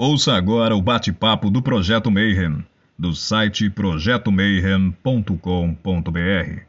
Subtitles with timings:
[0.00, 2.64] Ouça agora o bate-papo do Projeto Mayhem,
[2.96, 6.62] do site projetomayhem.com.br.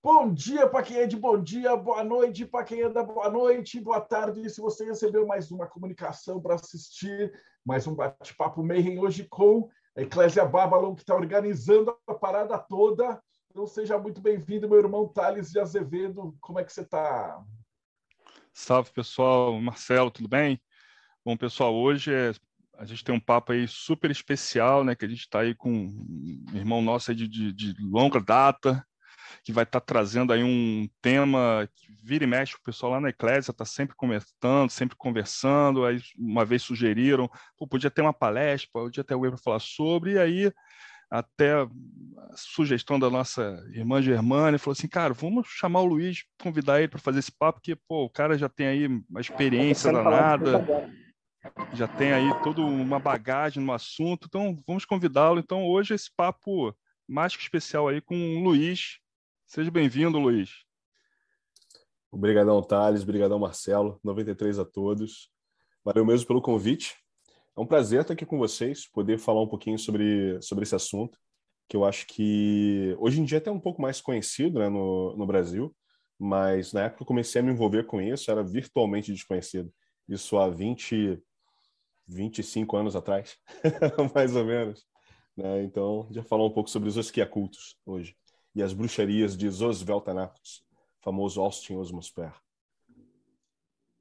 [0.00, 3.28] Bom dia para quem é de bom dia, boa noite para quem é da boa
[3.28, 4.48] noite, boa tarde.
[4.48, 7.32] Se você recebeu mais uma comunicação para assistir,
[7.66, 13.20] mais um bate-papo Mayhem hoje com a Eclésia Babylon, que está organizando a parada toda.
[13.50, 16.32] Então seja muito bem-vindo, meu irmão Thales de Azevedo.
[16.40, 17.42] Como é que você está?
[18.56, 19.60] Salve, pessoal.
[19.60, 20.60] Marcelo, tudo bem?
[21.24, 22.32] Bom, pessoal, hoje é,
[22.78, 24.94] a gente tem um papo aí super especial, né?
[24.94, 28.86] Que a gente está aí com um irmão nosso de, de, de, longa data,
[29.42, 33.00] que vai estar tá trazendo aí um tema que vira e mexe, o pessoal lá
[33.00, 37.28] na Eclésia está sempre comentando, sempre conversando, aí uma vez sugeriram,
[37.68, 40.52] podia ter uma palestra, podia ter alguém para falar sobre, e aí
[41.18, 41.68] até a
[42.34, 46.98] sugestão da nossa irmã Germânia, falou assim, cara, vamos chamar o Luiz, convidar ele para
[46.98, 50.66] fazer esse papo, porque, pô, o cara já tem aí uma experiência danada,
[51.72, 55.38] já tem aí toda uma bagagem no assunto, então vamos convidá-lo.
[55.38, 56.74] Então, hoje esse papo
[57.06, 58.98] mais que especial aí com o Luiz.
[59.46, 60.50] Seja bem-vindo, Luiz.
[62.10, 65.30] Obrigadão, Thales, obrigadão, Marcelo, 93 a todos.
[65.84, 66.96] Valeu mesmo pelo convite.
[67.56, 71.18] É um prazer estar aqui com vocês, poder falar um pouquinho sobre, sobre esse assunto,
[71.68, 75.16] que eu acho que hoje em dia é até um pouco mais conhecido né, no,
[75.16, 75.74] no Brasil,
[76.18, 79.72] mas na época que eu comecei a me envolver com isso, era virtualmente desconhecido.
[80.08, 81.22] Isso há 20,
[82.06, 83.36] 25 anos atrás,
[84.14, 84.84] mais ou menos.
[85.36, 85.62] Né?
[85.62, 88.16] Então, já falar um pouco sobre os esquiacultos hoje
[88.54, 90.64] e as bruxarias de Zosveltanatos,
[91.00, 92.32] famoso Austin Osmosper.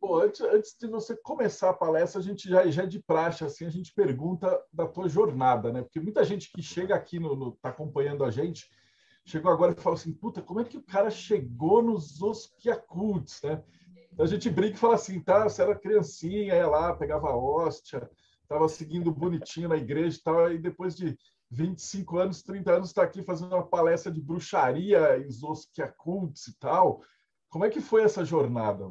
[0.03, 3.45] Bom, antes, antes de você começar a palestra, a gente já, já é de praxe,
[3.45, 5.81] assim, a gente pergunta da tua jornada, né?
[5.81, 8.69] Porque muita gente que chega aqui, no, no tá acompanhando a gente,
[9.25, 13.63] chegou agora e fala assim, puta, como é que o cara chegou nos Oskiakuts, né?
[14.11, 18.11] Então a gente brinca e fala assim, tá, você era criancinha, ia lá, pegava hóstia,
[18.41, 21.17] estava seguindo bonitinho na igreja e tal, e depois de
[21.49, 27.01] 25 anos, 30 anos, está aqui fazendo uma palestra de bruxaria e Oskiakuts e tal.
[27.47, 28.85] Como é que foi essa jornada?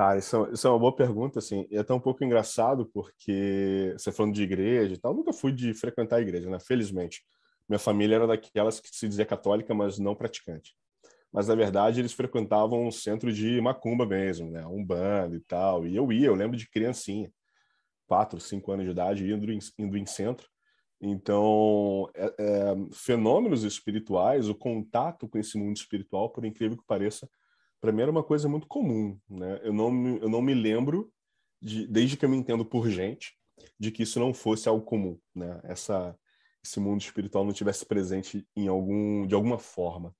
[0.00, 2.86] Cara, isso, é isso é uma boa pergunta, assim, e é até um pouco engraçado,
[2.86, 6.58] porque você falando de igreja e tal, nunca fui de frequentar a igreja, né?
[6.58, 7.22] Felizmente.
[7.68, 10.74] Minha família era daquelas que se dizia católica, mas não praticante.
[11.30, 14.66] Mas, na verdade, eles frequentavam um centro de macumba mesmo, né?
[14.66, 15.86] Um bando e tal.
[15.86, 17.30] E eu ia, eu lembro de criancinha,
[18.06, 20.48] quatro, cinco anos de idade, indo em, indo em centro.
[20.98, 27.28] Então, é, é, fenômenos espirituais, o contato com esse mundo espiritual, por incrível que pareça,
[27.80, 29.60] para mim era uma coisa muito comum, né?
[29.62, 31.12] Eu não, eu não me lembro,
[31.60, 33.34] de, desde que eu me entendo por gente,
[33.78, 35.60] de que isso não fosse algo comum, né?
[35.64, 36.16] Essa,
[36.64, 40.14] esse mundo espiritual não tivesse presente em algum, de alguma forma.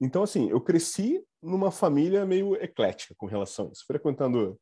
[0.00, 4.58] Então, assim, eu cresci numa família meio eclética com relação a isso, frequentando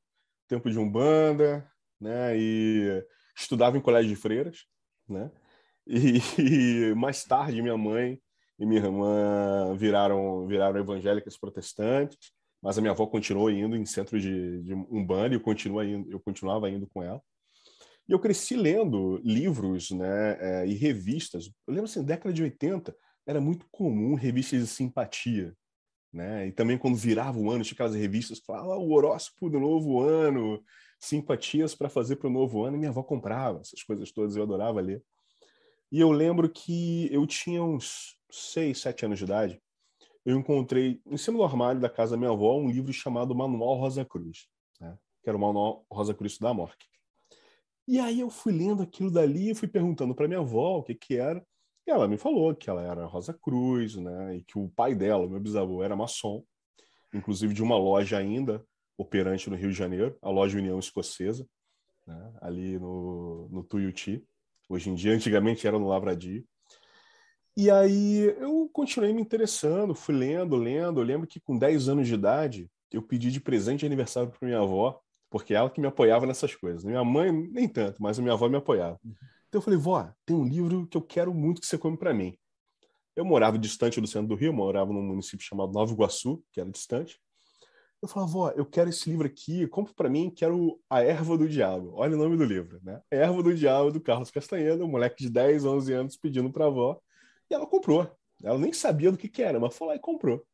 [0.49, 1.71] tempo de umbanda,
[2.01, 2.37] né?
[2.37, 3.05] E
[3.37, 4.67] estudava em colégio de freiras,
[5.09, 5.31] né?
[5.87, 6.19] E,
[6.91, 8.21] e mais tarde minha mãe
[8.63, 12.31] e minha irmã viraram viraram evangélicas protestantes,
[12.63, 16.21] mas a minha avó continuou indo em centro de, de umbanda e eu indo, eu
[16.21, 17.21] continuava indo com ela.
[18.09, 21.47] E eu cresci lendo livros, né, é, e revistas.
[21.67, 22.95] Eu lembro assim, década de 80
[23.27, 25.53] era muito comum revistas de simpatia,
[26.13, 26.47] né?
[26.47, 29.59] E também quando virava o ano, tinha aquelas revistas que falavam ah, o horóscopo do
[29.59, 30.63] novo ano,
[31.01, 34.45] simpatias para fazer para o novo ano, e minha avó comprava essas coisas todas, eu
[34.45, 35.03] adorava ler.
[35.91, 39.63] E eu lembro que eu tinha uns seis, sete anos de idade,
[40.25, 43.77] eu encontrei em cima do armário da casa da minha avó um livro chamado Manual
[43.77, 44.49] Rosa Cruz,
[44.81, 44.97] né?
[45.23, 46.89] que era o Manual Rosa Cruz da Morte.
[47.87, 50.95] E aí eu fui lendo aquilo dali e fui perguntando para minha avó o que
[50.95, 51.45] que era.
[51.87, 54.37] E ela me falou que ela era Rosa Cruz, né?
[54.37, 56.45] E que o pai dela, meu bisavô, era maçom,
[57.13, 58.65] inclusive de uma loja ainda
[58.97, 61.45] operante no Rio de Janeiro, a loja União Escocesa,
[62.07, 62.33] né?
[62.41, 64.25] ali no, no Tuiuti.
[64.69, 66.47] Hoje em dia, antigamente era no Lavradio.
[67.57, 71.01] E aí eu continuei me interessando, fui lendo, lendo.
[71.01, 74.47] Eu lembro que com 10 anos de idade, eu pedi de presente de aniversário para
[74.47, 76.83] minha avó, porque ela que me apoiava nessas coisas.
[76.83, 78.99] Minha mãe, nem tanto, mas a minha avó me apoiava.
[79.05, 79.15] Uhum.
[79.49, 82.15] Então eu falei, vó, tem um livro que eu quero muito que você come para
[82.15, 82.39] mim.
[83.15, 86.71] Eu morava distante do centro do Rio, morava num município chamado Nova Iguaçu, que era
[86.71, 87.21] distante.
[88.01, 91.47] Eu falava, vó, eu quero esse livro aqui, compre para mim, quero A Erva do
[91.47, 91.93] Diabo.
[91.95, 93.03] Olha o nome do livro, né?
[93.13, 96.65] A Erva do Diabo, do Carlos Castanheira, um moleque de 10, 11 anos pedindo para
[96.65, 96.99] a avó
[97.53, 98.11] e ela comprou.
[98.43, 100.45] Ela nem sabia do que, que era, mas foi lá e comprou.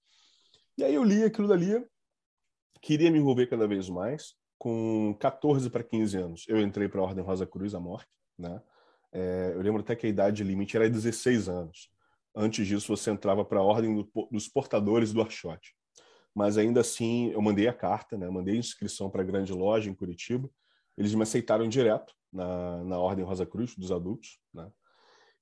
[0.77, 1.85] E aí eu li aquilo dali,
[2.83, 4.35] queria me envolver cada vez mais.
[4.59, 8.11] Com 14 para 15 anos, eu entrei para a Ordem Rosa Cruz, a morte.
[8.37, 8.61] Né?
[9.13, 11.89] É, eu lembro até que a idade limite era 16 anos.
[12.35, 15.75] Antes disso, você entrava para a Ordem do, dos Portadores do Archote.
[16.35, 18.29] mas ainda assim eu mandei a carta, né?
[18.29, 20.51] Mandei a inscrição para a grande loja em Curitiba.
[20.97, 24.69] Eles me aceitaram direto na, na Ordem Rosa Cruz dos adultos, né?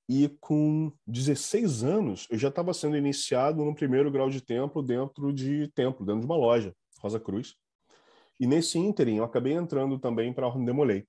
[0.09, 5.33] E com 16 anos, eu já estava sendo iniciado no primeiro grau de templo dentro
[5.33, 7.55] de templo, dentro de uma loja, Rosa Cruz.
[8.39, 11.05] E nesse ínterim, eu acabei entrando também para a Ordem Demolei.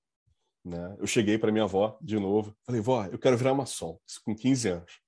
[0.65, 0.97] Né?
[0.99, 4.69] Eu cheguei para minha avó de novo, falei, vó, eu quero virar maçom, com 15
[4.69, 5.01] anos.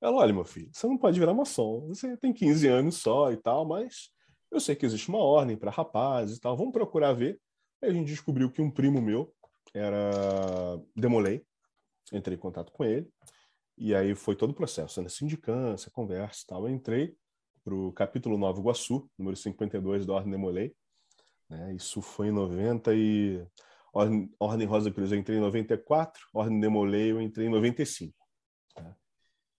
[0.00, 3.36] Ela, olha, meu filho, você não pode virar maçom, você tem 15 anos só e
[3.36, 4.10] tal, mas
[4.50, 7.40] eu sei que existe uma ordem para rapazes e tal, vamos procurar ver.
[7.82, 9.32] Aí a gente descobriu que um primo meu
[9.74, 11.44] era Demolei,
[12.12, 13.10] entrei em contato com ele,
[13.76, 15.08] e aí foi todo o processo, né?
[15.08, 16.66] sindicância, conversa e tal.
[16.66, 17.14] Eu entrei
[17.62, 20.74] para o capítulo 9 Iguaçu, número 52 da Ordem Demolei.
[21.48, 21.74] Né?
[21.74, 23.46] Isso foi em 90 e...
[23.92, 28.14] Ordem, Ordem Rosa Cruz eu entrei em 94, Ordem Demolei eu entrei em 95.
[28.76, 28.94] Né?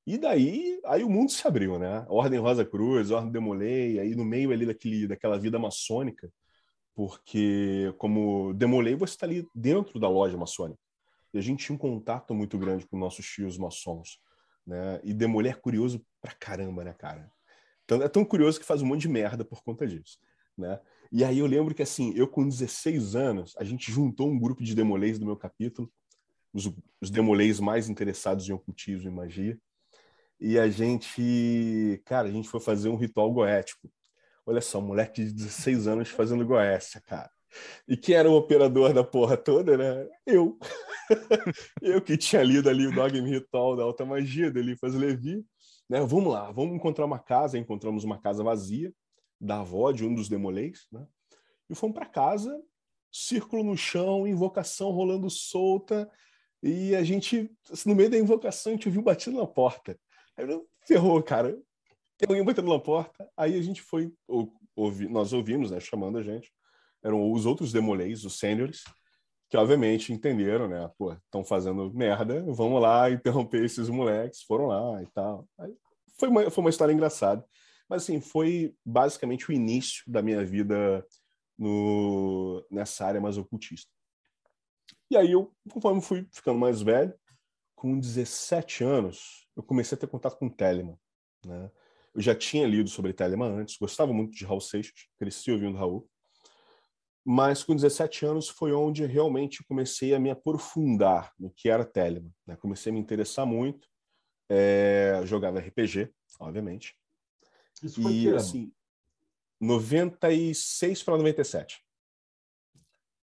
[0.05, 2.05] E daí, aí o mundo se abriu, né?
[2.09, 6.31] Ordem Rosa Cruz, Ordem Demolei, aí no meio ali daquele, daquela vida maçônica,
[6.93, 10.79] porque como Demolei você está ali dentro da loja maçônica.
[11.33, 14.19] E a gente tinha um contato muito grande com nossos tios maçons,
[14.65, 14.99] né?
[15.03, 17.31] E Demolei é curioso pra caramba, né, cara?
[17.85, 20.19] Então, é tão curioso que faz um monte de merda por conta disso,
[20.57, 20.79] né?
[21.11, 24.63] E aí eu lembro que, assim, eu com 16 anos, a gente juntou um grupo
[24.63, 25.91] de demoleis do meu capítulo,
[26.53, 26.71] os,
[27.01, 29.59] os demoleis mais interessados em ocultismo e magia,
[30.39, 33.91] e a gente, cara, a gente foi fazer um ritual goético.
[34.45, 37.29] Olha só, um moleque de 16 anos fazendo goécia, cara.
[37.87, 40.07] E quem era o operador da porra toda, né?
[40.25, 40.57] Eu.
[41.81, 45.43] eu que tinha lido ali o Dogma Ritual da Alta Magia, dele faz Levi.
[45.89, 46.01] Né?
[46.01, 47.57] Vamos lá, vamos encontrar uma casa.
[47.57, 48.93] Encontramos uma casa vazia
[49.39, 51.05] da avó de um dos demolês, né?
[51.69, 52.61] E fomos para casa,
[53.11, 56.09] círculo no chão, invocação rolando solta.
[56.61, 57.49] E a gente,
[57.85, 59.97] no meio da invocação, a gente viu batido na porta.
[60.35, 60.45] Aí
[60.85, 61.57] ferrou, cara.
[62.17, 63.29] Tem alguém batendo na porta.
[63.37, 64.11] Aí a gente foi,
[64.75, 66.51] ouvi, nós ouvimos, né, chamando a gente
[67.03, 68.83] eram os outros demolês, os sêniores,
[69.49, 70.89] que obviamente entenderam, né?
[70.97, 75.47] Pô, estão fazendo merda, vamos lá interromper esses moleques, foram lá e tal.
[76.19, 77.43] Foi uma, foi uma história engraçada.
[77.89, 81.03] Mas, assim, foi basicamente o início da minha vida
[81.57, 83.91] no, nessa área mais ocultista.
[85.09, 87.13] E aí, eu, conforme fui ficando mais velho,
[87.75, 90.97] com 17 anos, eu comecei a ter contato com Telemann,
[91.45, 91.71] né?
[92.13, 96.07] Eu já tinha lido sobre Telemann antes, gostava muito de Raul Seixas, cresci ouvindo Raul.
[97.31, 102.33] Mas com 17 anos foi onde realmente comecei a me aprofundar no que era Telemann.
[102.43, 102.55] Né?
[102.55, 103.87] Comecei a me interessar muito.
[104.49, 106.97] É, jogava RPG, obviamente.
[107.83, 108.73] Isso foi e, que assim,
[109.61, 111.85] 96 para 97.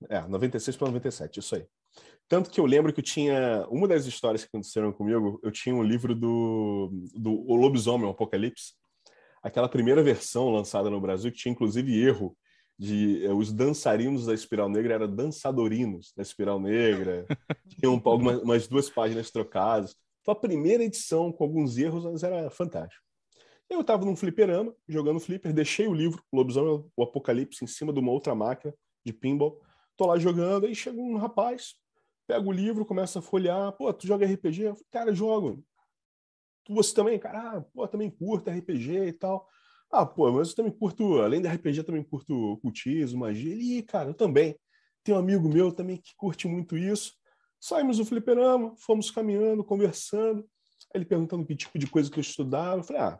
[0.07, 1.67] É, 96 para 97, isso aí.
[2.25, 3.67] Tanto que eu lembro que eu tinha.
[3.67, 8.11] Uma das histórias que aconteceram comigo, eu tinha um livro do, do O Lobisomem, o
[8.11, 8.75] Apocalipse.
[9.43, 12.33] Aquela primeira versão lançada no Brasil, que tinha inclusive erro
[12.79, 17.25] de eh, os dançarinos da Espiral Negra eram dançadorinos da Espiral Negra,
[17.67, 19.93] tinham algumas, umas duas páginas trocadas.
[20.23, 23.03] Foi a primeira edição com alguns erros, mas era fantástico.
[23.69, 27.91] Eu estava num fliperama, jogando flipper, deixei o livro, o Lobisomem, o Apocalipse, em cima
[27.91, 28.73] de uma outra máquina
[29.05, 29.61] de pinball.
[29.97, 31.75] Tô lá jogando, aí chega um rapaz,
[32.25, 33.73] pega o livro, começa a folhear.
[33.73, 34.63] Pô, tu joga RPG?
[34.63, 35.63] Eu falei, cara, jogo.
[36.69, 37.19] Você também?
[37.19, 39.47] Cara, ah, pô, também curta RPG e tal.
[39.91, 43.51] Ah, pô, mas eu também curto, além da RPG, eu também curto ocultismo, magia.
[43.51, 44.55] Ele, cara, eu também.
[45.03, 47.13] Tem um amigo meu também que curte muito isso.
[47.59, 50.47] Saímos do fliperama, fomos caminhando, conversando.
[50.93, 52.77] Ele perguntando que tipo de coisa que eu estudava.
[52.79, 53.19] Eu falei, ah,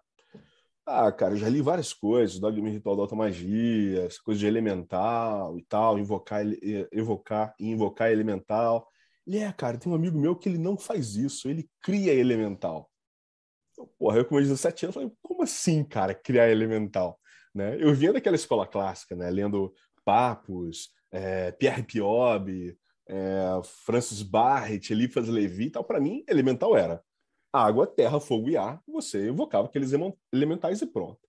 [0.92, 4.48] ah, cara, eu já li várias coisas, Dogma Ritual da Alta Magia, essa coisa de
[4.48, 6.44] elemental e tal, invocar,
[6.92, 8.88] evocar e invocar elemental.
[9.26, 12.90] Ele é, cara, tem um amigo meu que ele não faz isso, ele cria elemental.
[13.98, 17.20] Porra, eu com meus 17 anos falei, como assim, cara, criar elemental?
[17.54, 17.78] Né?
[17.80, 19.30] Eu vinha daquela escola clássica, né?
[19.30, 25.84] Lendo Papos, é, Pierre Piob, é, Francis Barrett, Eliphas Levi e tal.
[25.84, 27.04] Para mim, elemental era
[27.52, 28.82] água, terra, fogo e ar.
[28.88, 29.92] Você evocava aqueles
[30.32, 31.20] elementais e pronto.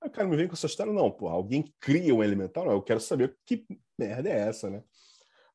[0.00, 2.64] Aí o cara me vem com essa história, não, pô, alguém cria um elemental?
[2.64, 3.66] Não, eu quero saber que
[3.98, 4.82] merda é essa, né?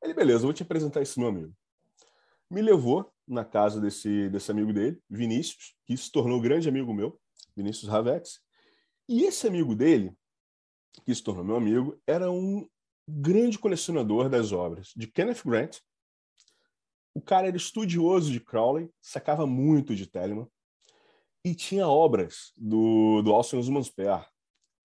[0.02, 1.54] Ele, beleza, eu vou te apresentar esse meu amigo.
[2.50, 7.18] Me levou na casa desse, desse amigo dele, Vinícius, que se tornou grande amigo meu,
[7.56, 8.40] Vinícius Ravex.
[9.08, 10.12] E esse amigo dele,
[11.04, 12.68] que se tornou meu amigo, era um
[13.08, 15.78] grande colecionador das obras de Kenneth Grant.
[17.14, 20.48] O cara era estudioso de Crowley, sacava muito de Telemann
[21.44, 24.24] e tinha obras do, do Alcyon Mansper,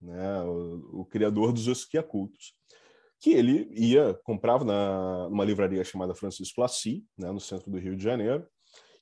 [0.00, 2.54] né, o, o, criador dos Esquiacultos
[3.20, 7.96] que ele ia, comprava na, numa livraria chamada Francisco Lassi, né, no centro do Rio
[7.96, 8.46] de Janeiro.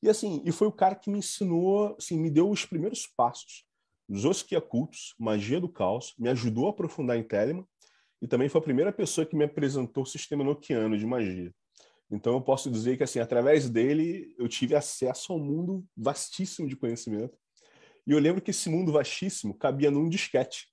[0.02, 3.66] E assim, e foi o cara que me ensinou, assim, me deu os primeiros passos
[4.14, 7.66] Zoskia Cultos, Magia do Caos, me ajudou a aprofundar em Telemann
[8.22, 11.52] e também foi a primeira pessoa que me apresentou o sistema noquiano de magia.
[12.10, 16.68] Então eu posso dizer que assim, através dele eu tive acesso a um mundo vastíssimo
[16.68, 17.36] de conhecimento.
[18.06, 20.68] E eu lembro que esse mundo vastíssimo cabia num disquete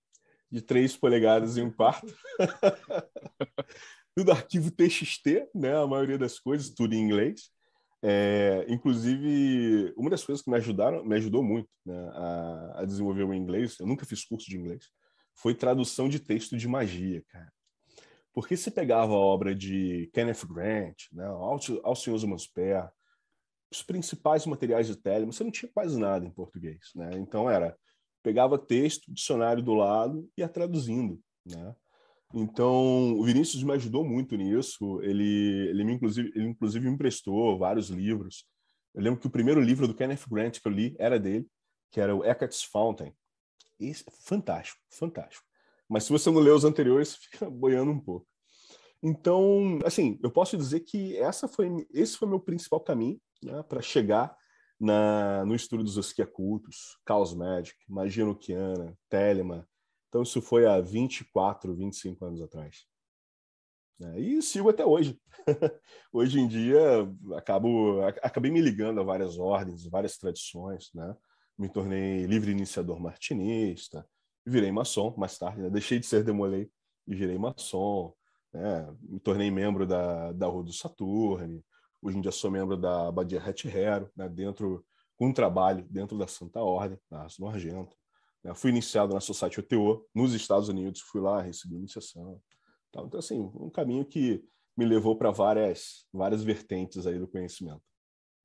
[0.54, 2.16] de 3 polegadas em um quarto.
[4.16, 5.76] tudo arquivo TXT, né?
[5.76, 7.50] A maioria das coisas, tudo em inglês.
[8.04, 13.24] É, inclusive, uma das coisas que me ajudaram, me ajudou muito né, a, a, desenvolver
[13.24, 14.90] o inglês, eu nunca fiz curso de inglês,
[15.34, 17.52] foi tradução de texto de magia, cara.
[18.34, 21.26] Porque se pegava a obra de Kenneth Grant, né,
[21.84, 22.90] Alcinoso Mansper,
[23.72, 27.12] os principais materiais de Telemann, você não tinha quase nada em português, né?
[27.16, 27.76] Então era
[28.24, 31.76] pegava texto, dicionário do lado e ia traduzindo, né?
[32.34, 35.00] Então, o Vinícius me ajudou muito nisso.
[35.04, 38.48] Ele, ele, me, inclusive, ele, inclusive, me emprestou vários livros.
[38.96, 41.48] Eu lembro que o primeiro livro do Kenneth Grant que eu li era dele,
[41.92, 43.14] que era o Eckart's Fountain.
[43.80, 45.46] Esse, fantástico, fantástico.
[45.88, 48.26] Mas se você não lê os anteriores, fica boiando um pouco.
[49.02, 53.82] Então, assim, eu posso dizer que essa foi, esse foi meu principal caminho né, para
[53.82, 54.36] chegar
[54.84, 59.66] na, no estudo dos Osquiacultos, Chaos Magic, Magia Nukiana, Telemann,
[60.14, 62.86] então, isso foi há 24, 25 anos atrás.
[64.00, 65.20] É, e sigo até hoje.
[66.14, 66.80] hoje em dia,
[67.36, 70.92] acabo, acabei me ligando a várias ordens, várias tradições.
[70.94, 71.18] Né?
[71.58, 74.08] Me tornei livre iniciador martinista,
[74.46, 75.64] virei maçom mais tarde.
[75.64, 75.70] Né?
[75.72, 76.70] Deixei de ser demolei
[77.08, 78.14] e virei maçom.
[78.54, 78.96] Né?
[79.02, 81.66] Me tornei membro da, da Rua do Saturne.
[82.04, 84.28] Hoje em dia sou membro da Abadia Het Hero, né?
[84.28, 87.96] dentro, com um trabalho dentro da Santa Ordem, da no Argento.
[88.44, 88.54] Né?
[88.54, 92.42] Fui iniciado na Society OTO nos Estados Unidos, fui lá, recebi iniciação.
[92.90, 94.44] Então, assim, um caminho que
[94.76, 97.82] me levou para várias, várias vertentes aí do conhecimento.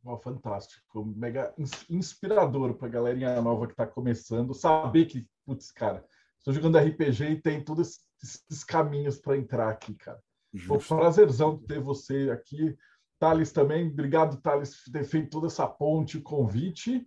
[0.04, 1.52] Oh, fantástico, mega
[1.90, 6.06] inspirador para a galerinha nova que está começando, saber que, putz, cara,
[6.38, 10.22] estou jogando RPG e tem todos esses caminhos para entrar aqui, cara.
[10.66, 12.76] Foi um prazerzão ter você aqui.
[13.18, 17.06] Thales também, obrigado, Thales, por ter feito toda essa ponte, o convite.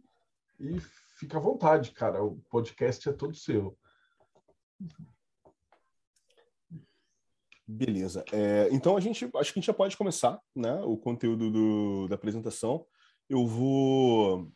[0.59, 0.79] E
[1.17, 2.23] fica à vontade, cara.
[2.23, 3.77] O podcast é todo seu.
[7.67, 8.25] Beleza.
[8.33, 10.81] É, então a gente acho que a gente já pode começar, né?
[10.81, 12.85] O conteúdo do, da apresentação.
[13.29, 14.51] Eu vou.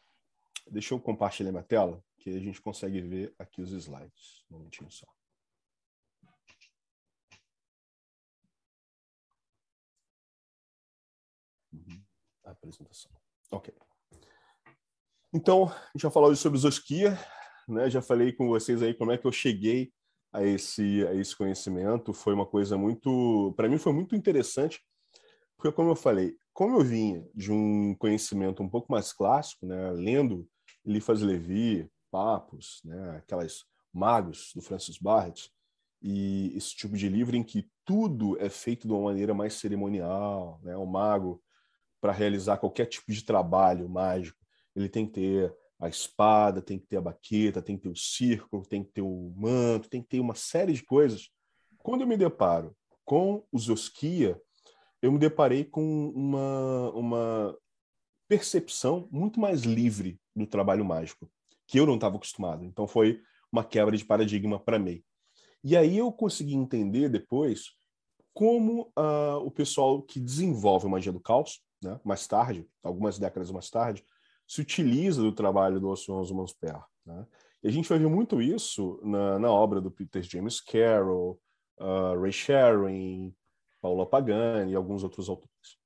[0.69, 4.43] Deixa eu compartilhar minha tela, que a gente consegue ver aqui os slides.
[4.51, 5.14] Um momentinho só.
[12.65, 13.12] Apresentação.
[13.51, 13.74] Ok.
[15.34, 17.17] Então, já falou sobre Zoskia,
[17.67, 17.89] né?
[17.89, 19.91] Já falei com vocês aí como é que eu cheguei
[20.34, 22.13] a esse a esse conhecimento.
[22.13, 24.81] Foi uma coisa muito, para mim foi muito interessante,
[25.57, 29.91] porque como eu falei, como eu vinha de um conhecimento um pouco mais clássico, né,
[29.91, 30.48] lendo
[30.86, 35.51] Eliphas Levi, Papos, né, aquelas magos do Francis Barrett,
[36.01, 40.60] e esse tipo de livro em que tudo é feito de uma maneira mais cerimonial,
[40.62, 40.75] né?
[40.75, 41.41] O mago
[42.05, 44.38] para realizar qualquer tipo de trabalho mágico
[44.75, 47.95] ele tem que ter a espada, tem que ter a baqueta, tem que ter o
[47.95, 51.31] círculo, tem que ter o manto, tem que ter uma série de coisas.
[51.79, 54.39] Quando eu me deparo com os Oskia,
[55.01, 57.57] eu me deparei com uma, uma
[58.27, 61.27] percepção muito mais livre do trabalho mágico,
[61.65, 62.63] que eu não estava acostumado.
[62.63, 63.19] Então foi
[63.51, 65.03] uma quebra de paradigma para mim.
[65.63, 67.74] E aí eu consegui entender depois
[68.35, 73.69] como uh, o pessoal que desenvolve magia do caos, né, mais tarde, algumas décadas mais
[73.69, 74.03] tarde,
[74.47, 76.81] se utiliza do trabalho do Alfonso Mansper.
[77.05, 77.25] Né?
[77.63, 81.39] E a gente vai ver muito isso na, na obra do Peter James Carroll,
[81.79, 83.31] uh, Ray Sharon,
[83.81, 85.77] Paula Pagani e alguns outros autores.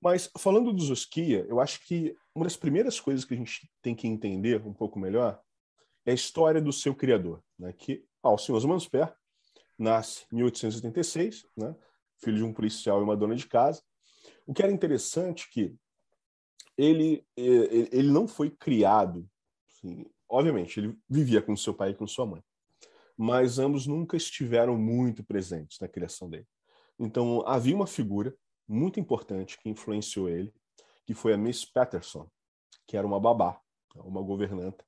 [0.00, 3.94] Mas falando do Zoskia, eu acho que uma das primeiras coisas que a gente tem
[3.94, 5.40] que entender um pouco melhor
[6.04, 7.72] é a história do seu criador, né?
[7.72, 9.14] que Alcinoso Mansper
[9.78, 11.74] nasce em 1886, né?
[12.18, 13.82] filho de um policial e uma dona de casa.
[14.46, 15.76] O que era interessante é que
[16.76, 19.28] ele, ele não foi criado,
[19.68, 22.42] assim, obviamente, ele vivia com seu pai e com sua mãe,
[23.16, 26.46] mas ambos nunca estiveram muito presentes na criação dele.
[26.98, 28.34] Então, havia uma figura
[28.66, 30.52] muito importante que influenciou ele,
[31.04, 32.28] que foi a Miss Patterson,
[32.86, 33.60] que era uma babá,
[33.96, 34.84] uma governanta,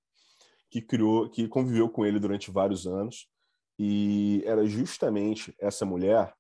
[0.71, 3.29] que criou, que conviveu com ele durante vários anos,
[3.79, 6.35] e era justamente essa mulher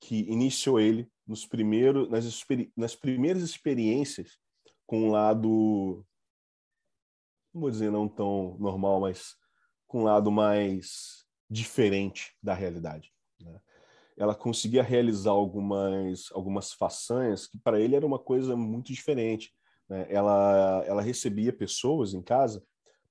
[0.00, 2.44] que iniciou ele nos primeiros, nas,
[2.76, 4.38] nas primeiras experiências
[4.86, 6.04] com um lado,
[7.52, 9.36] não vou dizer não tão normal, mas
[9.86, 13.12] com um lado mais diferente da realidade.
[13.40, 13.60] Né?
[14.16, 19.52] Ela conseguia realizar algumas, algumas façanhas que para ele era uma coisa muito diferente.
[19.88, 20.06] Né?
[20.10, 22.64] Ela, ela recebia pessoas em casa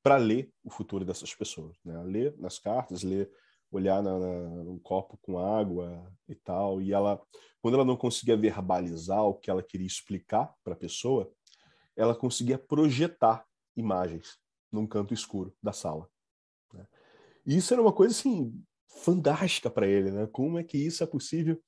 [0.03, 2.01] para ler o futuro dessas pessoas, né?
[2.03, 3.29] Ler nas cartas, ler,
[3.71, 6.81] olhar na, na, no copo com água e tal.
[6.81, 7.21] E ela,
[7.62, 11.31] quando ela não conseguia verbalizar o que ela queria explicar para a pessoa,
[11.95, 13.45] ela conseguia projetar
[13.75, 14.38] imagens
[14.71, 16.07] num canto escuro da sala.
[16.74, 16.86] Né?
[17.45, 18.53] E isso era uma coisa assim
[19.03, 20.27] fantástica para ele, né?
[20.31, 21.62] Como é que isso é possível?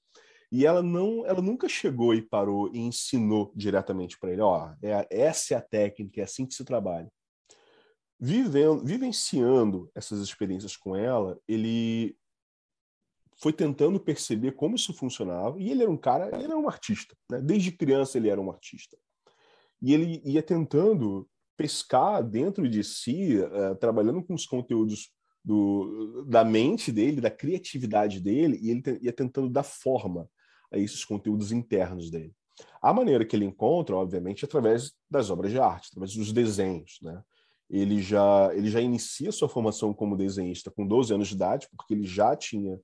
[0.52, 5.08] E ela não, ela nunca chegou e parou e ensinou diretamente para ele, ó, é,
[5.12, 7.12] essa é a técnica, é assim que se trabalha.
[8.20, 12.18] Vivendo, vivenciando essas experiências com ela, ele
[13.42, 17.16] foi tentando perceber como isso funcionava, e ele era um cara, ele era um artista,
[17.32, 17.40] né?
[17.42, 18.98] Desde criança ele era um artista.
[19.82, 25.10] E ele ia tentando pescar dentro de si, uh, trabalhando com os conteúdos
[25.44, 30.30] do, da mente dele, da criatividade dele, e ele ia tentando dar forma
[30.72, 32.34] a esses conteúdos internos dele.
[32.82, 37.00] A maneira que ele encontra, obviamente, é através das obras de arte, através dos desenhos.
[37.02, 37.24] Né?
[37.70, 41.94] Ele, já, ele já inicia sua formação como desenhista com 12 anos de idade, porque
[41.94, 42.80] ele já tinha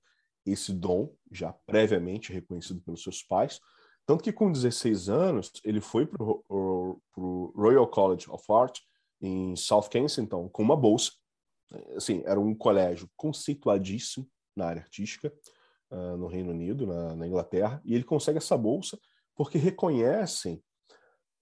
[0.46, 3.60] esse dom, já previamente reconhecido pelos seus pais.
[4.06, 8.80] Tanto que com 16 anos, ele foi para o Royal College of Art,
[9.20, 11.12] em South Kensington, com uma bolsa.
[11.96, 15.34] Assim, era um colégio conceituadíssimo na área artística,
[15.90, 19.00] uh, no Reino Unido, na, na, Inglaterra, e ele consegue essa bolsa
[19.36, 20.64] porque reconhecem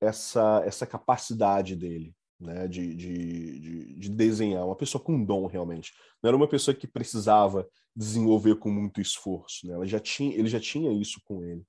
[0.01, 5.93] essa, essa capacidade dele né, de, de, de, de desenhar, uma pessoa com dom realmente.
[6.21, 9.73] Não era uma pessoa que precisava desenvolver com muito esforço, né?
[9.73, 11.63] Ela já tinha, ele já tinha isso com ele.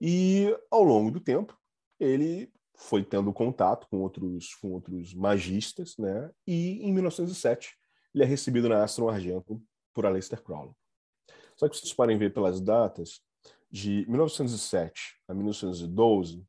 [0.00, 1.56] E ao longo do tempo,
[2.00, 6.30] ele foi tendo contato com outros, com outros magistas, né?
[6.46, 7.76] E em 1907
[8.14, 9.62] ele é recebido na Aston Argento
[9.92, 10.74] por Aleister Crowley.
[11.56, 13.20] Só que vocês podem ver pelas datas,
[13.70, 16.44] de 1907 a 1912,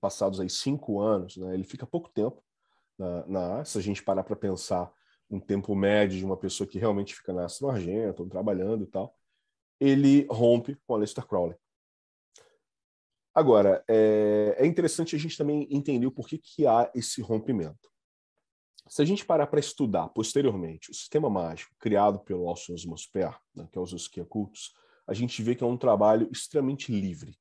[0.00, 2.42] passados aí cinco anos, né, ele fica pouco tempo
[2.98, 4.92] na, na se a gente parar para pensar
[5.30, 9.14] um tempo médio de uma pessoa que realmente fica na Astro Argento, trabalhando e tal,
[9.80, 11.56] ele rompe com Aleister Crowley.
[13.34, 17.90] Agora, é, é interessante a gente também entender o porquê que há esse rompimento.
[18.88, 23.68] Se a gente parar para estudar posteriormente o sistema mágico criado pelo Alcion Mosper, né,
[23.70, 24.72] que é os Esquiacultos,
[25.06, 27.36] a gente vê que é um trabalho extremamente livre.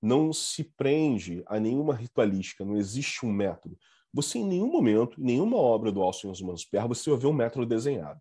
[0.00, 3.78] Não se prende a nenhuma ritualística, não existe um método.
[4.14, 7.66] Você, em nenhum momento, em nenhuma obra do Alcion Mosper, você vai ver um método
[7.66, 8.20] desenhado.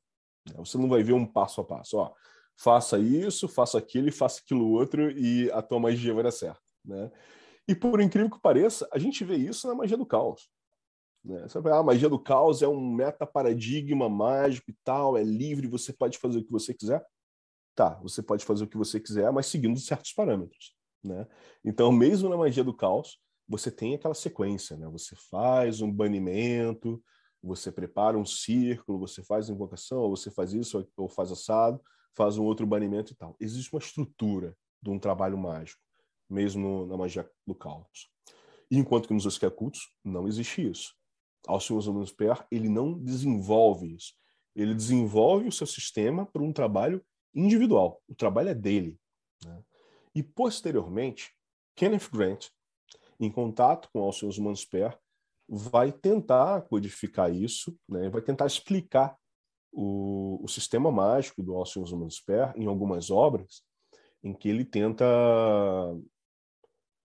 [0.49, 0.56] Né?
[0.58, 1.97] Você não vai ver um passo a passo.
[1.97, 2.12] Ó,
[2.58, 6.63] faça isso, faça aquilo e faça aquilo outro e a tua magia vai dar certo.
[6.84, 7.12] Né?
[7.67, 10.49] E por incrível que pareça, a gente vê isso na magia do caos.
[11.23, 11.47] Né?
[11.47, 15.93] Você ah, a magia do caos é um meta-paradigma mágico e tal, é livre, você
[15.93, 17.06] pode fazer o que você quiser.
[17.75, 20.75] Tá, você pode fazer o que você quiser, mas seguindo certos parâmetros.
[21.03, 21.27] Né?
[21.63, 24.88] Então, mesmo na magia do caos, você tem aquela sequência, né?
[24.89, 27.03] Você faz um banimento,
[27.41, 31.82] você prepara um círculo, você faz invocação, ou você faz isso, ou faz assado,
[32.15, 33.36] faz um outro banimento e tal.
[33.39, 35.82] Existe uma estrutura de um trabalho mágico,
[36.29, 38.10] mesmo na magia do caos.
[38.71, 40.95] enquanto que nos Oscacultos não existe isso.
[41.47, 44.13] Alcimus Mansper, ele não desenvolve isso.
[44.56, 47.03] Ele desenvolve o seu sistema para um trabalho
[47.34, 48.01] individual.
[48.08, 48.97] O trabalho é dele.
[49.43, 49.63] Né?
[50.15, 51.34] E, posteriormente,
[51.75, 52.47] Kenneth Grant,
[53.19, 54.97] em contato com Alcimus Mansper,
[55.47, 58.10] vai tentar codificar isso, né?
[58.10, 59.15] vai tentar explicar
[59.71, 63.63] o, o sistema mágico do Alcimus Mansper em algumas obras,
[64.23, 65.06] em que ele tenta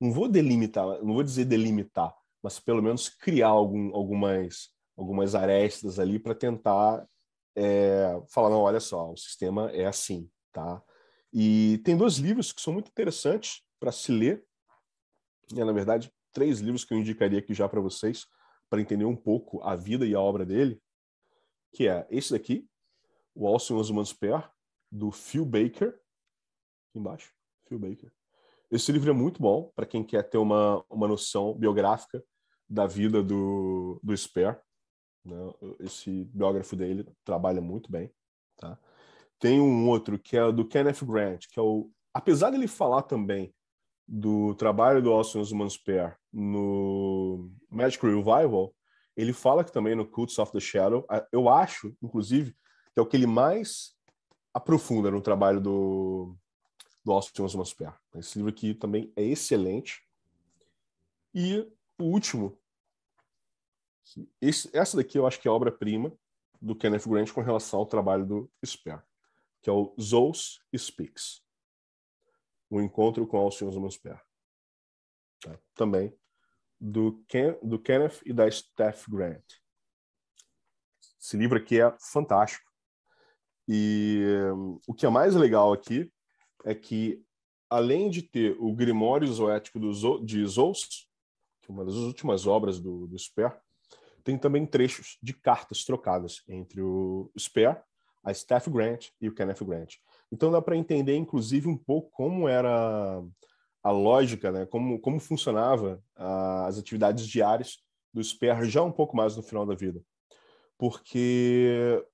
[0.00, 5.98] não vou delimitar, não vou dizer delimitar, mas pelo menos criar algum, algumas, algumas arestas
[5.98, 7.04] ali para tentar
[7.56, 10.80] é, falar, não, olha só, o sistema é assim, tá?
[11.32, 14.44] E tem dois livros que são muito interessantes para se ler,
[15.56, 18.26] é, na verdade, três livros que eu indicaria aqui já para vocês,
[18.68, 20.80] para entender um pouco a vida e a obra dele,
[21.72, 22.68] que é esse daqui,
[23.34, 24.50] o Alcyon Osman's Pair,
[24.90, 27.32] do Phil Baker, aqui embaixo,
[27.66, 28.10] Phil Baker.
[28.70, 32.22] Esse livro é muito bom para quem quer ter uma, uma noção biográfica
[32.68, 34.58] da vida do, do Spare.
[35.24, 35.36] Né?
[35.80, 38.12] Esse biógrafo dele trabalha muito bem.
[38.56, 38.78] Tá?
[39.38, 41.90] Tem um outro que é do Kenneth Grant, que é o.
[42.12, 43.54] Apesar dele falar também
[44.08, 48.74] do trabalho do Austin Osman Spare no Magic Revival,
[49.14, 52.52] ele fala que também no Cults of the Shadow, eu acho, inclusive,
[52.94, 53.94] que é o que ele mais
[54.54, 56.34] aprofunda no trabalho do,
[57.04, 57.96] do Austin Osman Spare.
[58.14, 60.02] Esse livro aqui também é excelente.
[61.34, 62.58] E o último,
[64.40, 66.12] esse, essa daqui eu acho que é obra-prima
[66.60, 69.02] do Kenneth Grant com relação ao trabalho do Spare,
[69.60, 71.42] que é o Zeus Speaks.
[72.70, 74.20] O encontro com Alcion Spare.
[75.40, 75.58] Tá?
[75.74, 76.12] Também
[76.80, 79.44] do, Ken, do Kenneth e da Steph Grant.
[81.20, 82.70] Esse livro aqui é fantástico.
[83.66, 84.24] E
[84.86, 86.10] o que é mais legal aqui
[86.64, 87.22] é que,
[87.68, 89.78] além de ter o Grimório Zoético
[90.24, 91.08] de Zeus,
[91.60, 93.60] que é uma das últimas obras do, do Sper,
[94.24, 97.82] tem também trechos de cartas trocadas entre o Sper,
[98.22, 99.94] a Steph Grant e o Kenneth Grant.
[100.30, 103.22] Então dá para entender, inclusive, um pouco como era
[103.82, 104.66] a lógica, né?
[104.66, 107.78] como, como funcionava uh, as atividades diárias
[108.12, 110.02] do Sper já um pouco mais no final da vida.
[110.76, 112.04] Porque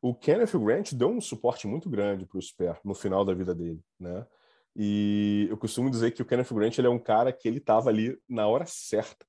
[0.00, 3.54] o Kenneth Grant deu um suporte muito grande para o Sper no final da vida
[3.54, 4.26] dele, né?
[4.78, 7.88] E eu costumo dizer que o Kenneth Grant ele é um cara que ele estava
[7.88, 9.26] ali na hora certa,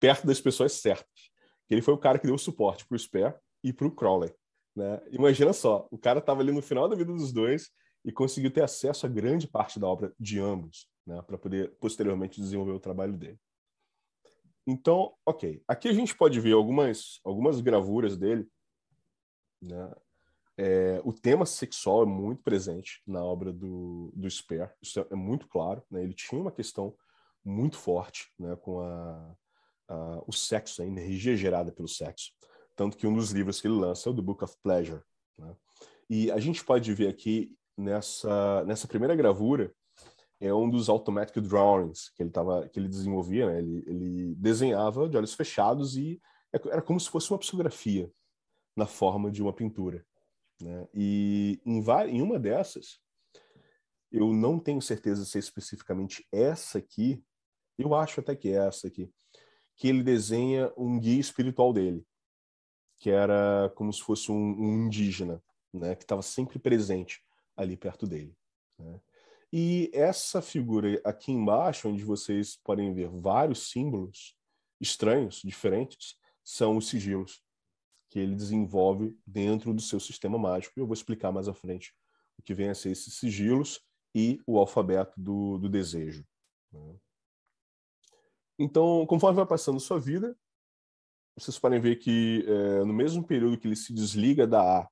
[0.00, 1.30] perto das pessoas certas.
[1.70, 4.34] Ele foi o cara que deu suporte para o Sper e para o Crowley.
[4.74, 5.00] Né?
[5.10, 7.70] Imagina só, o cara estava ali no final da vida dos dois
[8.04, 11.22] e conseguiu ter acesso a grande parte da obra de ambos, né?
[11.22, 13.38] para poder posteriormente desenvolver o trabalho dele.
[14.66, 15.62] Então, ok.
[15.68, 18.46] Aqui a gente pode ver algumas, algumas gravuras dele.
[19.62, 19.94] Né?
[20.56, 25.48] É, o tema sexual é muito presente na obra do, do Sper, isso é, muito
[25.48, 25.82] claro.
[25.90, 26.02] Né?
[26.02, 26.94] Ele tinha uma questão
[27.44, 28.56] muito forte né?
[28.56, 29.36] com a,
[29.88, 32.32] a, o sexo, a energia gerada pelo sexo.
[32.76, 35.02] Tanto que um dos livros que ele lança é o The Book of Pleasure.
[35.38, 35.56] Né?
[36.08, 39.74] E a gente pode ver aqui nessa, nessa primeira gravura
[40.40, 43.58] é um dos automatic drawings que ele tava, que ele desenvolvia, né?
[43.58, 46.20] ele, ele desenhava de olhos fechados e
[46.52, 48.10] é, era como se fosse uma psicografia
[48.76, 50.04] na forma de uma pintura.
[50.60, 50.88] Né?
[50.92, 52.98] E em, em uma dessas,
[54.10, 57.24] eu não tenho certeza se é especificamente essa aqui,
[57.78, 59.10] eu acho até que é essa aqui,
[59.76, 62.04] que ele desenha um guia espiritual dele,
[62.98, 67.22] que era como se fosse um, um indígena, né, que estava sempre presente
[67.56, 68.36] ali perto dele.
[68.78, 69.00] Né?
[69.52, 74.36] E essa figura aqui embaixo, onde vocês podem ver vários símbolos
[74.80, 77.42] estranhos, diferentes, são os sigilos
[78.08, 80.78] que ele desenvolve dentro do seu sistema mágico.
[80.78, 81.94] Eu vou explicar mais à frente
[82.38, 83.80] o que vem a ser esses sigilos
[84.14, 86.24] e o alfabeto do, do desejo.
[86.72, 86.96] Né?
[88.58, 90.36] Então, conforme vai passando sua vida,
[91.36, 94.88] vocês podem ver que é, no mesmo período que ele se desliga da A,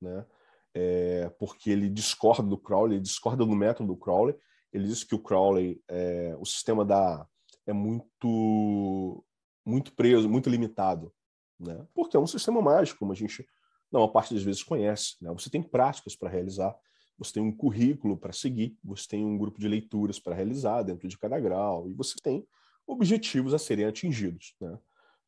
[0.00, 0.26] né,
[0.74, 4.36] é, porque ele discorda do Crowley, ele discorda do método do Crowley.
[4.72, 7.26] Ele diz que o Crowley, é, o sistema da
[7.66, 9.24] é muito
[9.64, 11.12] muito preso, muito limitado,
[11.58, 11.86] né?
[11.94, 13.46] Porque é um sistema mágico, como a gente
[13.90, 15.16] não a parte das vezes conhece.
[15.20, 15.30] Né?
[15.32, 16.74] Você tem práticas para realizar,
[17.18, 21.06] você tem um currículo para seguir, você tem um grupo de leituras para realizar dentro
[21.06, 22.46] de cada grau e você tem
[22.86, 24.54] objetivos a serem atingidos.
[24.60, 24.78] Né?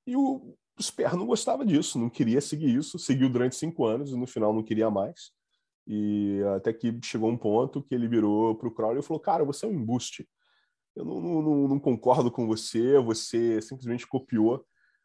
[0.07, 4.17] E o Sper não gostava disso, não queria seguir isso, seguiu durante cinco anos e
[4.17, 5.31] no final não queria mais.
[5.87, 9.45] E até que chegou um ponto que ele virou para o Crowley e falou: Cara,
[9.45, 10.29] você é um embuste.
[10.95, 14.65] Eu não, não, não, concordo com você, você simplesmente copiou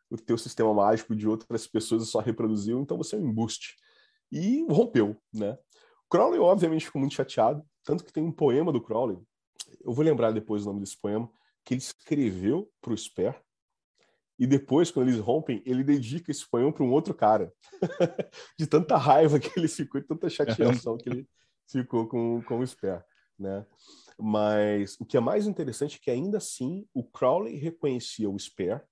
[0.09, 3.75] o teu sistema mágico de outras pessoas e só reproduziu, então você é um embuste.
[4.31, 5.57] E rompeu, né?
[6.09, 9.17] Crowley, obviamente, ficou muito chateado, tanto que tem um poema do Crowley,
[9.83, 11.29] eu vou lembrar depois o nome desse poema,
[11.63, 13.41] que ele escreveu para o Sper,
[14.39, 17.51] e depois, quando eles rompem, ele dedica esse poema para um outro cara.
[18.57, 21.29] de tanta raiva que ele ficou, de tanta chateação que ele
[21.67, 23.03] ficou com, com o Sper,
[23.37, 23.65] né?
[24.19, 28.83] Mas o que é mais interessante é que ainda assim o Crowley reconhecia o Sper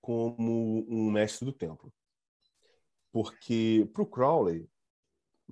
[0.00, 1.92] como um mestre do templo.
[3.12, 4.68] Porque para o Crowley,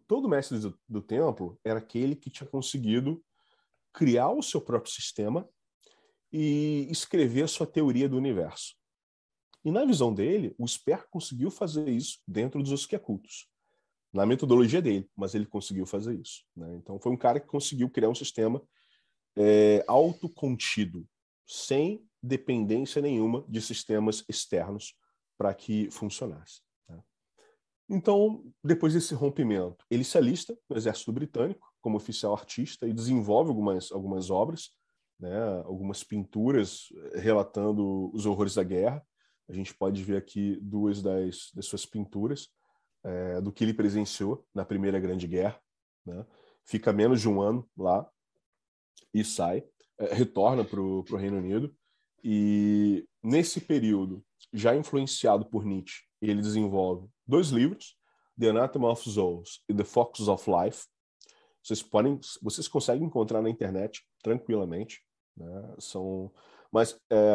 [0.07, 3.25] todo mestre do, do templo era aquele que tinha conseguido
[3.93, 5.49] criar o seu próprio sistema
[6.33, 8.76] e escrever a sua teoria do universo.
[9.67, 13.49] E na visão dele, o Sper conseguiu fazer isso dentro dos Osquiacultos.
[14.13, 16.45] Na metodologia dele, mas ele conseguiu fazer isso.
[16.55, 16.77] Né?
[16.77, 18.63] Então foi um cara que conseguiu criar um sistema
[19.37, 21.05] é, autocontido,
[21.45, 24.95] sem dependência nenhuma de sistemas externos
[25.37, 26.61] para que funcionasse.
[26.89, 27.03] Né?
[27.89, 33.51] Então, depois desse rompimento, ele se alista no exército britânico como oficial artista e desenvolve
[33.51, 34.71] algumas, algumas obras,
[35.19, 35.37] né?
[35.65, 36.85] algumas pinturas
[37.17, 39.05] relatando os horrores da guerra,
[39.49, 42.49] a gente pode ver aqui duas das, das suas pinturas
[43.05, 45.61] é, do que ele presenciou na Primeira Grande Guerra.
[46.05, 46.27] Né?
[46.65, 48.09] Fica menos de um ano lá
[49.15, 49.65] e sai,
[49.99, 51.75] é, retorna para o Reino Unido.
[52.23, 57.97] E nesse período, já influenciado por Nietzsche, ele desenvolve dois livros,
[58.39, 60.87] The Anatomy of Souls e The Focus of Life.
[61.63, 65.03] Vocês podem, vocês conseguem encontrar na internet tranquilamente.
[65.37, 65.75] Né?
[65.79, 66.33] São,
[66.73, 67.35] mas é,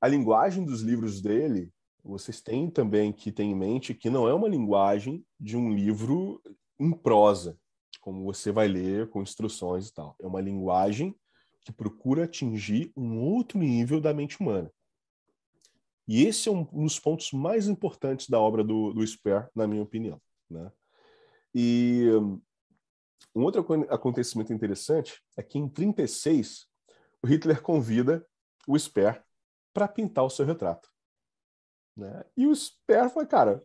[0.00, 1.72] a linguagem dos livros dele,
[2.04, 6.40] vocês têm também que ter em mente que não é uma linguagem de um livro
[6.78, 7.58] em prosa,
[8.00, 10.16] como você vai ler com instruções e tal.
[10.20, 11.14] É uma linguagem
[11.60, 14.72] que procura atingir um outro nível da mente humana.
[16.06, 19.82] E esse é um dos pontos mais importantes da obra do, do Speer, na minha
[19.82, 20.18] opinião.
[20.48, 20.72] Né?
[21.54, 22.06] E
[23.34, 26.66] um outro acontecimento interessante é que em 36
[27.22, 28.26] o Hitler convida
[28.66, 29.22] o Speer
[29.78, 30.90] para pintar o seu retrato.
[31.96, 32.24] Né?
[32.36, 33.64] E o Speer fala, cara,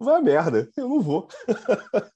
[0.00, 1.28] vai a merda, eu não vou.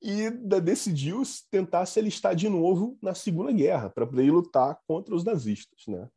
[0.00, 5.24] e decidiu tentar se alistar de novo na Segunda Guerra para poder lutar contra os
[5.24, 6.08] nazistas, né?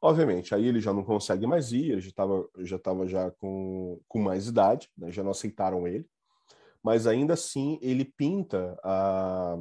[0.00, 4.00] Obviamente, aí ele já não consegue mais ir, ele já estava já, tava já com,
[4.08, 5.12] com mais idade, né?
[5.12, 6.04] já não aceitaram ele,
[6.82, 9.56] mas ainda assim ele pinta a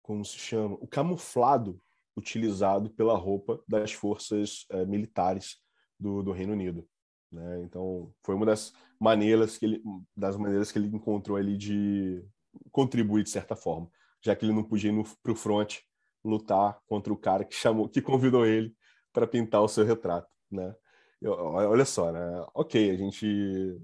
[0.00, 1.78] como se chama o camuflado
[2.16, 5.56] utilizado pela roupa das forças eh, militares
[5.98, 6.86] do, do Reino Unido.
[7.30, 7.62] Né?
[7.62, 9.82] Então, foi uma das maneiras que ele,
[10.16, 12.24] das maneiras que ele encontrou ali de
[12.70, 15.78] contribuir de certa forma, já que ele não podia ir para o front
[16.24, 18.74] lutar contra o cara que chamou, que convidou ele
[19.12, 20.74] para pintar o seu retrato, né?
[21.20, 22.46] Eu, olha só, né?
[22.54, 23.80] Ok, a gente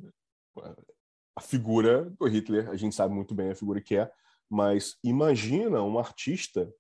[1.36, 4.10] a figura do Hitler, a gente sabe muito bem a figura que é,
[4.50, 6.72] mas imagina um artista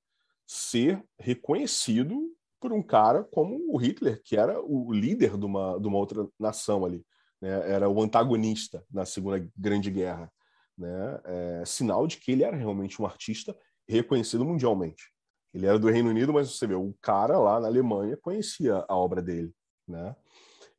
[0.48, 5.86] ser reconhecido por um cara como o Hitler, que era o líder de uma, de
[5.86, 7.04] uma outra nação ali,
[7.38, 7.70] né?
[7.70, 10.32] era o antagonista na Segunda Grande Guerra.
[10.76, 11.20] Né?
[11.24, 13.54] É, sinal de que ele era realmente um artista
[13.86, 15.12] reconhecido mundialmente.
[15.52, 18.96] Ele era do Reino Unido, mas você vê, o cara lá na Alemanha conhecia a
[18.96, 19.52] obra dele.
[19.86, 20.16] Né?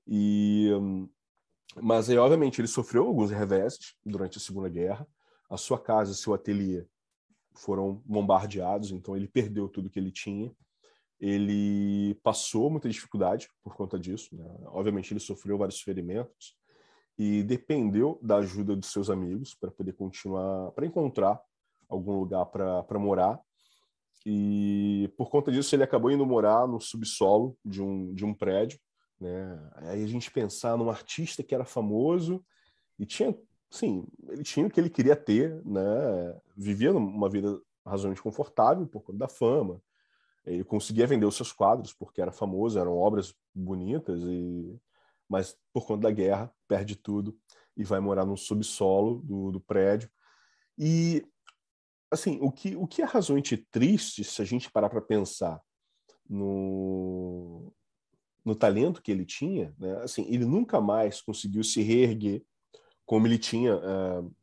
[0.08, 0.70] E,
[1.80, 5.08] mas aí, obviamente, ele sofreu alguns reveses durante a Segunda Guerra.
[5.50, 6.86] A sua casa, seu ateliê
[7.60, 10.52] foram bombardeados, então ele perdeu tudo que ele tinha
[11.20, 14.36] ele passou muita dificuldade por conta disso.
[14.36, 14.46] Né?
[14.68, 16.56] Obviamente, ele sofreu vários ferimentos
[17.18, 21.40] e dependeu da ajuda dos seus amigos para poder continuar, para encontrar
[21.90, 23.40] algum lugar para morar.
[24.26, 28.80] E por conta disso, ele acabou indo morar no subsolo de um, de um prédio.
[29.20, 29.72] Né?
[29.76, 32.44] Aí a gente pensar num artista que era famoso
[32.98, 33.38] e tinha,
[33.70, 35.82] sim, ele tinha o que ele queria ter, né?
[36.56, 39.82] Vivia uma vida razoavelmente confortável por conta da fama,
[40.46, 44.80] ele conseguia vender os seus quadros porque era famoso, eram obras bonitas e
[45.28, 47.38] mas por conta da guerra perde tudo
[47.78, 50.10] e vai morar no subsolo do, do prédio.
[50.76, 51.24] E
[52.10, 55.62] assim, o que o que é razoavelmente triste se a gente parar para pensar
[56.28, 57.72] no
[58.44, 59.98] no talento que ele tinha, né?
[60.02, 62.44] Assim, ele nunca mais conseguiu se reerguer
[63.10, 64.36] como ele tinha, uh,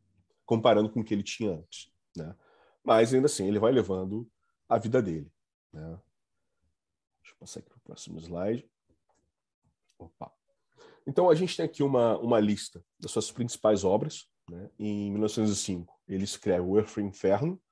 [0.45, 2.35] comparando com o que ele tinha antes, né?
[2.83, 4.29] Mas ainda assim, ele vai levando
[4.69, 5.31] a vida dele.
[5.73, 5.87] Né?
[7.23, 8.69] Deixa eu passar aqui para o próximo slide.
[9.97, 10.33] Opa.
[11.07, 14.29] Então, a gente tem aqui uma, uma lista das suas principais obras.
[14.51, 14.69] Né?
[14.81, 17.63] Em 1905, ele escreve O Earth Inferno.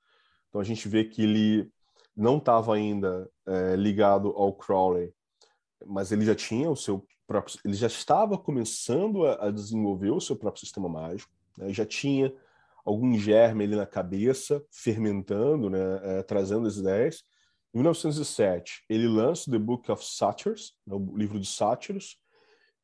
[0.47, 1.69] Então, a gente vê que ele
[2.15, 5.13] não estava ainda é, ligado ao Crowley,
[5.85, 7.59] mas ele já tinha o seu próprio.
[7.63, 11.31] Ele já estava começando a, a desenvolver o seu próprio sistema mágico.
[11.57, 11.73] Né?
[11.73, 12.33] Já tinha
[12.85, 15.79] algum germe ali na cabeça, fermentando, né?
[16.03, 17.23] É, trazendo as ideias.
[17.73, 22.17] Em 1907, ele lança The Book of Satires, né, o livro de sátiros.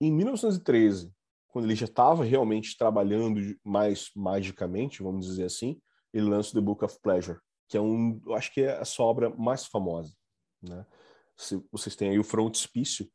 [0.01, 1.13] Em 1913,
[1.47, 5.79] quando ele já estava realmente trabalhando mais magicamente, vamos dizer assim,
[6.13, 9.05] ele lança The Book of Pleasure, que é um, eu acho que é a sua
[9.05, 10.13] obra mais famosa,
[10.61, 10.85] né?
[11.37, 13.09] Se, vocês têm aí o frontispício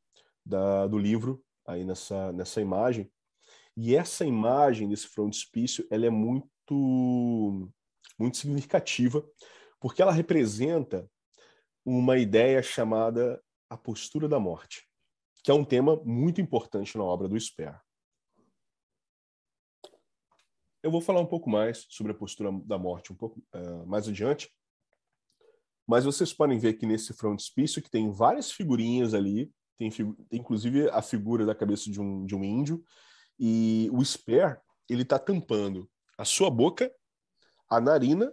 [0.46, 3.10] da, do livro aí nessa nessa imagem.
[3.76, 7.70] E essa imagem desse frontispício, ela é muito
[8.18, 9.22] muito significativa,
[9.78, 11.08] porque ela representa
[11.84, 14.88] uma ideia chamada a postura da morte,
[15.42, 17.78] que é um tema muito importante na obra do Sper.
[20.82, 24.08] Eu vou falar um pouco mais sobre a postura da morte um pouco uh, mais
[24.08, 24.50] adiante,
[25.86, 30.88] mas vocês podem ver que nesse frontispício que tem várias figurinhas ali, tem, tem inclusive
[30.90, 32.84] a figura da cabeça de um, de um índio,
[33.38, 36.92] e o Sper ele está tampando a sua boca,
[37.68, 38.32] a narina,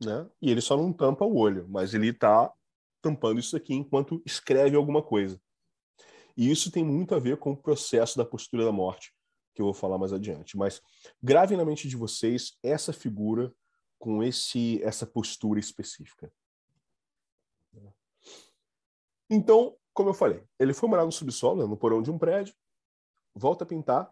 [0.00, 0.28] né?
[0.42, 2.52] E ele só não tampa o olho, mas ele está
[3.00, 5.40] tampando isso aqui enquanto escreve alguma coisa.
[6.36, 9.14] E isso tem muito a ver com o processo da postura da morte,
[9.54, 10.56] que eu vou falar mais adiante.
[10.56, 10.82] Mas
[11.22, 13.54] grave na mente de vocês essa figura
[13.98, 16.32] com esse essa postura específica.
[19.30, 22.54] Então, como eu falei, ele foi morar no subsolo, né, no porão de um prédio,
[23.34, 24.10] volta a pintar,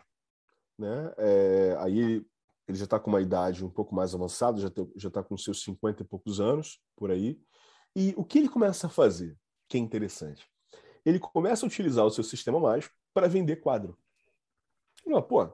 [0.79, 1.13] né?
[1.19, 2.25] É, aí
[2.69, 6.03] ele já está com uma idade um pouco mais avançada, já está com seus 50
[6.03, 7.41] e poucos anos, por aí.
[7.95, 9.37] E o que ele começa a fazer,
[9.69, 10.49] que é interessante?
[11.05, 13.99] Ele começa a utilizar o seu sistema mágico para vender quadro.
[15.05, 15.53] Não, pô,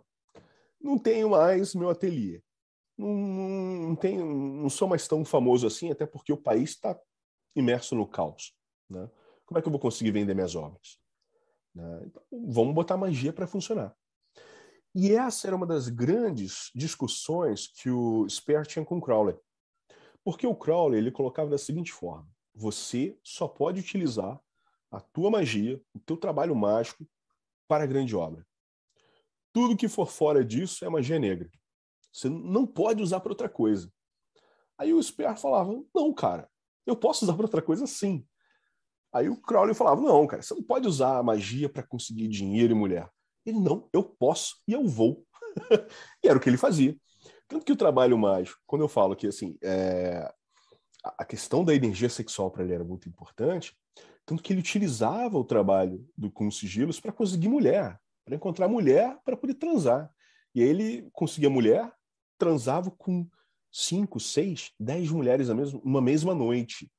[0.80, 2.42] não tenho mais meu ateliê.
[2.96, 6.98] Não, não, tenho, não sou mais tão famoso assim, até porque o país está
[7.56, 8.54] imerso no caos.
[8.88, 9.08] Né?
[9.48, 11.00] Como é que eu vou conseguir vender minhas obras?
[11.74, 12.02] Né?
[12.04, 13.96] Então, vamos botar magia para funcionar.
[14.94, 19.38] E essa era uma das grandes discussões que o Speer tinha com o Crowley.
[20.22, 24.38] Porque o Crowley ele colocava da seguinte forma: você só pode utilizar
[24.90, 27.08] a tua magia, o teu trabalho mágico
[27.66, 28.46] para a grande obra.
[29.50, 31.50] Tudo que for fora disso é magia negra.
[32.12, 33.90] Você não pode usar para outra coisa.
[34.76, 36.50] Aí o Speer falava: não, cara,
[36.86, 38.27] eu posso usar para outra coisa sim.
[39.12, 42.72] Aí o Crowley falava: não, cara, você não pode usar a magia para conseguir dinheiro
[42.72, 43.08] e mulher.
[43.44, 45.24] Ele, não, eu posso e eu vou.
[46.22, 46.96] e era o que ele fazia.
[47.46, 50.30] Tanto que o trabalho mágico, quando eu falo que assim, é,
[51.02, 53.74] a questão da energia sexual para ele era muito importante,
[54.26, 59.16] tanto que ele utilizava o trabalho do, com sigilos para conseguir mulher, para encontrar mulher
[59.24, 60.10] para poder transar.
[60.54, 61.90] E aí ele conseguia mulher,
[62.36, 63.26] transava com
[63.72, 66.90] cinco, seis, dez mulheres mesma, uma mesma noite.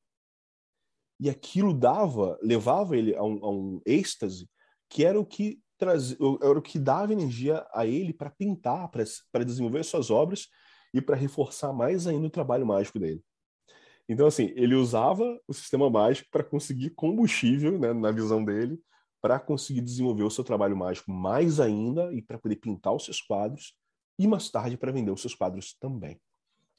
[1.19, 4.49] E aquilo dava, levava ele a um, a um êxtase
[4.87, 9.45] que era o que trazia, era o que dava energia a ele para pintar, para
[9.45, 10.47] desenvolver suas obras
[10.93, 13.23] e para reforçar mais ainda o trabalho mágico dele.
[14.07, 18.81] Então, assim, ele usava o sistema mágico para conseguir combustível, né, na visão dele,
[19.21, 23.21] para conseguir desenvolver o seu trabalho mágico mais ainda e para poder pintar os seus
[23.21, 23.75] quadros
[24.17, 26.19] e mais tarde para vender os seus quadros também.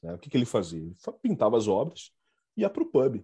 [0.03, 0.13] Né?
[0.13, 0.81] O que, que ele fazia?
[0.81, 2.11] Ele pintava as obras,
[2.57, 3.23] ia para o pub,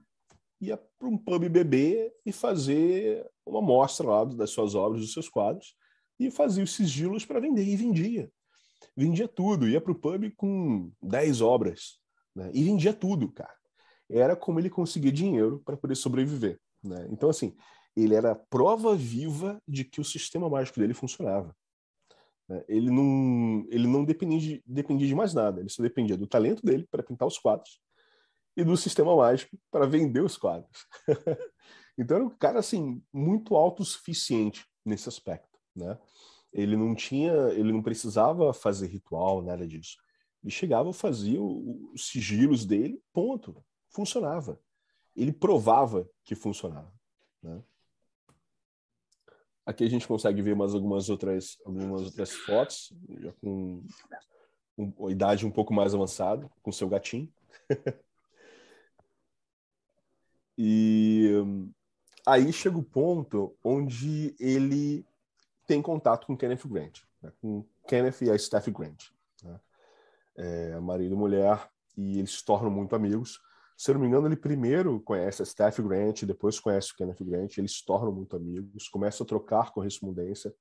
[0.60, 5.30] ia para um pub beber e fazer uma mostra lá das suas obras, dos seus
[5.30, 5.76] quadros,
[6.20, 8.32] e fazia os sigilos para vender, e vendia.
[8.96, 12.00] Vendia tudo, ia para o pub com 10 obras,
[12.36, 12.50] né?
[12.54, 13.56] e vendia tudo, cara.
[14.10, 16.60] Era como ele conseguia dinheiro para poder sobreviver.
[16.84, 17.08] Né?
[17.12, 17.56] Então, assim,
[17.96, 21.56] ele era prova viva de que o sistema mágico dele funcionava.
[22.50, 22.63] Né?
[22.67, 26.65] Ele não, ele não dependia de, dependia de mais nada, ele só dependia do talento
[26.65, 27.80] dele para pintar os quadros
[28.58, 30.88] e do sistema mágico para vender os quadros.
[31.96, 35.98] então era um cara assim muito autossuficiente nesse aspecto, né?
[36.52, 39.96] Ele não tinha, ele não precisava fazer ritual, nada disso.
[40.43, 44.60] Ele chegava, fazia os sigilos dele, ponto, funcionava.
[45.15, 46.91] Ele provava que funcionava,
[47.43, 47.62] né?
[49.67, 53.84] Aqui a gente consegue ver mais algumas outras, algumas outras fotos, já com
[54.76, 57.32] uma idade um pouco mais avançada, com seu gatinho.
[60.58, 61.32] e
[62.26, 65.06] aí chega o ponto onde ele
[65.67, 67.32] tem contato com Kenneth Grant, né?
[67.39, 69.04] com Kenneth e a Steph Grant.
[69.43, 69.60] Né?
[70.38, 73.39] É, marido e mulher, e eles se tornam muito amigos.
[73.78, 77.22] Se eu não me engano, ele primeiro conhece a Steph Grant, depois conhece o Kenneth
[77.22, 80.54] Grant, eles se tornam muito amigos, começam a trocar correspondência.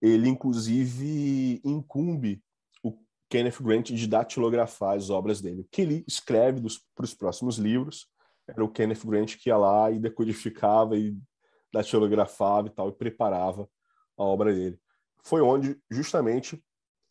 [0.00, 2.42] Ele, inclusive, incumbe
[2.82, 2.96] o
[3.28, 5.66] Kenneth Grant de datilografar as obras dele.
[5.70, 6.62] Que ele escreve
[6.94, 8.08] para os próximos livros
[8.48, 11.16] era o Kenneth Grant que ia lá e decodificava e
[11.72, 13.68] datilografava e tal, e preparava
[14.16, 14.80] a obra dele.
[15.22, 16.62] Foi onde, justamente,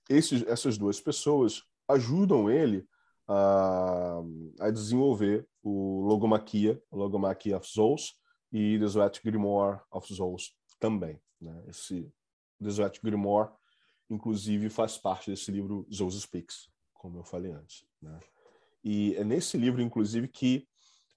[0.09, 2.87] esses, essas duas pessoas ajudam ele
[3.27, 4.21] a,
[4.59, 8.15] a desenvolver o Logomaquia, Logomaquia of Souls
[8.51, 11.19] e The Sweat Grimoire of Souls também.
[11.39, 11.63] Né?
[11.67, 12.11] Esse
[12.61, 13.51] The Sweat Grimoire,
[14.09, 17.85] inclusive, faz parte desse livro Zeus Speaks, como eu falei antes.
[18.01, 18.19] Né?
[18.83, 20.67] E é nesse livro, inclusive, que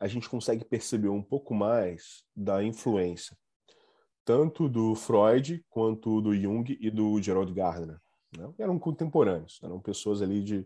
[0.00, 3.36] a gente consegue perceber um pouco mais da influência
[4.30, 7.98] tanto do Freud quanto do Jung e do Gerald Gardner.
[8.36, 8.48] Né?
[8.58, 10.64] Eram contemporâneos, eram pessoas ali de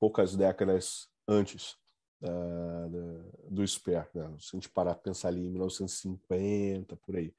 [0.00, 1.76] poucas décadas antes
[2.22, 4.34] uh, do Speer, né?
[4.38, 7.34] se a gente parar para pensar ali em 1950, por aí.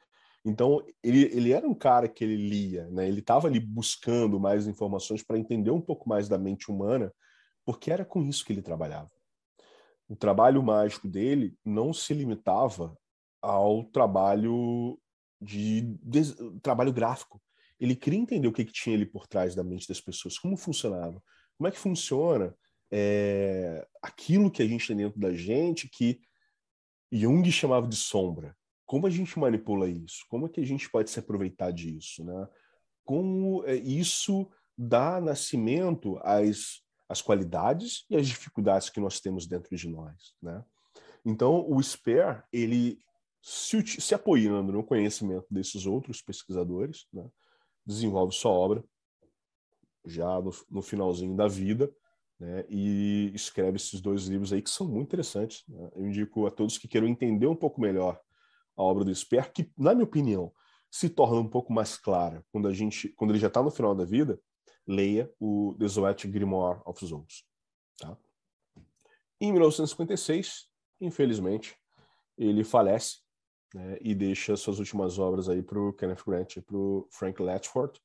[0.45, 3.07] Então, ele, ele era um cara que ele lia, né?
[3.07, 7.11] ele estava ali buscando mais informações para entender um pouco mais da mente humana,
[7.65, 9.09] porque era com isso que ele trabalhava.
[10.07, 12.97] O trabalho mágico dele não se limitava
[13.41, 14.99] ao trabalho
[15.41, 17.41] de, de trabalho gráfico.
[17.79, 20.55] Ele queria entender o que, que tinha ali por trás da mente das pessoas, como
[20.57, 21.21] funcionava.
[21.57, 22.55] Como é que funciona
[22.91, 26.21] é, aquilo que a gente tem dentro da gente que
[27.11, 28.55] Jung chamava de sombra?
[28.85, 30.25] Como a gente manipula isso?
[30.29, 32.23] Como é que a gente pode se aproveitar disso?
[32.23, 32.47] Né?
[33.03, 39.76] Como é, isso dá nascimento às, às qualidades e às dificuldades que nós temos dentro
[39.76, 40.36] de nós?
[40.41, 40.64] Né?
[41.24, 42.99] Então, o Speer, ele
[43.41, 47.28] se, se apoiando no conhecimento desses outros pesquisadores, né?
[47.86, 48.84] desenvolve sua obra
[50.06, 51.91] já no, no finalzinho da vida,
[52.39, 55.64] né, e escreve esses dois livros aí que são muito interessantes.
[55.68, 55.89] Né?
[55.95, 58.20] Eu indico a todos que queiram entender um pouco melhor
[58.76, 60.51] a obra do Esper, que, na minha opinião,
[60.91, 63.95] se torna um pouco mais clara quando a gente, quando ele já está no final
[63.95, 64.39] da vida.
[64.88, 67.43] Leia o Desolate Grimoire of Zones.
[67.97, 68.18] Tá?
[69.39, 70.68] Em 1956,
[71.01, 71.76] infelizmente,
[72.38, 73.20] ele falece
[73.74, 77.41] né, e deixa suas últimas obras aí para o Kenneth Grant e para o Frank
[77.41, 77.99] Latchford.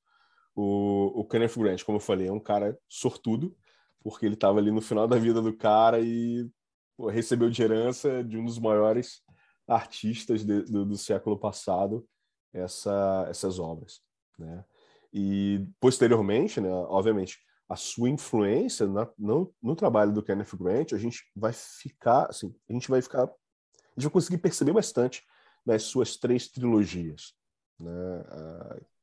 [0.55, 3.57] O, o Kenneth Grant, como eu falei, é um cara sortudo,
[4.03, 6.49] porque ele estava ali no final da vida do cara e
[6.97, 9.23] pô, recebeu de herança de um dos maiores
[9.67, 12.07] artistas de, do, do, século passado
[12.53, 14.03] essa, essas obras,
[14.37, 14.65] né?
[15.13, 17.39] E posteriormente, né, obviamente,
[17.69, 22.55] a sua influência na, no, no, trabalho do Kenneth Grant, a gente vai ficar, assim,
[22.69, 25.23] a gente vai ficar, a gente vai conseguir perceber bastante
[25.65, 27.35] nas suas três trilogias,
[27.79, 28.25] né,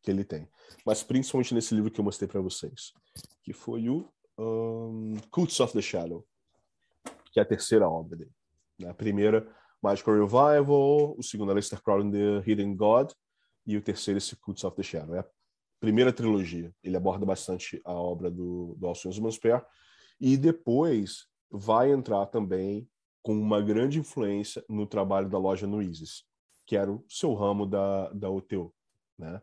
[0.01, 0.49] que ele tem.
[0.86, 2.91] Mas principalmente nesse livro que eu mostrei para vocês,
[3.43, 6.26] que foi o um, Cults of the Shadow,
[7.32, 8.32] que é a terceira obra dele.
[8.80, 8.89] Né?
[8.89, 9.47] A primeira,
[9.82, 13.12] Magical Revival, o segundo, Aleister Crowley The Hidden God,
[13.66, 15.16] e o terceiro, esse Cults of the Shadow.
[15.16, 15.26] É a
[15.80, 16.73] primeira trilogia.
[16.84, 19.65] Ele aborda bastante a obra do, do Alcione Mansper,
[20.19, 22.89] e depois vai entrar também
[23.21, 26.23] com uma grande influência no trabalho da loja Noises,
[26.65, 28.73] que era o seu ramo da, da OTO.
[29.17, 29.41] Né?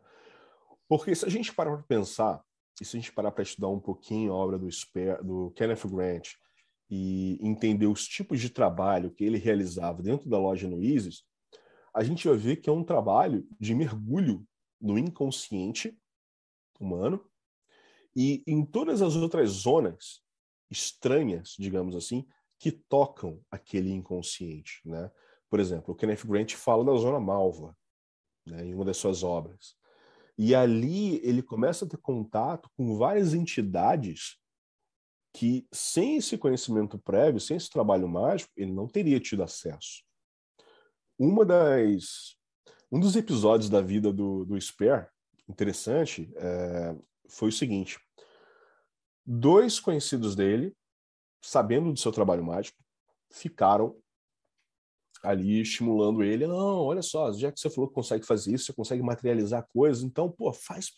[0.89, 2.43] Porque se a gente parar para pensar,
[2.81, 5.87] e se a gente parar para estudar um pouquinho a obra do, Sper, do Kenneth
[5.87, 6.31] Grant
[6.91, 11.23] e entender os tipos de trabalho que ele realizava dentro da loja no ISIS,
[11.95, 14.45] a gente vai ver que é um trabalho de mergulho
[14.81, 15.97] no inconsciente
[16.81, 17.25] humano
[18.17, 20.23] e em todas as outras zonas
[20.71, 22.27] estranhas, digamos assim,
[22.59, 25.11] que tocam aquele inconsciente, né?
[25.51, 27.77] Por exemplo, o Kenneth Grant fala da zona malva,
[28.47, 29.77] né, em uma das suas obras.
[30.37, 34.37] E ali ele começa a ter contato com várias entidades
[35.33, 40.03] que, sem esse conhecimento prévio, sem esse trabalho mágico, ele não teria tido acesso.
[41.19, 42.37] Uma das,
[42.91, 45.09] um dos episódios da vida do, do Spare,
[45.49, 46.97] interessante, é,
[47.29, 47.99] foi o seguinte:
[49.25, 50.77] dois conhecidos dele,
[51.43, 52.79] sabendo do seu trabalho mágico,
[53.31, 53.97] ficaram
[55.23, 56.47] ali estimulando ele.
[56.47, 60.03] Não, olha só, já que você falou que consegue fazer isso, você consegue materializar coisas,
[60.03, 60.93] então, pô, faz,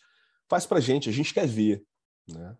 [0.49, 1.83] faz pra gente, a gente quer ver,
[2.27, 2.57] né?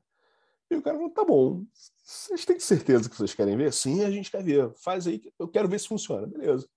[0.69, 1.65] E o cara falou, tá bom,
[2.03, 3.71] vocês têm certeza que vocês querem ver?
[3.71, 6.67] Sim, a gente quer ver, faz aí, eu quero ver se funciona, beleza.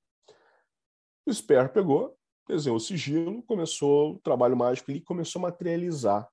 [1.27, 2.17] O Sper pegou,
[2.51, 6.29] desenhou o sigilo, começou o trabalho mágico e começou a materializar.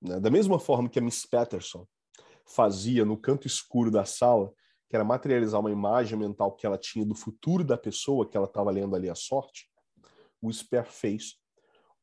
[0.00, 0.20] Né?
[0.20, 1.86] Da mesma forma que a Miss Patterson
[2.46, 4.52] fazia no canto escuro da sala,
[4.88, 8.46] que era materializar uma imagem mental que ela tinha do futuro da pessoa que ela
[8.46, 9.68] estava lendo ali a sorte,
[10.40, 11.36] o Sper fez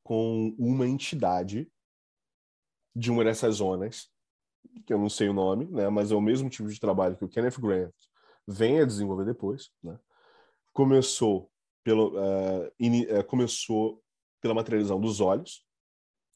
[0.03, 1.71] com uma entidade
[2.95, 4.09] de uma dessas zonas,
[4.85, 7.25] que eu não sei o nome, né, mas é o mesmo tipo de trabalho que
[7.25, 7.93] o Kenneth Grant
[8.47, 9.71] vem a desenvolver depois.
[9.81, 9.97] Né?
[10.73, 11.49] Começou,
[11.83, 14.01] pelo, uh, in, uh, começou
[14.41, 15.65] pela materialização dos olhos,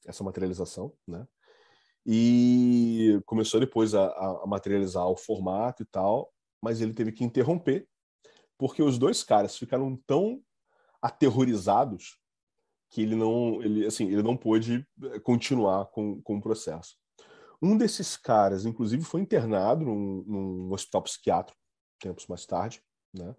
[0.05, 1.27] essa materialização, né?
[2.09, 6.31] e começou depois a, a, materializar o formato e tal,
[6.61, 7.85] mas ele teve que interromper,
[8.57, 10.41] porque os dois caras ficaram tão
[11.01, 12.17] aterrorizados
[12.89, 16.95] que ele não, ele, assim, ele não pôde eh, continuar com, com o processo.
[17.61, 21.59] Um desses caras, inclusive, foi internado num, num hospital psiquiátrico,
[21.99, 22.81] tempos mais tarde,
[23.13, 23.35] né?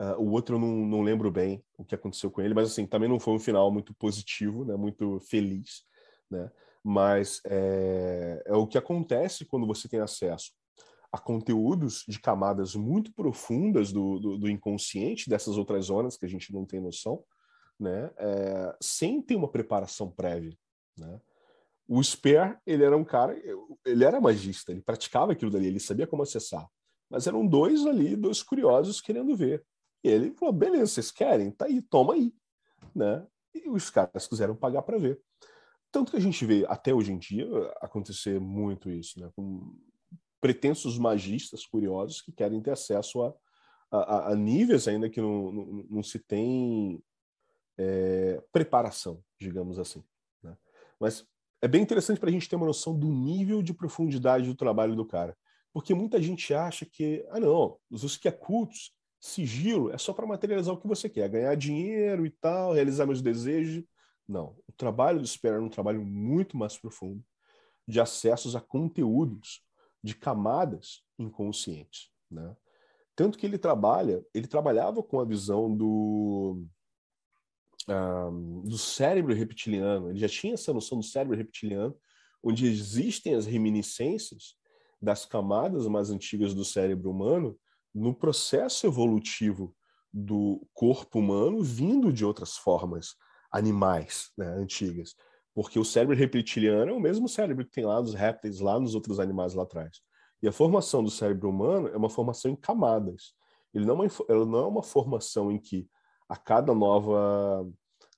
[0.00, 2.86] Uh, o outro eu não, não lembro bem o que aconteceu com ele, mas assim
[2.86, 4.76] também não foi um final muito positivo, né?
[4.76, 5.84] Muito feliz,
[6.30, 6.50] né?
[6.84, 10.52] Mas é, é o que acontece quando você tem acesso
[11.10, 16.28] a conteúdos de camadas muito profundas do, do, do, inconsciente dessas outras zonas que a
[16.28, 17.24] gente não tem noção,
[17.80, 18.10] né?
[18.18, 20.56] É, sem ter uma preparação prévia,
[20.96, 21.20] né?
[21.88, 23.34] O Spear, ele era um cara,
[23.84, 26.68] ele era magista, ele praticava aquilo dali, ele sabia como acessar.
[27.08, 29.64] Mas eram dois ali, dois curiosos querendo ver.
[30.08, 31.50] Ele falou: beleza, vocês querem?
[31.50, 32.32] Tá aí, toma aí.
[32.94, 33.26] Né?
[33.54, 35.20] E os caras quiseram pagar para ver.
[35.90, 37.46] Tanto que a gente vê até hoje em dia
[37.80, 39.30] acontecer muito isso, né?
[39.34, 39.74] com
[40.40, 43.34] pretensos magistas curiosos que querem ter acesso a,
[43.90, 47.02] a, a níveis ainda que não, não, não se tem
[47.78, 50.04] é, preparação, digamos assim.
[50.42, 50.56] Né?
[51.00, 51.26] Mas
[51.62, 54.94] é bem interessante para a gente ter uma noção do nível de profundidade do trabalho
[54.94, 55.36] do cara.
[55.72, 60.26] Porque muita gente acha que, ah, não, os que é cultos, sigilo, é só para
[60.26, 63.84] materializar o que você quer, ganhar dinheiro e tal, realizar meus desejos.
[64.28, 67.24] Não, o trabalho do Sperry é um trabalho muito mais profundo,
[67.86, 69.64] de acessos a conteúdos
[70.02, 72.56] de camadas inconscientes, né?
[73.14, 76.66] Tanto que ele trabalha, ele trabalhava com a visão do
[77.88, 80.10] um, do cérebro reptiliano.
[80.10, 81.96] Ele já tinha essa noção do cérebro reptiliano,
[82.42, 84.56] onde existem as reminiscências
[85.00, 87.58] das camadas mais antigas do cérebro humano
[87.96, 89.74] no processo evolutivo
[90.12, 93.14] do corpo humano vindo de outras formas
[93.50, 95.14] animais né, antigas.
[95.54, 98.94] Porque o cérebro reptiliano é o mesmo cérebro que tem lá nos répteis, lá nos
[98.94, 100.02] outros animais lá atrás.
[100.42, 103.32] E a formação do cérebro humano é uma formação em camadas.
[103.72, 105.88] Ele não é uma, não é uma formação em que
[106.28, 107.66] a cada nova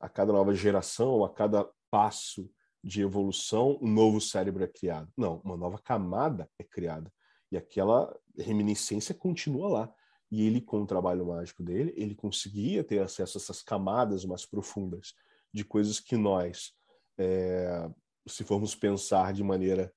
[0.00, 2.48] a cada nova geração, a cada passo
[2.82, 5.08] de evolução, um novo cérebro é criado.
[5.16, 7.12] Não, uma nova camada é criada.
[7.51, 9.94] E aquela reminiscência continua lá.
[10.30, 14.44] E ele, com o trabalho mágico dele, ele conseguia ter acesso a essas camadas mais
[14.44, 15.14] profundas
[15.53, 16.74] de coisas que nós,
[17.16, 17.88] é,
[18.26, 19.92] se formos pensar de maneira,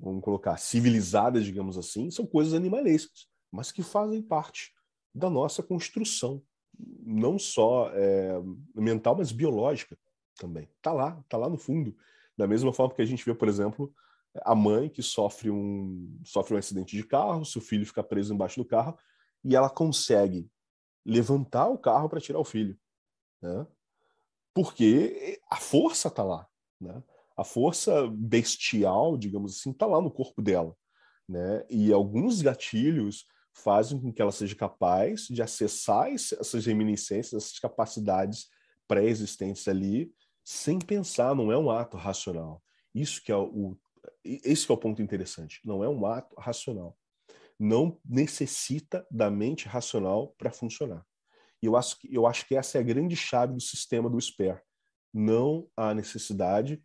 [0.00, 4.72] vamos colocar, civilizada, digamos assim, são coisas animalescas, mas que fazem parte
[5.14, 6.42] da nossa construção,
[6.78, 8.40] não só é,
[8.74, 9.98] mental, mas biológica
[10.38, 10.68] também.
[10.76, 11.96] Está lá, está lá no fundo.
[12.36, 13.94] Da mesma forma que a gente vê, por exemplo,
[14.42, 18.60] a mãe que sofre um, sofre um acidente de carro, seu filho fica preso embaixo
[18.60, 18.98] do carro
[19.44, 20.50] e ela consegue
[21.04, 22.76] levantar o carro para tirar o filho.
[23.40, 23.66] Né?
[24.54, 26.46] Porque a força está lá.
[26.80, 27.02] Né?
[27.36, 30.76] A força bestial, digamos assim, está lá no corpo dela.
[31.28, 31.64] Né?
[31.70, 38.48] E alguns gatilhos fazem com que ela seja capaz de acessar essas reminiscências, essas capacidades
[38.86, 40.12] pré-existentes ali,
[40.44, 42.62] sem pensar, não é um ato racional.
[42.94, 43.76] Isso que é o,
[44.44, 45.60] esse que é o ponto interessante.
[45.64, 46.96] Não é um ato racional.
[47.58, 51.04] Não necessita da mente racional para funcionar.
[51.62, 54.20] E eu acho, que, eu acho que essa é a grande chave do sistema do
[54.20, 54.62] SPER.
[55.12, 56.82] Não há necessidade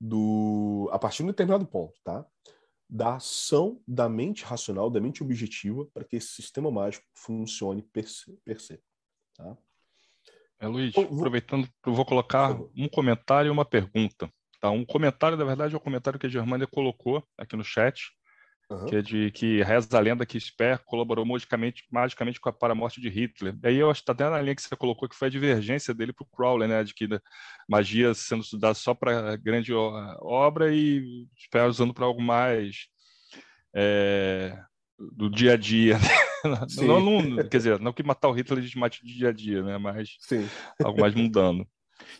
[0.00, 2.26] do, a partir de um determinado ponto, tá?
[2.88, 8.08] Da ação da mente racional, da mente objetiva, para que esse sistema mágico funcione per
[8.08, 8.38] se.
[8.44, 8.82] Per se
[9.34, 9.56] tá?
[10.58, 14.30] É, Luiz, aproveitando, eu vou colocar um comentário e uma pergunta.
[14.60, 14.70] Tá?
[14.70, 18.10] Um comentário, na verdade, é o comentário que a Germânia colocou aqui no chat,
[18.70, 18.84] uhum.
[18.84, 22.72] que é de que reza a lenda que Sper colaborou magicamente, magicamente com a, para
[22.72, 23.56] a morte de Hitler.
[23.62, 25.30] E aí eu acho que está até na linha que você colocou que foi a
[25.30, 26.84] divergência dele para o Crowley, né?
[26.84, 27.08] De que
[27.66, 32.88] magia sendo estudada só para grande obra e Sper usando para algo mais
[33.74, 34.58] é,
[34.98, 35.96] do dia a dia.
[36.82, 39.32] não, não, quer dizer, não que matar o Hitler a gente mate do dia a
[39.32, 39.78] dia, né?
[39.78, 40.46] Mas Sim.
[40.82, 41.66] algo mais mundano.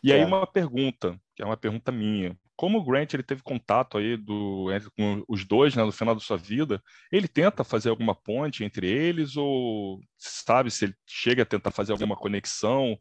[0.02, 0.26] E aí é.
[0.26, 2.36] uma pergunta, que é uma pergunta minha.
[2.56, 4.66] Como o Grant ele teve contato aí do,
[4.96, 8.86] com os dois né, no final da sua vida, ele tenta fazer alguma ponte entre
[8.86, 12.98] eles ou sabe se ele chega a tentar fazer alguma conexão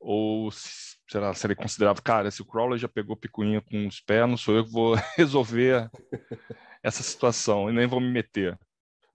[0.00, 0.50] ou
[1.08, 4.36] será se ele considerava, cara, se o Crowley já pegou picuinha com os pés, não
[4.36, 5.88] sou eu que vou resolver
[6.82, 8.58] essa situação e nem vou me meter.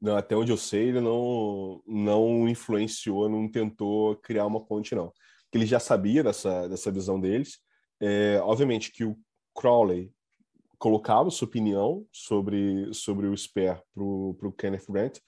[0.01, 5.13] Não, até onde eu sei, ele não, não influenciou, não tentou criar uma ponte, não
[5.51, 7.59] que ele já sabia dessa, dessa visão deles.
[7.99, 9.17] É, obviamente que o
[9.55, 10.13] Crowley
[10.79, 15.19] colocava sua opinião sobre, sobre o Spare para o Kenneth Grant,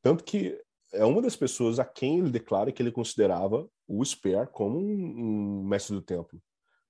[0.00, 0.58] tanto que
[0.94, 5.60] é uma das pessoas a quem ele declara que ele considerava o Spare como um,
[5.60, 6.40] um mestre do templo,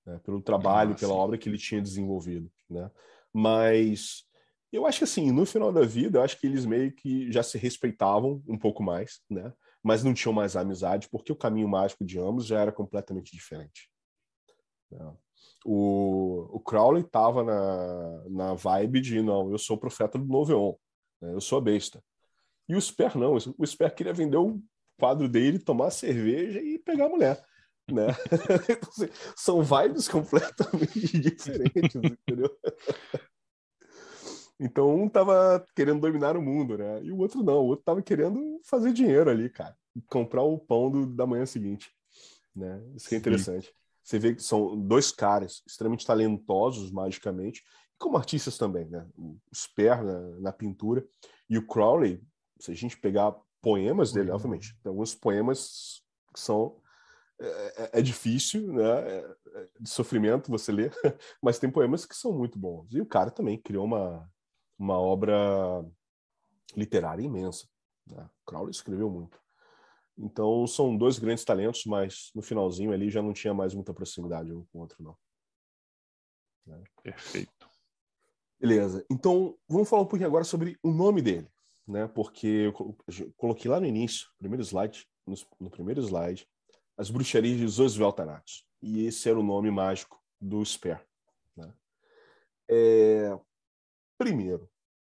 [0.05, 0.19] né?
[0.23, 2.49] pelo trabalho, ah, pela obra que ele tinha desenvolvido.
[2.69, 2.89] Né?
[3.33, 4.23] Mas
[4.71, 7.43] eu acho que assim, no final da vida, eu acho que eles meio que já
[7.43, 9.51] se respeitavam um pouco mais, né?
[9.83, 13.89] Mas não tinham mais amizade, porque o caminho mágico de ambos já era completamente diferente.
[14.89, 15.13] Né?
[15.65, 20.73] O, o Crowley estava na, na vibe de, não, eu sou o profeta do Noveon,
[21.21, 21.33] né?
[21.33, 22.01] eu sou a besta.
[22.67, 24.61] E o Sper não, o Sper queria vender o
[24.97, 27.43] quadro dele, tomar cerveja e pegar a mulher.
[27.91, 28.07] Né?
[29.35, 32.57] São vibes completamente diferentes, entendeu?
[34.63, 37.03] Então um tava querendo dominar o mundo, né?
[37.03, 39.75] E o outro não, o outro tava querendo fazer dinheiro ali, cara.
[40.07, 41.91] Comprar o pão do, da manhã seguinte,
[42.55, 42.81] né?
[42.95, 43.67] Isso que é interessante.
[43.67, 43.73] Sim.
[44.03, 47.61] Você vê que são dois caras extremamente talentosos magicamente,
[47.97, 49.05] como artistas também, né?
[49.17, 51.05] O Sper na, na pintura
[51.49, 52.21] e o Crowley,
[52.57, 54.35] se a gente pegar poemas dele, uhum.
[54.35, 56.01] obviamente, tem alguns poemas
[56.33, 56.81] que são
[57.37, 59.09] é, é, é, difícil, né?
[59.09, 60.93] É, é de sofrimento você ler,
[61.43, 62.93] mas tem poemas que são muito bons.
[62.93, 64.25] E o cara também criou uma
[64.77, 65.85] uma obra
[66.75, 67.67] literária imensa.
[68.07, 68.29] Né?
[68.45, 69.41] Crowley escreveu muito.
[70.17, 74.53] Então são dois grandes talentos, mas no finalzinho ali já não tinha mais muita proximidade
[74.53, 75.17] um com o outro, não.
[76.65, 76.83] Né?
[77.01, 77.69] Perfeito.
[78.59, 79.05] Beleza.
[79.09, 81.49] Então vamos falar um pouquinho agora sobre o nome dele,
[81.87, 82.07] né?
[82.07, 82.95] Porque eu
[83.35, 86.47] coloquei lá no início, primeiro slide, no, no primeiro slide,
[86.97, 88.65] as bruxarias de Zosveltanatos.
[88.81, 91.05] E esse era o nome mágico do Sper.
[91.55, 91.73] Né?
[92.69, 93.39] É...
[94.17, 94.69] Primeiro,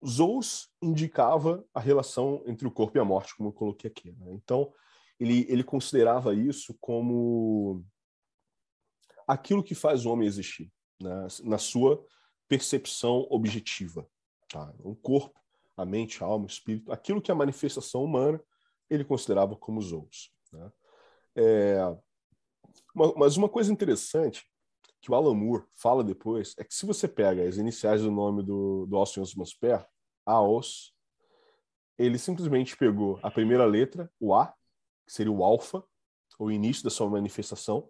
[0.06, 4.12] Zeus indicava a relação entre o corpo e a morte, como eu coloquei aqui.
[4.12, 4.32] Né?
[4.32, 4.72] Então,
[5.18, 7.84] ele, ele considerava isso como
[9.26, 11.26] aquilo que faz o homem existir, né?
[11.44, 12.04] na sua
[12.46, 14.08] percepção objetiva.
[14.48, 14.72] Tá?
[14.78, 15.38] O corpo,
[15.76, 18.40] a mente, a alma, o espírito, aquilo que é a manifestação humana,
[18.88, 20.32] ele considerava como Zeus.
[20.52, 20.72] Né?
[21.36, 21.96] É,
[22.94, 24.46] mas uma coisa interessante
[25.00, 28.42] que o Alan Moore fala depois é que se você pega as iniciais do nome
[28.42, 29.86] do, do Austin Osman Spare,
[30.26, 30.92] AOS,
[31.96, 34.54] ele simplesmente pegou a primeira letra, o A,
[35.06, 35.82] que seria o alfa,
[36.38, 37.88] o início da sua manifestação,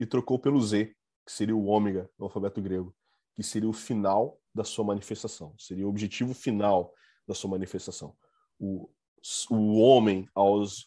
[0.00, 0.94] e trocou pelo Z,
[1.26, 2.94] que seria o ômega no alfabeto grego,
[3.34, 6.92] que seria o final da sua manifestação, seria o objetivo final
[7.26, 8.16] da sua manifestação.
[8.58, 8.90] O,
[9.50, 10.28] o homem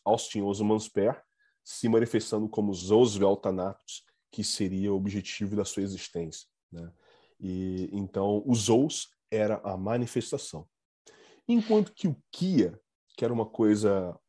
[0.03, 1.21] Austin Osmansper
[1.63, 4.03] se manifestando como Zosvel Thanatos,
[4.35, 6.45] que seria o objetivo da sua existência.
[6.69, 6.91] Né?
[7.39, 10.67] E então o Zos era a manifestação,
[11.47, 12.77] enquanto que o Kia,
[13.15, 14.19] que era uma coisa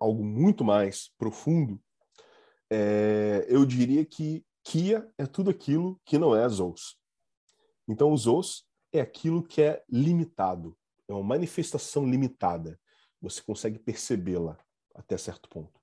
[0.00, 1.78] algo muito mais profundo,
[2.70, 6.96] é, eu diria que Kia é tudo aquilo que não é Zos.
[7.86, 10.76] Então, o Zos é aquilo que é limitado,
[11.06, 12.80] é uma manifestação limitada.
[13.20, 14.58] Você consegue percebê-la
[14.94, 15.78] até certo ponto.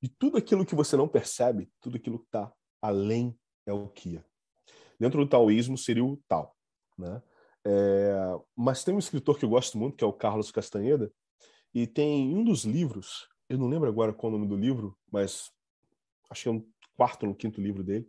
[0.00, 2.52] E tudo aquilo que você não percebe, tudo aquilo que está
[2.84, 4.22] além é o Kia.
[5.00, 6.54] Dentro do taoísmo seria o Tao.
[6.98, 7.22] Né?
[7.66, 8.14] É,
[8.54, 11.10] mas tem um escritor que eu gosto muito, que é o Carlos Castaneda,
[11.72, 14.94] e tem um dos livros, eu não lembro agora qual é o nome do livro,
[15.10, 15.50] mas
[16.28, 18.06] acho que é um quarto ou quinto livro dele,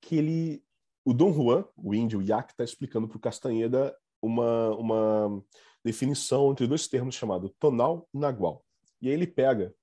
[0.00, 0.64] que ele,
[1.04, 5.44] o Dom Juan, o índio Yak, está explicando para o Castaneda uma, uma
[5.84, 8.64] definição entre dois termos chamado tonal e nagual.
[9.02, 9.74] E aí ele pega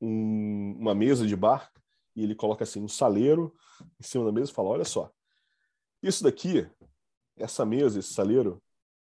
[0.00, 1.70] um, uma mesa de bar
[2.14, 3.54] e ele coloca assim um saleiro
[3.98, 5.12] em cima da mesa e fala: olha só,
[6.02, 6.68] isso daqui,
[7.36, 8.62] essa mesa, esse saleiro,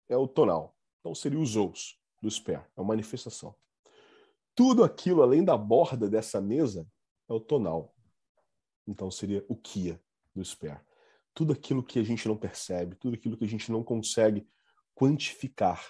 [0.07, 0.75] é o tonal.
[0.99, 3.55] Então seria os ous do spare, é uma manifestação.
[4.55, 6.87] Tudo aquilo além da borda dessa mesa
[7.29, 7.93] é o tonal.
[8.87, 9.99] Então seria o Kia
[10.35, 10.79] do spare.
[11.33, 14.47] Tudo aquilo que a gente não percebe, tudo aquilo que a gente não consegue
[14.93, 15.83] quantificar,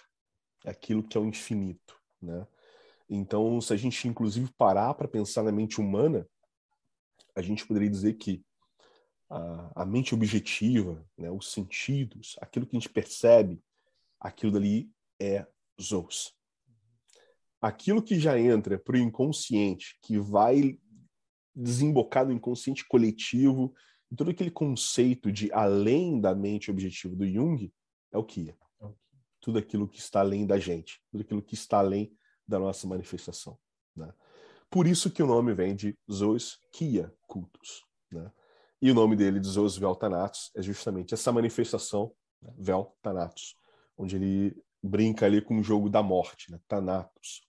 [0.64, 2.48] é aquilo que é o infinito, né?
[3.10, 6.28] Então, se a gente inclusive parar para pensar na mente humana,
[7.36, 8.44] a gente poderia dizer que
[9.30, 13.62] a, a mente objetiva, né, os sentidos, aquilo que a gente percebe,
[14.20, 15.48] aquilo dali é
[15.82, 16.34] Zos.
[17.62, 20.78] Aquilo que já entra para o inconsciente, que vai
[21.56, 23.74] desembocar no inconsciente coletivo,
[24.16, 27.72] todo aquele conceito de além da mente objetiva do Jung,
[28.12, 28.58] é o Kia.
[28.82, 28.88] É
[29.40, 32.16] tudo aquilo que está além da gente, tudo aquilo que está além
[32.48, 33.58] da nossa manifestação.
[33.96, 34.12] Né?
[34.74, 37.86] Por isso que o nome vem de Zoos Kia Cultus.
[38.12, 38.32] Né?
[38.82, 42.12] E o nome dele de Zoos Veltanatos é justamente essa manifestação,
[42.42, 42.52] né?
[42.58, 43.56] Veltanatos,
[43.96, 46.60] onde ele brinca ali com o jogo da morte, né?
[46.68, 47.48] Thanatos.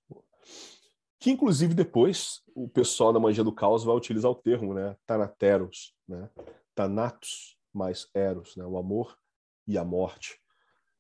[1.19, 4.95] Que inclusive depois o pessoal da magia do caos vai utilizar o termo, né?
[5.07, 6.29] Thanateros, né?
[6.75, 8.67] Thanatos mais Eros, né?
[8.67, 9.19] O amor
[9.67, 10.39] e a morte.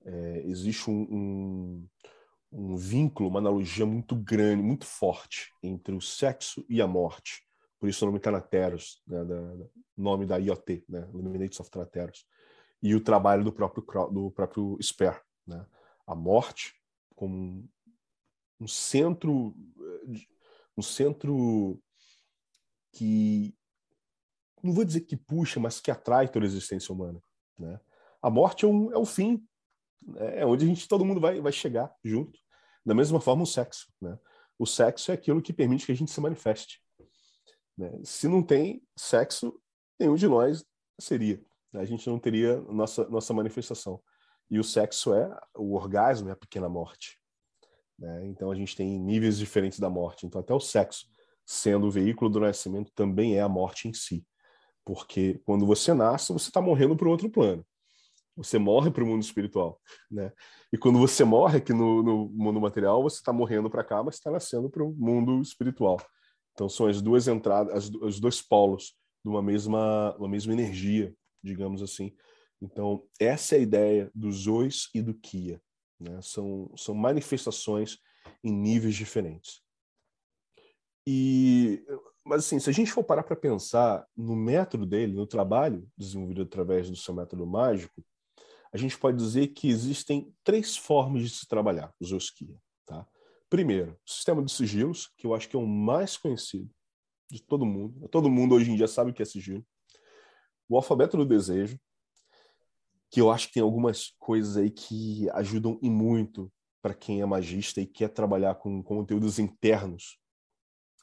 [0.06, 1.88] É, existe um, um,
[2.56, 7.42] um vínculo, uma analogia muito grande, muito forte entre o sexo e a morte.
[7.80, 12.24] Por isso o nome Thanateros, né, da, nome da IoT, né, Illuminates of Thanateros.
[12.80, 15.66] E o trabalho do próprio do próprio Sper, né?
[16.06, 16.74] A morte
[17.14, 17.68] como
[18.60, 19.54] um centro
[20.76, 21.80] um centro
[22.92, 23.54] que
[24.62, 27.22] não vou dizer que puxa, mas que atrai toda a existência humana,
[27.58, 27.80] né?
[28.22, 29.46] A morte é, um, é o fim,
[30.06, 30.40] né?
[30.40, 32.43] é onde a gente todo mundo vai vai chegar junto.
[32.84, 33.92] Da mesma forma, o sexo.
[34.00, 34.18] Né?
[34.58, 36.80] O sexo é aquilo que permite que a gente se manifeste.
[37.76, 37.90] Né?
[38.04, 39.60] Se não tem sexo,
[39.98, 40.64] nenhum de nós
[41.00, 41.42] seria.
[41.72, 41.80] Né?
[41.80, 44.00] A gente não teria nossa, nossa manifestação.
[44.50, 47.18] E o sexo é o orgasmo, é a pequena morte.
[47.98, 48.26] Né?
[48.26, 50.26] Então a gente tem níveis diferentes da morte.
[50.26, 51.06] Então, até o sexo,
[51.44, 54.24] sendo o veículo do nascimento, também é a morte em si.
[54.84, 57.64] Porque quando você nasce, você está morrendo para outro plano.
[58.36, 59.80] Você morre para o mundo espiritual,
[60.10, 60.32] né?
[60.72, 64.16] E quando você morre aqui no, no mundo material, você está morrendo para cá, mas
[64.16, 66.00] está nascendo para o mundo espiritual.
[66.52, 71.14] Então são as duas entradas, as, os dois polos de uma mesma, uma mesma energia,
[71.42, 72.12] digamos assim.
[72.60, 75.60] Então essa é a ideia dos Zois e do Kia,
[76.00, 76.20] né?
[76.20, 77.98] São são manifestações
[78.42, 79.62] em níveis diferentes.
[81.06, 81.84] E
[82.26, 86.42] mas assim, se a gente for parar para pensar no método dele, no trabalho desenvolvido
[86.42, 88.02] através do seu método mágico,
[88.74, 92.60] a gente pode dizer que existem três formas de se trabalhar os Euskia.
[92.84, 93.06] Tá?
[93.48, 96.68] Primeiro, o sistema de sigilos, que eu acho que é o mais conhecido
[97.30, 98.08] de todo mundo.
[98.08, 99.64] Todo mundo hoje em dia sabe o que é sigilo.
[100.68, 101.78] O alfabeto do desejo,
[103.08, 106.52] que eu acho que tem algumas coisas aí que ajudam e muito
[106.82, 110.18] para quem é magista e quer trabalhar com conteúdos internos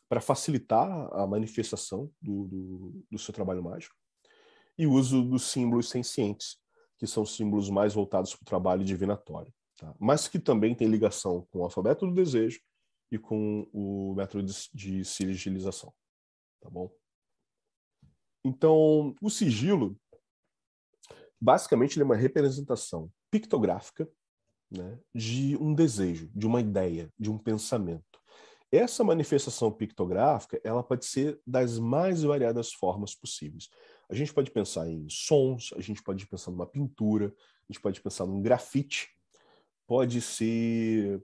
[0.09, 3.95] para facilitar a manifestação do, do, do seu trabalho mágico.
[4.77, 6.60] E o uso dos símbolos sencientes,
[7.01, 9.91] que são símbolos mais voltados para o trabalho divinatório, tá?
[9.99, 12.61] mas que também tem ligação com o alfabeto do desejo
[13.11, 15.91] e com o método de, de sigilização.
[16.59, 16.91] Tá bom?
[18.45, 19.99] Então, o sigilo,
[21.41, 24.07] basicamente, é uma representação pictográfica
[24.69, 28.21] né, de um desejo, de uma ideia, de um pensamento.
[28.71, 33.69] Essa manifestação pictográfica, ela pode ser das mais variadas formas possíveis.
[34.11, 38.01] A gente pode pensar em sons, a gente pode pensar numa pintura, a gente pode
[38.01, 39.09] pensar num grafite,
[39.87, 41.23] pode ser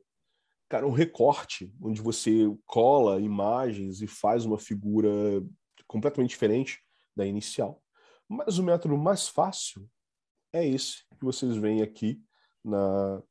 [0.69, 5.09] cara, um recorte, onde você cola imagens e faz uma figura
[5.85, 6.81] completamente diferente
[7.13, 7.83] da inicial.
[8.27, 9.85] Mas o método mais fácil
[10.53, 12.21] é esse que vocês veem aqui
[12.63, 13.21] na,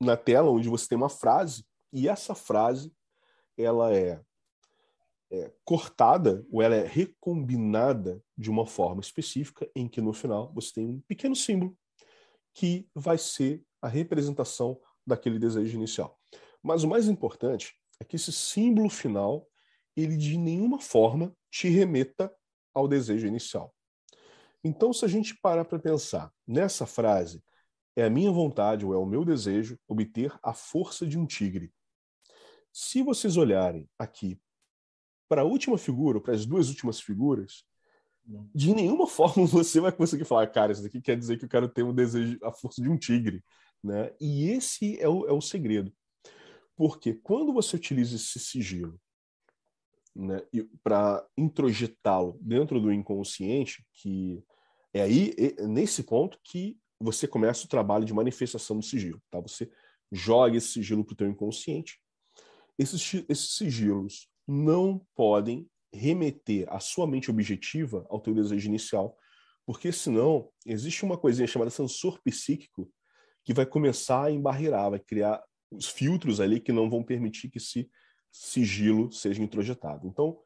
[0.00, 2.92] na tela, onde você tem uma frase, e essa frase
[3.56, 4.20] ela é,
[5.30, 10.74] é cortada ou ela é recombinada de uma forma específica, em que no final você
[10.74, 11.76] tem um pequeno símbolo
[12.54, 16.18] que vai ser a representação daquele desejo inicial.
[16.62, 19.46] Mas o mais importante é que esse símbolo final,
[19.96, 22.34] ele de nenhuma forma te remeta
[22.74, 23.74] ao desejo inicial.
[24.62, 27.42] Então, se a gente parar para pensar nessa frase,
[27.94, 31.72] é a minha vontade ou é o meu desejo obter a força de um tigre.
[32.72, 34.38] Se vocês olharem aqui
[35.28, 37.64] para a última figura, para as duas últimas figuras,
[38.54, 41.68] de nenhuma forma você vai conseguir falar, cara, isso daqui quer dizer que eu quero
[41.68, 43.42] ter um desejo, a força de um tigre.
[43.82, 44.12] Né?
[44.20, 45.92] E esse é o, é o segredo.
[46.76, 49.00] Porque quando você utiliza esse sigilo
[50.14, 50.42] né,
[50.82, 54.42] para introjetá-lo dentro do inconsciente, que
[54.92, 59.22] é aí, é nesse ponto, que você começa o trabalho de manifestação do sigilo.
[59.30, 59.40] Tá?
[59.40, 59.70] Você
[60.10, 62.00] joga esse sigilo para o teu inconsciente.
[62.78, 69.16] Esses, esses sigilos não podem remeter a sua mente objetiva ao teu desejo inicial,
[69.64, 72.90] porque senão existe uma coisinha chamada sensor psíquico
[73.44, 77.58] que vai começar a embarreirar, vai criar os filtros ali que não vão permitir que
[77.58, 77.90] esse
[78.30, 80.06] sigilo seja introjetado.
[80.06, 80.38] Então,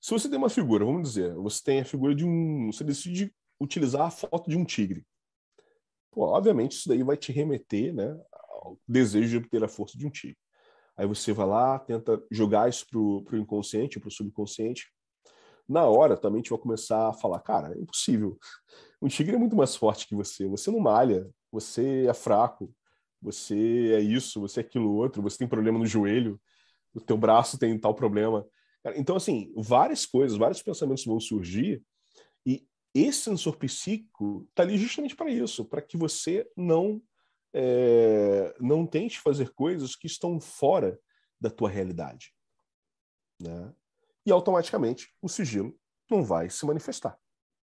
[0.00, 3.32] se você tem uma figura, vamos dizer, você tem a figura de um, você decide
[3.60, 5.06] utilizar a foto de um tigre.
[6.10, 10.06] Pô, obviamente isso daí vai te remeter, né, ao desejo de obter a força de
[10.06, 10.38] um tigre.
[10.96, 14.90] Aí você vai lá, tenta jogar isso pro, pro inconsciente, pro subconsciente.
[15.68, 18.38] Na hora também te vai começar a falar, cara, é impossível.
[19.02, 20.46] Um tigre é muito mais forte que você.
[20.48, 22.72] Você não malha, você é fraco,
[23.20, 26.40] você é isso, você é aquilo outro, você tem problema no joelho,
[26.94, 28.46] o teu braço tem tal problema.
[28.94, 31.82] Então, assim, várias coisas, vários pensamentos vão surgir
[32.46, 37.02] e esse sensor psíquico está ali justamente para isso, para que você não
[37.58, 41.00] é, não tente fazer coisas que estão fora
[41.40, 42.34] da tua realidade,
[43.40, 43.72] né?
[44.26, 45.74] E automaticamente o sigilo
[46.10, 47.18] não vai se manifestar,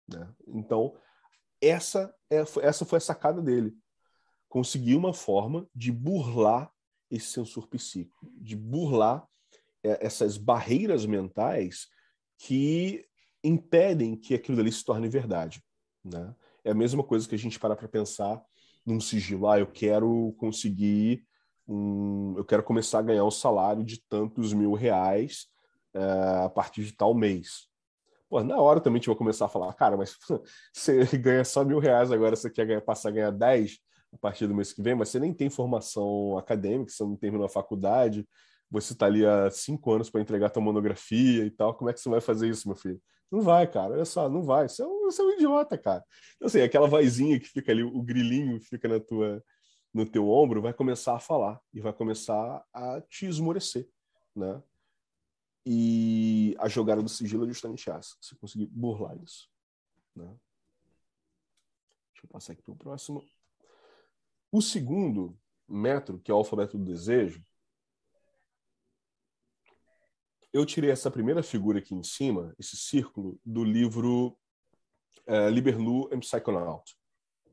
[0.05, 0.29] né?
[0.45, 0.93] Então
[1.61, 3.73] essa é, essa foi a sacada dele
[4.49, 6.69] conseguir uma forma de burlar
[7.09, 9.25] esse sensor psíquico, de burlar
[9.81, 11.87] é, essas barreiras mentais
[12.37, 13.07] que
[13.41, 15.63] impedem que aquilo ali se torne verdade.
[16.03, 16.35] Né?
[16.65, 18.43] É a mesma coisa que a gente para para pensar
[18.87, 19.47] num sigilo.
[19.47, 21.23] Ah, eu quero conseguir
[21.67, 25.47] um, eu quero começar a ganhar um salário de tantos mil reais
[25.93, 27.67] é, a partir de tal mês.
[28.29, 30.15] Pô, na hora também a gente vai começar a falar, cara, mas
[30.73, 33.79] você ganha só mil reais agora, você quer ganhar, passar a ganhar 10?
[34.11, 37.45] a partir do mês que vem, mas você nem tem formação acadêmica, você não terminou
[37.45, 38.27] a faculdade,
[38.69, 41.99] você está ali há cinco anos para entregar tua monografia e tal, como é que
[41.99, 43.01] você vai fazer isso, meu filho?
[43.31, 46.03] Não vai, cara, olha só, não vai, você é um, você é um idiota, cara.
[46.35, 49.43] Então, assim, aquela vozinha que fica ali, o grilinho fica na tua,
[49.93, 53.89] no teu ombro, vai começar a falar e vai começar a te esmorecer,
[54.35, 54.61] né?
[55.65, 59.49] E a jogada do sigilo é justamente essa, você conseguir burlar isso,
[60.15, 60.27] né?
[62.13, 63.21] Deixa eu passar aqui para o próximo.
[64.49, 67.43] O segundo método, que é o alfabeto do desejo,
[70.57, 74.37] eu tirei essa primeira figura aqui em cima, esse círculo, do livro
[75.27, 76.95] é, Libernu and Psychonaut.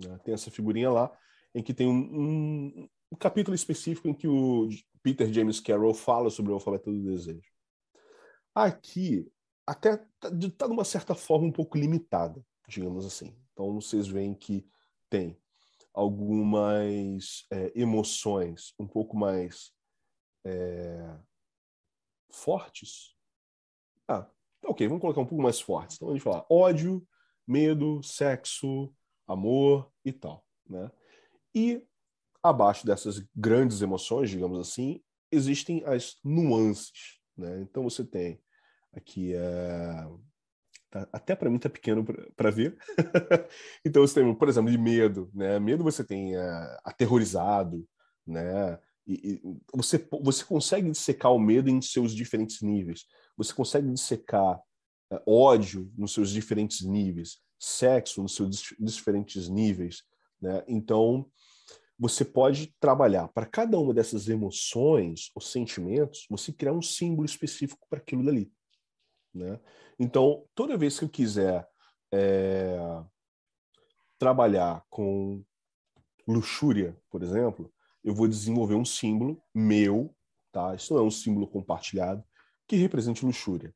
[0.01, 0.19] Né?
[0.25, 1.17] Tem essa figurinha lá,
[1.55, 4.69] em que tem um, um, um, capítulo específico em que o
[5.03, 7.49] Peter James Carroll fala sobre o alfabeto do desejo.
[8.55, 9.31] Aqui,
[9.67, 13.37] até está tá de uma certa forma um pouco limitada, digamos assim.
[13.53, 14.67] Então, vocês veem que
[15.11, 15.39] tem
[15.93, 19.73] algumas é, emoções um pouco mais
[20.45, 21.19] é,
[22.35, 23.15] fortes.
[24.09, 24.27] Ah,
[24.65, 25.97] ok, vamos colocar um pouco mais fortes.
[25.97, 27.07] Então a gente fala ódio,
[27.47, 28.93] medo, sexo,
[29.27, 30.91] amor e tal, né?
[31.55, 31.83] E
[32.43, 37.61] abaixo dessas grandes emoções, digamos assim, existem as nuances, né?
[37.63, 38.41] Então você tem
[38.93, 40.07] aqui é,
[40.95, 42.05] Tá, até para mim tá pequeno
[42.37, 42.79] para ver.
[43.85, 45.59] então você tem, por exemplo, de medo, né?
[45.59, 47.85] Medo você tem uh, aterrorizado,
[48.25, 48.79] né?
[49.07, 53.05] E, e, você você consegue dissecar o medo em seus diferentes níveis.
[53.37, 54.59] Você consegue dissecar
[55.13, 60.03] uh, ódio nos seus diferentes níveis, sexo nos seus diferentes níveis,
[60.41, 60.65] né?
[60.67, 61.31] Então
[61.99, 67.87] você pode trabalhar para cada uma dessas emoções ou sentimentos, você criar um símbolo específico
[67.89, 68.53] para aquilo dali.
[69.33, 69.61] Né?
[69.99, 71.67] Então, toda vez que eu quiser
[72.13, 72.79] é,
[74.19, 75.45] trabalhar com
[76.27, 77.73] luxúria, por exemplo,
[78.05, 80.15] eu vou desenvolver um símbolo meu,
[80.53, 80.75] tá?
[80.75, 82.23] Isso não é um símbolo compartilhado,
[82.69, 83.75] que represente luxúria.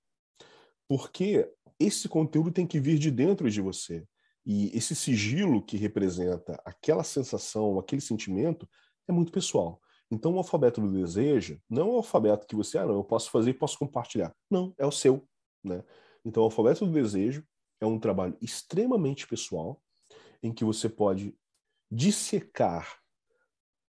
[0.86, 1.50] Porque
[1.80, 4.06] esse conteúdo tem que vir de dentro de você.
[4.44, 8.68] E esse sigilo que representa aquela sensação, aquele sentimento,
[9.06, 9.80] é muito pessoal.
[10.10, 13.30] Então, o alfabeto do desejo não é o alfabeto que você, ah, não, eu posso
[13.30, 14.34] fazer e posso compartilhar.
[14.50, 15.26] Não, é o seu.
[15.62, 15.84] Né?
[16.24, 17.44] Então, o alfabeto do desejo
[17.80, 19.82] é um trabalho extremamente pessoal,
[20.42, 21.36] em que você pode
[21.90, 22.98] dissecar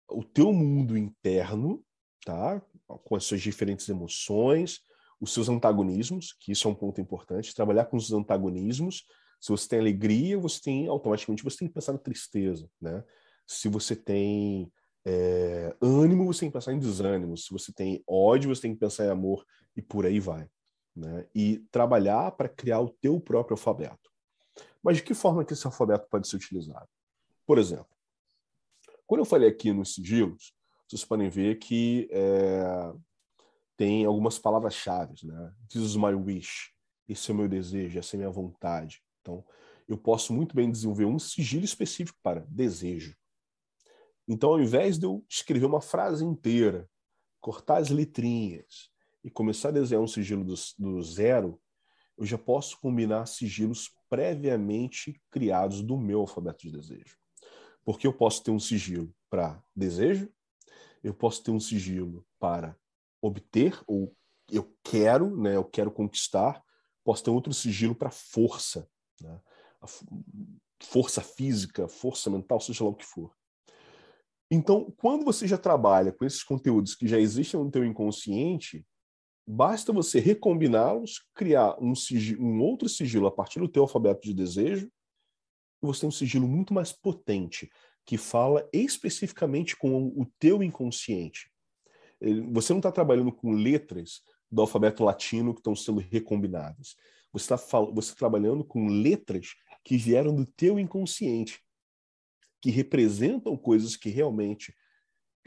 [0.10, 1.84] o teu mundo interno,
[2.26, 2.62] tá?
[3.04, 4.82] Com as suas diferentes emoções,
[5.20, 9.06] os seus antagonismos, que isso é um ponto importante, trabalhar com os antagonismos.
[9.40, 13.04] Se você tem alegria, você tem automaticamente você tem que pensar na tristeza, né?
[13.46, 14.72] Se você tem
[15.06, 17.38] é, ânimo, você tem que pensar em desânimo.
[17.38, 19.46] Se você tem ódio, você tem que pensar em amor
[19.76, 20.48] e por aí vai,
[20.96, 21.26] né?
[21.34, 24.10] E trabalhar para criar o teu próprio alfabeto.
[24.84, 26.88] Mas de que forma que esse alfabeto pode ser utilizado?
[27.46, 27.88] Por exemplo,
[29.10, 30.54] quando eu falei aqui nos sigilos,
[30.88, 32.94] vocês podem ver que é,
[33.76, 35.52] tem algumas palavras-chave, né?
[35.68, 36.72] This is my wish.
[37.08, 39.02] Esse é o meu desejo, essa é a minha vontade.
[39.20, 39.44] Então,
[39.88, 43.18] eu posso muito bem desenvolver um sigilo específico para desejo.
[44.28, 46.88] Então, ao invés de eu escrever uma frase inteira,
[47.42, 48.92] cortar as letrinhas
[49.24, 51.60] e começar a desenhar um sigilo do, do zero,
[52.16, 57.18] eu já posso combinar sigilos previamente criados do meu alfabeto de desejo.
[57.86, 60.32] Porque eu posso ter um sigilo para desejo,
[61.04, 62.78] eu posso ter um sigilo para
[63.22, 64.16] obter, ou
[64.52, 66.64] eu quero, né, eu quero conquistar,
[67.04, 68.90] posso ter outro sigilo para força,
[69.22, 69.40] né,
[70.82, 73.34] força física, força mental, seja lá o que for.
[74.52, 78.86] Então, quando você já trabalha com esses conteúdos que já existem no teu inconsciente,
[79.48, 84.34] basta você recombiná-los, criar um, sigilo, um outro sigilo a partir do teu alfabeto de
[84.34, 84.92] desejo,
[85.88, 87.70] você tem um sigilo muito mais potente,
[88.06, 91.52] que fala especificamente com o teu inconsciente.
[92.52, 94.22] Você não está trabalhando com letras
[94.52, 96.96] do alfabeto latino que estão sendo recombinadas.
[97.32, 99.54] Você está você tá trabalhando com letras
[99.84, 101.62] que vieram do teu inconsciente,
[102.62, 104.74] que representam coisas que realmente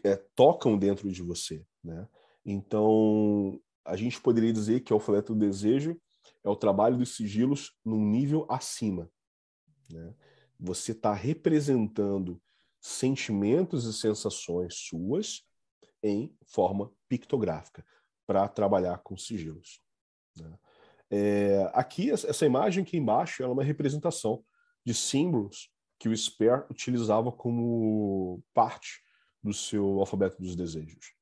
[0.05, 1.65] é, tocam dentro de você.
[1.83, 2.09] Né?
[2.45, 6.01] Então, a gente poderia dizer que o alfabeto do desejo
[6.45, 9.11] é o trabalho dos sigilos num nível acima.
[9.91, 10.15] Né?
[10.59, 12.41] Você está representando
[12.81, 15.45] sentimentos e sensações suas
[16.03, 17.85] em forma pictográfica
[18.27, 19.81] para trabalhar com sigilos.
[20.37, 20.59] Né?
[21.11, 24.45] É, aqui, essa imagem aqui embaixo é uma representação
[24.85, 29.01] de símbolos que o Sper utilizava como parte
[29.43, 31.13] do seu alfabeto dos desejos.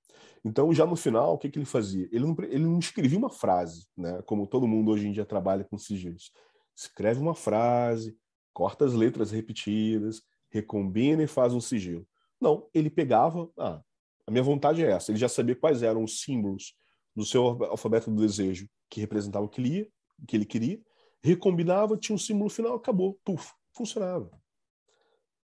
[0.45, 2.09] Então, já no final, o que, que ele fazia?
[2.11, 4.23] Ele não, ele não escrevia uma frase, né?
[4.23, 6.33] como todo mundo hoje em dia trabalha com sigilos.
[6.75, 8.17] Escreve uma frase,
[8.53, 12.07] corta as letras repetidas, recombina e faz um sigilo.
[12.41, 13.83] Não, ele pegava, ah,
[14.27, 16.75] a minha vontade é essa, ele já sabia quais eram os símbolos
[17.15, 19.89] do seu alfabeto do desejo que representavam o que ele, ia,
[20.19, 20.81] o que ele queria,
[21.23, 24.31] recombinava, tinha um símbolo final, acabou, puf, funcionava.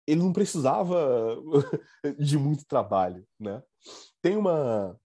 [0.05, 1.37] Ele não precisava
[2.19, 3.63] de muito trabalho, né?
[4.21, 4.99] Tem uma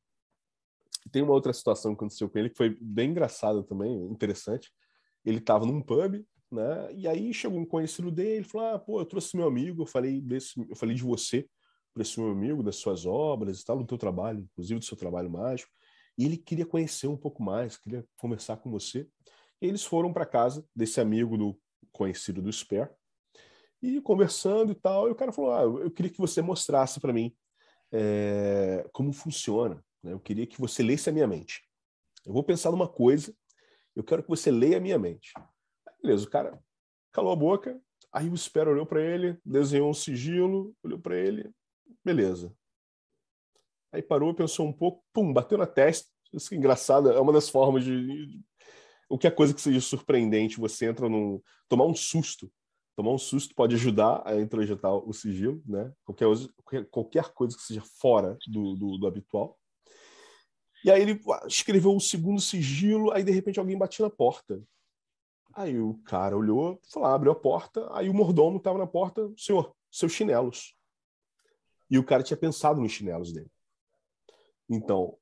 [1.10, 4.70] tem uma outra situação que aconteceu com ele que foi bem engraçada também, interessante.
[5.24, 6.92] Ele estava num pub né?
[6.94, 10.20] E aí chegou um conhecido dele, falou: "Ah, pô, eu trouxe meu amigo, eu falei
[10.20, 11.48] desse, eu falei de você
[11.92, 14.96] para esse meu amigo, das suas obras e tal, do teu trabalho, inclusive do seu
[14.96, 15.72] trabalho mágico".
[16.16, 19.08] E ele queria conhecer um pouco mais, queria conversar com você.
[19.60, 21.58] E eles foram para casa desse amigo do
[21.92, 22.90] conhecido do Sper
[23.82, 25.08] e conversando e tal.
[25.08, 27.34] E o cara falou: "Ah, eu queria que você mostrasse para mim
[27.92, 29.82] é, como funciona.
[30.02, 30.12] Né?
[30.12, 31.62] Eu queria que você lesse a minha mente.
[32.24, 33.34] Eu vou pensar numa coisa,
[33.94, 35.32] eu quero que você leia a minha mente.
[36.02, 36.58] Beleza, o cara
[37.12, 37.80] calou a boca,
[38.12, 41.50] aí o Espero olhou para ele, desenhou um sigilo, olhou para ele,
[42.04, 42.54] beleza.
[43.92, 46.08] Aí parou, pensou um pouco, pum, bateu na testa.
[46.32, 48.38] Isso é engraçado, é uma das formas de,
[49.08, 52.50] o que é coisa que seja surpreendente, você entra num tomar um susto.
[52.94, 55.92] Tomar um susto pode ajudar a introjetar o sigilo, né?
[56.04, 59.58] Qualquer, qualquer coisa que seja fora do, do, do habitual.
[60.84, 64.60] E aí ele escreveu o segundo sigilo, aí de repente alguém batia na porta.
[65.58, 69.74] Aí o cara olhou, falou, abriu a porta, aí o mordomo estava na porta, senhor,
[69.90, 70.76] seus chinelos.
[71.90, 73.50] E o cara tinha pensado nos chinelos dele.
[74.70, 75.18] Então,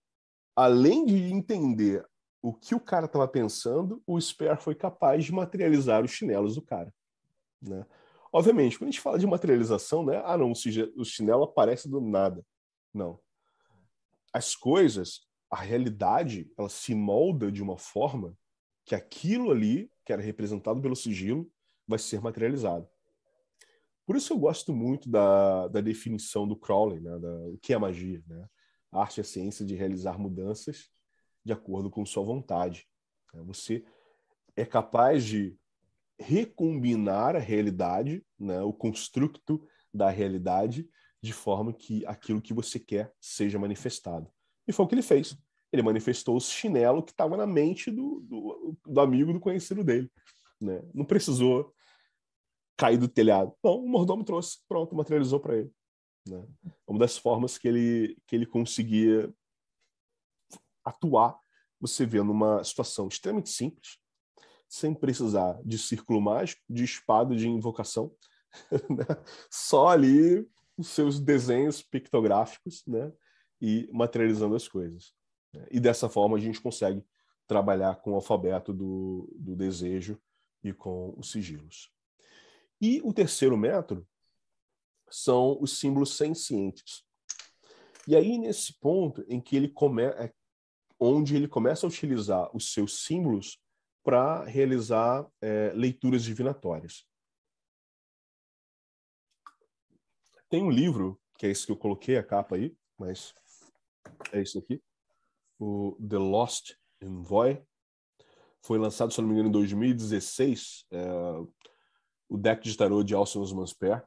[0.55, 2.07] além de entender
[2.43, 6.61] o que o cara estava pensando, o Sper foi capaz de materializar os chinelos do
[6.61, 6.93] cara.
[7.63, 7.87] Né?
[8.31, 10.21] Obviamente, quando a gente fala de materialização, né?
[10.23, 12.45] Ah, não, o chinelo aparece do nada.
[12.93, 13.19] Não.
[14.35, 18.37] As coisas, a realidade, ela se molda de uma forma
[18.87, 21.51] que aquilo ali, que era representado pelo sigilo,
[21.87, 22.89] vai ser materializado.
[24.07, 27.19] Por isso eu gosto muito da, da definição do Crowley, né?
[27.19, 28.49] Da, o que é magia, né?
[28.93, 30.89] A arte é a ciência de realizar mudanças
[31.45, 32.89] de acordo com sua vontade.
[33.35, 33.43] Né?
[33.45, 33.85] Você
[34.55, 35.59] é capaz de
[36.19, 40.89] recombinar a realidade, né, o construto da realidade,
[41.23, 44.31] de forma que aquilo que você quer seja manifestado.
[44.67, 45.37] E foi o que ele fez.
[45.73, 50.11] Ele manifestou o chinelo que estava na mente do, do, do, amigo, do conhecido dele.
[50.61, 50.83] Né?
[50.95, 51.75] Não precisou
[52.77, 53.53] cair do telhado.
[53.63, 55.71] Não, o mordomo trouxe, pronto, materializou para ele.
[56.27, 56.45] Né?
[56.87, 59.33] Uma das formas que ele, que ele conseguia
[60.85, 61.39] atuar,
[61.81, 63.99] você vê numa situação extremamente simples,
[64.69, 68.13] sem precisar de círculo mágico, de espada de invocação,
[68.91, 69.05] né?
[69.51, 73.13] só ali os seus desenhos pictográficos, né?
[73.61, 75.15] E materializando as coisas.
[75.71, 77.05] E dessa forma a gente consegue
[77.47, 80.21] trabalhar com o alfabeto do, do desejo
[80.63, 81.93] e com os sigilos.
[82.81, 84.07] E o terceiro método
[85.09, 87.05] são os símbolos sencientes.
[88.07, 90.33] E aí, nesse ponto em que ele começa, é
[90.99, 93.61] onde ele começa a utilizar os seus símbolos
[94.03, 97.05] para realizar é, leituras divinatórias.
[100.49, 103.35] Tem um livro, que é esse que eu coloquei a capa aí, mas
[104.33, 104.81] é esse aqui,
[105.59, 107.63] o The Lost Envoy.
[108.63, 111.07] Foi lançado, se não me engano, em 2016, é,
[112.29, 114.05] o deck de tarô de Alson Mansper.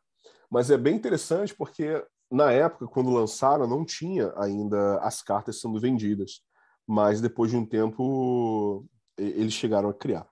[0.49, 5.79] Mas é bem interessante porque, na época, quando lançaram, não tinha ainda as cartas sendo
[5.79, 6.41] vendidas.
[6.85, 8.85] Mas depois de um tempo,
[9.17, 10.27] eles chegaram a criar.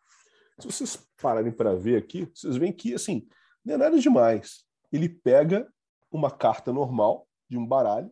[0.59, 3.27] Se vocês pararem para ver aqui, vocês veem que assim
[3.63, 4.65] não é nada demais.
[4.91, 5.71] Ele pega
[6.11, 8.11] uma carta normal de um baralho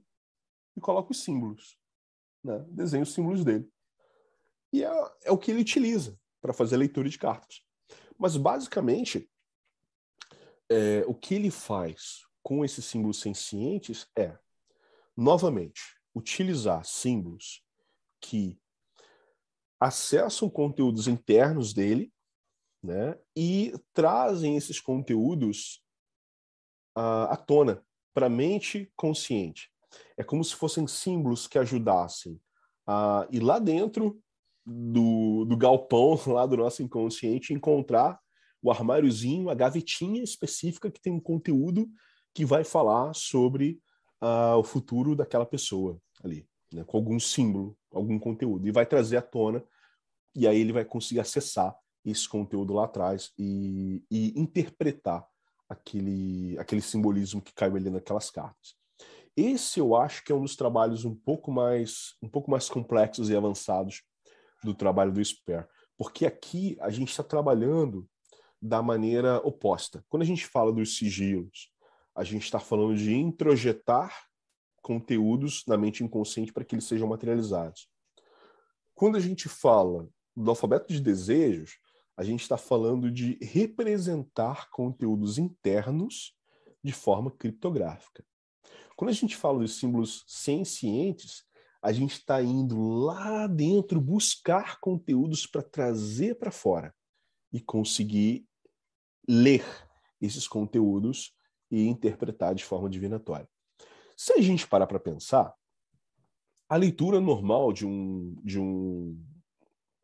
[0.76, 1.78] e coloca os símbolos,
[2.46, 2.64] né?
[2.70, 3.68] desenha os símbolos dele.
[4.72, 4.90] E é,
[5.24, 7.62] é o que ele utiliza para fazer a leitura de cartas.
[8.18, 9.30] Mas basicamente,
[10.70, 14.38] é, o que ele faz com esses símbolos sencientes é,
[15.18, 15.82] novamente,
[16.14, 17.64] utilizar símbolos
[18.22, 18.60] que
[19.80, 22.14] acessam conteúdos internos dele
[22.82, 25.84] né, e trazem esses conteúdos
[26.94, 27.84] à, à tona
[28.14, 29.75] para a mente consciente.
[30.18, 32.40] É como se fossem símbolos que ajudassem
[32.88, 34.20] a ir lá dentro
[34.66, 38.20] do, do galpão, lá do nosso inconsciente, encontrar
[38.62, 41.88] o armáriozinho, a gavetinha específica que tem um conteúdo
[42.34, 43.80] que vai falar sobre
[44.22, 49.18] uh, o futuro daquela pessoa ali, né, com algum símbolo, algum conteúdo, e vai trazer
[49.18, 49.64] à tona
[50.36, 55.26] e aí ele vai conseguir acessar esse conteúdo lá atrás e, e interpretar
[55.70, 58.76] aquele, aquele simbolismo que caiu ali naquelas cartas.
[59.36, 63.30] Esse eu acho que é um dos trabalhos um pouco mais um pouco mais complexos
[63.30, 64.02] e avançados
[64.64, 65.68] do trabalho do Sper,
[65.98, 68.08] porque aqui a gente está trabalhando
[68.62, 70.04] da maneira oposta.
[70.08, 71.70] Quando a gente fala dos sigilos,
[72.16, 74.26] a gente está falando de introjetar
[74.82, 77.90] conteúdos na mente inconsciente para que eles sejam materializados.
[78.94, 81.78] Quando a gente fala do alfabeto de desejos,
[82.16, 86.34] a gente está falando de representar conteúdos internos
[86.82, 88.24] de forma criptográfica.
[88.96, 91.44] Quando a gente fala dos símbolos sencientes,
[91.82, 96.96] a gente está indo lá dentro buscar conteúdos para trazer para fora
[97.52, 98.48] e conseguir
[99.28, 99.64] ler
[100.22, 101.34] esses conteúdos
[101.70, 103.48] e interpretar de forma divinatória.
[104.18, 105.54] Se a gente parar para pensar,
[106.70, 109.22] a leitura normal de um, de um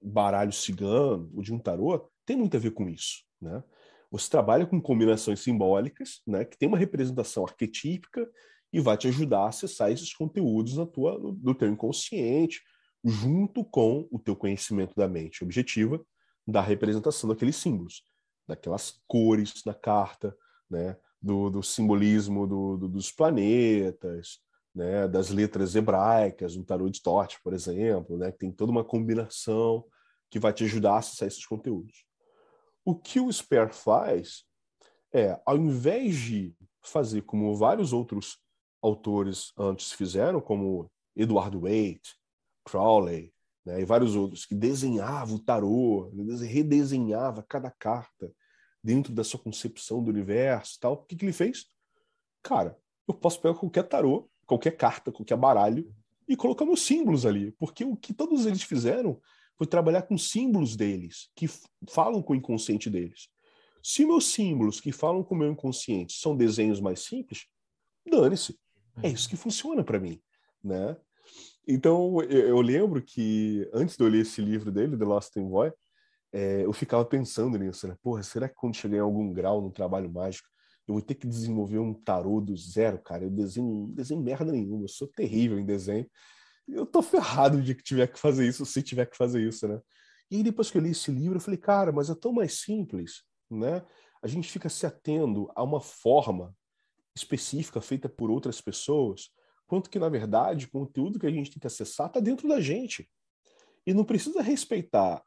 [0.02, 3.64] baralho cigano ou de um tarô tem muito a ver com isso, né?
[4.12, 8.30] Você trabalha com combinações simbólicas, né, que tem uma representação arquetípica
[8.72, 12.62] e vai te ajudar a acessar esses conteúdos na tua, no, teu inconsciente,
[13.04, 16.04] junto com o teu conhecimento da mente objetiva
[16.48, 18.04] da representação daqueles símbolos,
[18.48, 20.36] daquelas cores na carta,
[20.70, 24.40] né, do, do simbolismo do, do, dos planetas,
[24.74, 28.84] né, das letras hebraicas, um tarô de Tote, por exemplo, né, que tem toda uma
[28.84, 29.86] combinação
[30.30, 32.06] que vai te ajudar a acessar esses conteúdos.
[32.84, 34.46] O que o Spare faz
[35.14, 38.40] é, ao invés de fazer como vários outros
[38.82, 42.16] autores antes fizeram, como Edward Waite,
[42.66, 43.34] Crowley,
[43.66, 46.12] né, e vários outros, que desenhavam o tarô,
[46.42, 48.32] redesenhava cada carta
[48.84, 51.68] dentro da sua concepção do universo tal, o que, que ele fez?
[52.42, 52.78] Cara,
[53.08, 55.90] eu posso pegar qualquer tarô qualquer carta, qualquer baralho,
[56.28, 59.20] e colocamos símbolos ali, porque o que todos eles fizeram
[59.58, 61.48] foi trabalhar com símbolos deles, que
[61.90, 63.30] falam com o inconsciente deles.
[63.82, 67.48] Se meus símbolos que falam com o meu inconsciente são desenhos mais simples,
[68.06, 68.60] dane-se.
[69.02, 70.22] É isso que funciona para mim,
[70.64, 70.98] né?
[71.68, 75.72] Então, eu, eu, lembro que antes de eu ler esse livro dele, The Lost Envoy,
[76.34, 77.96] é, eu ficava pensando nisso, né?
[78.02, 80.48] Porra, será que quando chegar em algum grau no trabalho mágico,
[80.88, 83.24] eu vou ter que desenvolver um tarô do zero, cara?
[83.24, 86.10] Eu desenho, desenho merda nenhuma, eu sou terrível em desenho.
[86.68, 89.80] Eu tô ferrado de que tiver que fazer isso, se tiver que fazer isso, né?
[90.30, 92.62] E aí, depois que eu li esse livro, eu falei, cara, mas é tão mais
[92.62, 93.84] simples, né?
[94.24, 96.56] A gente fica se atendo a uma forma
[97.16, 99.30] específica feita por outras pessoas,
[99.68, 102.60] quanto que, na verdade, o conteúdo que a gente tem que acessar está dentro da
[102.60, 103.10] gente.
[103.86, 105.24] E não precisa respeitar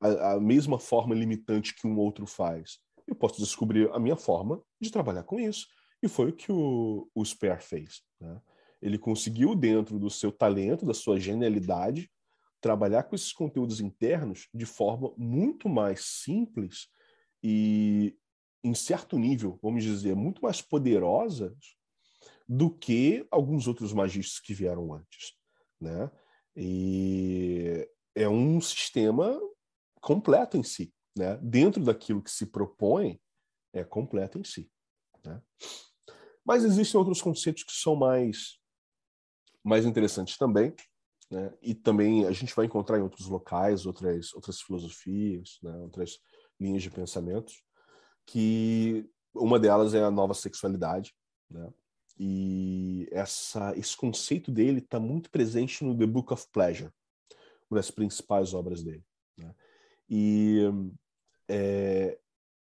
[0.00, 2.78] a, a, mesma forma limitante que um outro faz.
[3.06, 5.66] Eu posso descobrir a minha forma de trabalhar com isso.
[6.02, 8.02] E foi o que o, o Spare fez.
[8.20, 8.40] Né?
[8.80, 12.10] Ele conseguiu, dentro do seu talento, da sua genialidade,
[12.60, 16.88] trabalhar com esses conteúdos internos de forma muito mais simples
[17.42, 18.14] e,
[18.62, 21.56] em certo nível, vamos dizer, muito mais poderosa
[22.48, 25.34] do que alguns outros magistas que vieram antes.
[25.80, 26.10] Né?
[26.56, 29.40] E é um sistema
[30.00, 30.92] completo em si.
[31.16, 31.36] Né?
[31.42, 33.20] Dentro daquilo que se propõe,
[33.72, 34.70] é completo em si.
[35.24, 35.40] Né?
[36.44, 38.58] Mas existem outros conceitos que são mais,
[39.62, 40.74] mais interessantes também.
[41.30, 41.54] Né?
[41.62, 45.76] E também a gente vai encontrar em outros locais, outras, outras filosofias, né?
[45.78, 46.18] outras
[46.58, 47.62] linhas de pensamentos,
[48.30, 51.12] que uma delas é a nova sexualidade.
[51.50, 51.68] Né?
[52.16, 56.92] E essa, esse conceito dele está muito presente no The Book of Pleasure,
[57.68, 59.04] uma das principais obras dele.
[59.36, 59.52] Né?
[60.08, 60.60] E
[61.48, 62.20] é,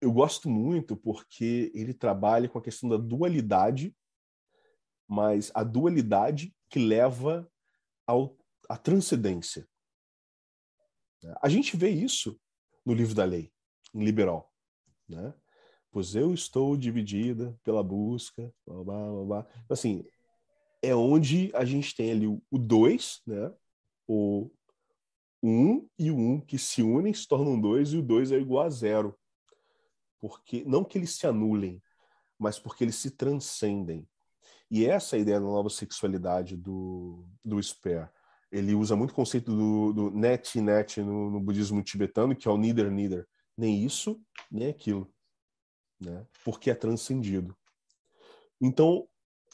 [0.00, 3.94] eu gosto muito porque ele trabalha com a questão da dualidade,
[5.06, 7.46] mas a dualidade que leva
[8.06, 8.38] ao,
[8.70, 9.68] à transcendência.
[11.42, 12.40] A gente vê isso
[12.86, 13.52] no livro da lei,
[13.92, 14.50] em liberal.
[15.06, 15.34] Né?
[15.92, 19.46] Pois eu estou dividida pela busca, blá, blá, blá.
[19.68, 20.04] Assim,
[20.82, 23.52] é onde a gente tem ali o dois, né?
[24.08, 24.50] o
[25.42, 28.38] o 1 e o 1 que se unem se tornam 2 e o 2 é
[28.38, 29.18] igual a zero.
[30.20, 31.82] Porque não que eles se anulem,
[32.38, 34.06] mas porque eles se transcendem.
[34.70, 38.08] E essa é ideia da nova sexualidade do, do Spare.
[38.52, 42.50] Ele usa muito o conceito do, do net net no, no, budismo tibetano, que é
[42.50, 43.26] o neither neither.
[43.58, 44.20] Nem isso,
[44.50, 45.12] nem aquilo.
[46.04, 46.26] Né?
[46.44, 47.56] Porque é transcendido.
[48.60, 49.08] Então,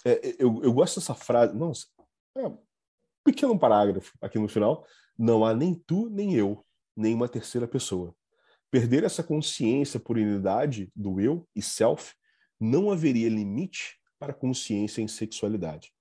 [0.05, 1.55] é, eu, eu gosto dessa frase.
[1.55, 1.86] Nossa,
[2.36, 2.59] é um
[3.24, 4.86] pequeno parágrafo aqui no final,
[5.18, 6.64] não há nem tu, nem eu,
[6.96, 8.14] nem uma terceira pessoa.
[8.70, 12.14] Perder essa consciência por unidade do eu e self,
[12.61, 15.92] não haveria limite para consciência em sexualidade.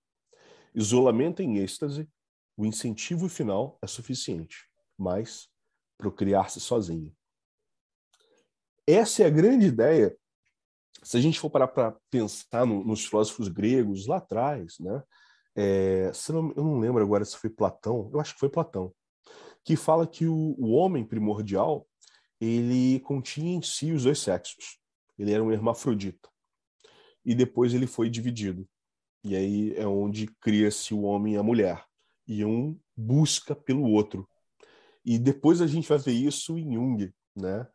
[0.74, 2.10] Isolamento em êxtase,
[2.56, 4.68] o incentivo final é suficiente,
[4.98, 5.50] mas
[5.98, 7.16] procriar-se sozinho.
[8.86, 10.18] Essa é a grande ideia.
[11.04, 15.04] Se a gente for parar para pensar no, nos filósofos gregos lá atrás, né?
[15.56, 18.94] É, não, eu não lembro agora se foi Platão, eu acho que foi Platão,
[19.64, 21.88] que fala que o, o homem primordial
[22.40, 24.80] ele continha em si os dois sexos.
[25.18, 26.30] Ele era um hermafrodita.
[27.26, 28.68] E depois ele foi dividido.
[29.24, 31.84] E aí é onde cria-se o homem e a mulher.
[32.28, 34.30] E um busca pelo outro.
[35.04, 37.68] E depois a gente vai ver isso em Jung, né?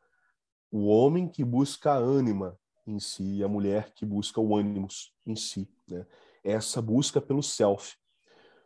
[0.70, 5.14] O homem que busca a ânima em si e a mulher que busca o ânimos
[5.26, 6.06] em si, né?
[6.44, 7.96] Essa busca pelo self.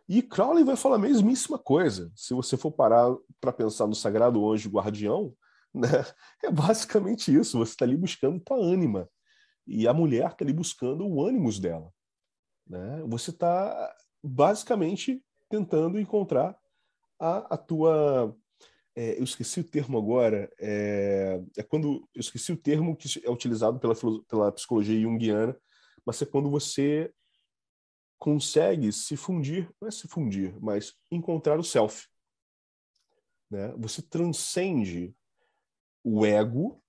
[0.08, 2.10] E Crowley vai falar a mesmíssima coisa.
[2.14, 5.34] Se você for parar para pensar no Sagrado Anjo Guardião,
[5.74, 5.88] né,
[6.42, 7.58] é basicamente isso.
[7.58, 9.08] Você está ali buscando tua ânima.
[9.66, 11.92] E a mulher está ali buscando o ânimos dela.
[12.66, 13.02] Né?
[13.06, 16.56] Você está basicamente tentando encontrar
[17.18, 18.34] a, a tua.
[18.96, 20.50] É, eu esqueci o termo agora.
[20.58, 22.08] É, é, quando.
[22.14, 23.94] Eu esqueci o termo que é utilizado pela,
[24.26, 25.54] pela psicologia junguiana,
[26.04, 27.12] mas é quando você
[28.18, 32.08] consegue se fundir, não é se fundir, mas encontrar o self.
[33.50, 33.74] Né?
[33.76, 35.14] Você transcende
[36.02, 36.82] o ego,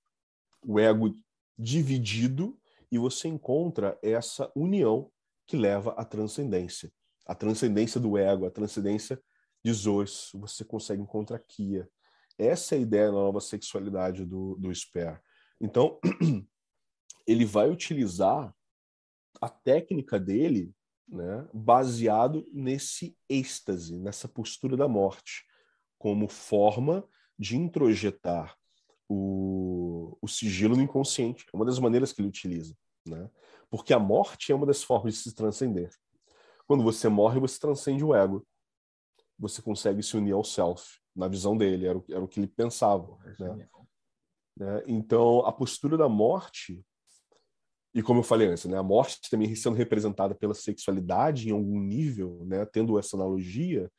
[0.66, 1.14] o ego
[1.58, 2.58] dividido,
[2.90, 5.12] e você encontra essa união
[5.46, 6.92] que leva à transcendência.
[7.26, 9.22] A transcendência do ego, a transcendência
[9.64, 11.90] de Zeus, você consegue encontrar Kia.
[12.38, 15.22] Essa é a ideia da nova sexualidade do, do Sper.
[15.60, 16.00] Então,
[17.26, 18.54] ele vai utilizar
[19.42, 20.74] a técnica dele
[21.08, 25.46] né, baseado nesse êxtase, nessa postura da morte,
[25.98, 27.08] como forma
[27.40, 28.56] de introjetar
[29.08, 31.46] o, o sigilo no inconsciente.
[31.52, 32.76] É uma das maneiras que ele utiliza.
[33.06, 33.30] Né?
[33.70, 35.90] Porque a morte é uma das formas de se transcender.
[36.68, 38.46] Quando você morre, você transcende o ego.
[39.40, 42.48] Você consegue se unir ao self, na visão dele, era o, era o que ele
[42.48, 43.18] pensava.
[43.40, 43.68] Né?
[44.56, 44.84] Né?
[44.88, 46.86] Então, a postura da morte,
[47.94, 51.80] e como eu falei antes, né, a morte também sendo representada pela sexualidade em algum
[51.80, 53.92] nível, né, tendo essa analogia,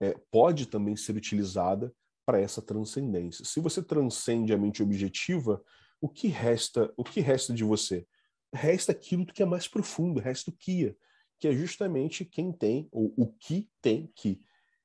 [0.00, 1.92] é, pode também ser utilizada
[2.26, 3.44] para essa transcendência.
[3.44, 5.62] Se você transcende a mente objetiva,
[6.00, 6.92] o que resta?
[6.96, 8.06] O que resta de você?
[8.54, 10.96] Resta aquilo que é mais profundo, resta o Kia,
[11.38, 14.42] que é justamente quem tem, ou o que tem que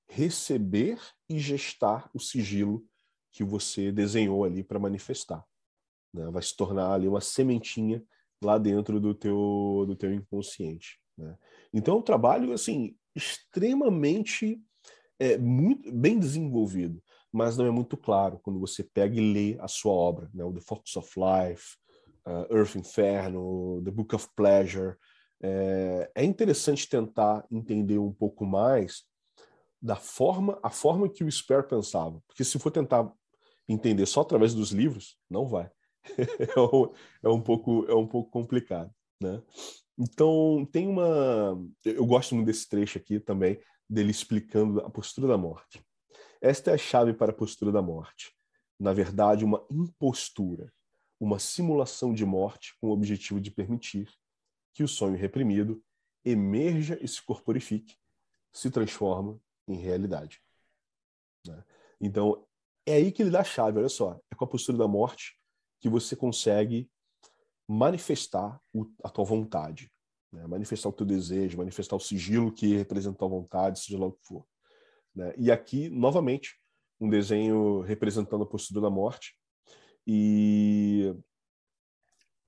[0.10, 2.86] receber e gestar o sigilo
[3.32, 5.44] que você desenhou ali para manifestar.
[6.14, 6.30] Né?
[6.32, 8.04] Vai se tornar ali uma sementinha
[8.42, 11.00] lá dentro do teu, do teu inconsciente.
[11.18, 11.38] Né?
[11.74, 14.62] Então, é um trabalho assim extremamente
[15.20, 17.02] é, muito bem desenvolvido,
[17.32, 20.44] mas não é muito claro quando você pega e lê a sua obra, né?
[20.44, 21.76] o The Focus of Life,
[22.26, 24.96] uh, Earth Inferno, The Book of Pleasure.
[25.42, 29.04] É, é interessante tentar entender um pouco mais
[29.88, 33.10] da forma, a forma que o Spare pensava, porque se for tentar
[33.70, 35.72] entender só através dos livros, não vai.
[36.18, 36.94] é, um,
[37.24, 39.42] é, um, pouco é um pouco complicado, né?
[39.98, 45.38] Então tem uma, eu gosto muito desse trecho aqui também dele explicando a postura da
[45.38, 45.82] morte.
[46.42, 48.34] Esta é a chave para a postura da morte.
[48.78, 50.72] Na verdade, uma impostura,
[51.18, 54.10] uma simulação de morte com o objetivo de permitir
[54.74, 55.82] que o sonho reprimido
[56.26, 57.96] emerja e se corporifique,
[58.52, 60.42] se transforma em realidade.
[61.46, 61.64] Né?
[62.00, 62.46] Então,
[62.86, 64.20] é aí que ele dá a chave, olha só.
[64.32, 65.38] É com a postura da morte
[65.80, 66.90] que você consegue
[67.68, 69.92] manifestar o, a tua vontade,
[70.32, 70.48] né?
[70.48, 74.14] manifestar o teu desejo, manifestar o sigilo que representa a tua vontade, seja lá o
[74.14, 74.48] que for.
[75.14, 75.34] Né?
[75.38, 76.56] E aqui, novamente,
[77.00, 79.36] um desenho representando a postura da morte.
[80.06, 81.14] E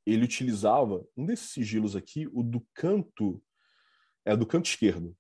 [0.06, 3.44] ele utilizava um desses sigilos aqui, o do canto,
[4.26, 5.16] é do canto esquerdo.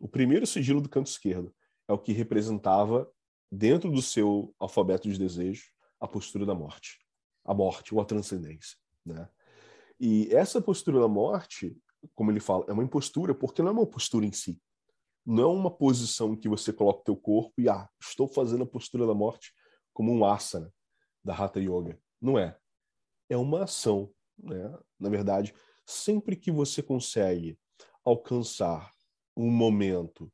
[0.00, 1.54] O primeiro sigilo do canto esquerdo
[1.86, 3.08] é o que representava
[3.52, 5.66] dentro do seu alfabeto de desejo,
[6.00, 6.98] a postura da morte.
[7.44, 8.78] A morte, ou a transcendência.
[9.04, 9.28] Né?
[9.98, 11.76] E essa postura da morte,
[12.14, 14.58] como ele fala, é uma impostura porque não é uma postura em si.
[15.26, 18.62] Não é uma posição em que você coloca o teu corpo e, ah, estou fazendo
[18.62, 19.52] a postura da morte
[19.92, 20.72] como um asana
[21.22, 22.00] da Hatha Yoga.
[22.18, 22.56] Não é.
[23.28, 24.10] É uma ação.
[24.38, 24.72] Né?
[24.98, 25.54] Na verdade,
[25.84, 27.58] sempre que você consegue
[28.02, 28.94] alcançar
[29.40, 30.32] um momento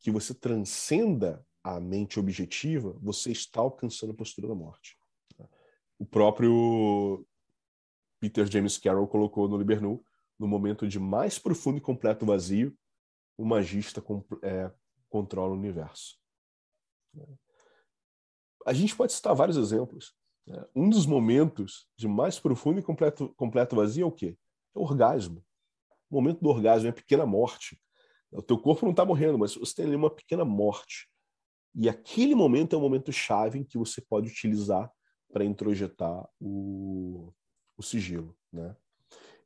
[0.00, 4.96] que você transcenda a mente objetiva, você está alcançando a postura da morte.
[5.98, 7.26] O próprio
[8.20, 10.04] Peter James Carroll colocou no Libernu,
[10.38, 12.76] no momento de mais profundo e completo vazio,
[13.36, 14.02] o magista
[14.42, 14.70] é,
[15.08, 16.18] controla o universo.
[18.66, 20.14] A gente pode citar vários exemplos.
[20.46, 20.64] Né?
[20.74, 24.38] Um dos momentos de mais profundo e completo, completo vazio é o quê?
[24.74, 25.44] É o orgasmo.
[26.10, 27.80] O momento do orgasmo é a pequena morte.
[28.30, 31.08] O teu corpo não está morrendo, mas você tem ali uma pequena morte.
[31.74, 34.90] E aquele momento é o momento chave em que você pode utilizar
[35.32, 37.32] para introjetar o,
[37.76, 38.36] o sigilo.
[38.52, 38.74] Né?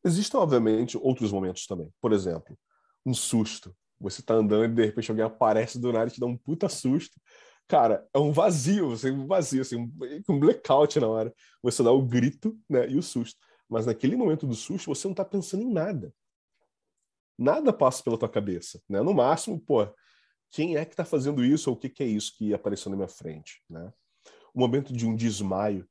[0.05, 1.93] Existem, obviamente, outros momentos também.
[2.01, 2.57] Por exemplo,
[3.05, 3.75] um susto.
[4.01, 6.69] Você está andando e de repente alguém aparece do nada e te dá um puta
[6.69, 7.21] susto.
[7.69, 9.93] Cara, é um vazio, você um vazio, assim, um,
[10.29, 11.35] um blackout na hora.
[11.63, 13.39] Você dá o grito né, e o susto.
[13.69, 16.13] Mas naquele momento do susto, você não está pensando em nada.
[17.41, 18.83] Nada passa pela tua cabeça.
[18.87, 19.01] Né?
[19.01, 19.89] No máximo, pô,
[20.51, 22.97] quem é que está fazendo isso ou o que, que, é isso que apareceu na
[22.97, 23.91] minha frente, né?
[24.53, 25.89] O momento de um desmaio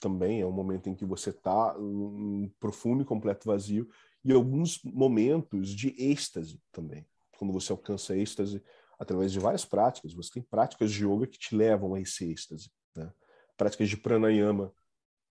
[0.00, 3.88] também é um momento em que você está um profundo e completo vazio
[4.24, 7.04] e alguns momentos de êxtase também,
[7.36, 8.62] quando você alcança êxtase
[8.96, 10.12] através de várias práticas.
[10.12, 13.12] Você tem práticas de yoga que te levam a esse êxtase, né?
[13.56, 14.72] Práticas de pranayama,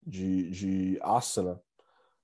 [0.05, 1.61] de, de asana,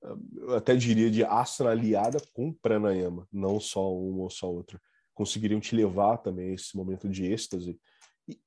[0.01, 4.79] eu até diria de asana aliada com pranayama, não só uma ou só outra
[5.17, 7.79] conseguiriam te levar também a esse momento de êxtase.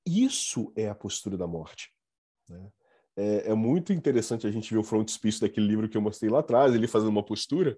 [0.07, 1.93] E isso é a postura da morte.
[2.49, 2.71] Né?
[3.17, 6.39] É, é, muito interessante a gente ver o frontispice daquele livro que eu mostrei lá
[6.39, 7.77] atrás, ele fazendo uma postura.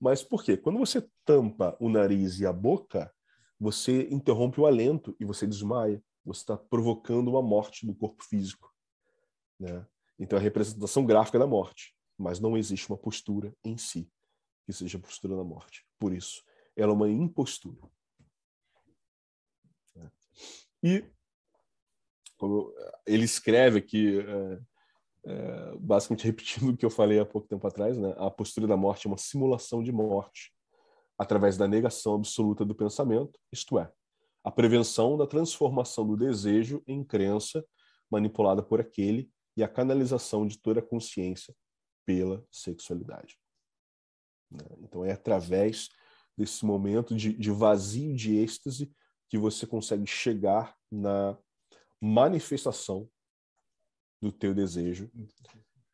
[0.00, 0.56] Mas por quê?
[0.56, 3.12] Quando você tampa o nariz e a boca,
[3.58, 6.02] você interrompe o alento e você desmaia.
[6.24, 8.72] Você está provocando uma morte do corpo físico.
[9.58, 9.86] Né?
[10.18, 11.94] Então é a representação gráfica da morte.
[12.20, 14.10] Mas não existe uma postura em si
[14.66, 15.84] que seja a postura da morte.
[15.98, 16.42] Por isso,
[16.76, 17.78] ela é uma impostura.
[20.82, 21.04] E
[22.36, 22.72] como
[23.06, 24.60] ele escreve aqui, é,
[25.26, 28.14] é, basicamente repetindo o que eu falei há pouco tempo atrás, né?
[28.16, 30.52] a postura da morte é uma simulação de morte
[31.18, 33.92] através da negação absoluta do pensamento, isto é,
[34.42, 37.62] a prevenção da transformação do desejo em crença
[38.10, 41.54] manipulada por aquele e a canalização de toda a consciência
[42.10, 43.38] pela sexualidade.
[44.50, 44.64] Né?
[44.80, 45.88] Então é através
[46.36, 48.92] desse momento de, de vazio de êxtase
[49.28, 51.38] que você consegue chegar na
[52.00, 53.08] manifestação
[54.20, 55.08] do teu desejo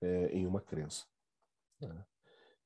[0.01, 1.05] é, em uma crença.
[1.79, 2.07] Né?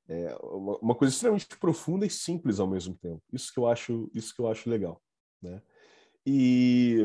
[0.06, 3.20] É uma, uma, coisa extremamente profunda e simples ao mesmo tempo.
[3.32, 5.02] Isso que eu acho, isso que eu acho legal,
[5.42, 5.60] né?
[6.24, 6.98] E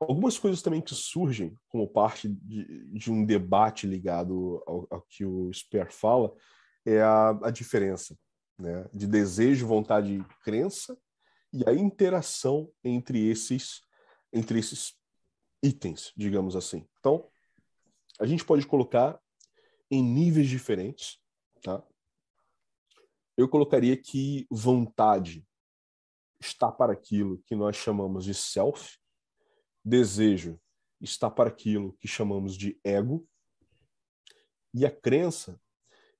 [0.00, 5.24] algumas coisas também que surgem como parte de, de um debate ligado ao, ao, que
[5.24, 6.34] o Speer fala
[6.86, 8.18] é a, a diferença,
[8.58, 8.88] né?
[8.92, 10.98] De desejo, vontade e crença
[11.52, 13.82] e a interação entre esses
[14.32, 14.94] entre esses
[15.62, 16.86] itens, digamos assim.
[17.00, 17.28] Então,
[18.20, 19.20] a gente pode colocar
[19.90, 21.18] em níveis diferentes,
[21.62, 21.82] tá?
[23.36, 25.44] Eu colocaria que vontade
[26.40, 28.99] está para aquilo que nós chamamos de self,
[29.84, 30.60] desejo
[31.00, 33.26] está para aquilo que chamamos de ego,
[34.72, 35.60] e a crença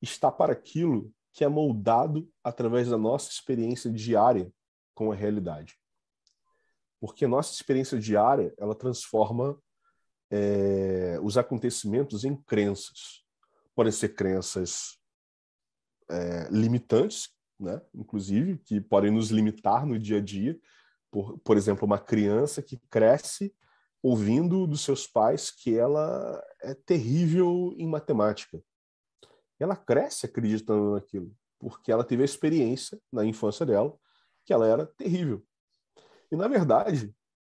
[0.02, 4.52] está para aquilo que é moldado através da nossa experiência diária
[4.94, 5.78] com a realidade.
[7.00, 9.58] Porque a nossa experiência diária, ela transforma
[10.30, 13.24] é, os acontecimentos em crenças.
[13.74, 14.98] Podem ser crenças
[16.10, 17.80] é, limitantes, né?
[17.94, 20.58] inclusive, que podem nos limitar no dia a dia.
[21.10, 23.54] Por, por exemplo, uma criança que cresce
[24.02, 28.62] ouvindo dos seus pais que ela é terrível em matemática.
[29.58, 33.94] Ela cresce acreditando naquilo, porque ela teve a experiência na infância dela
[34.44, 35.44] que ela era terrível.
[36.32, 37.14] E, na verdade,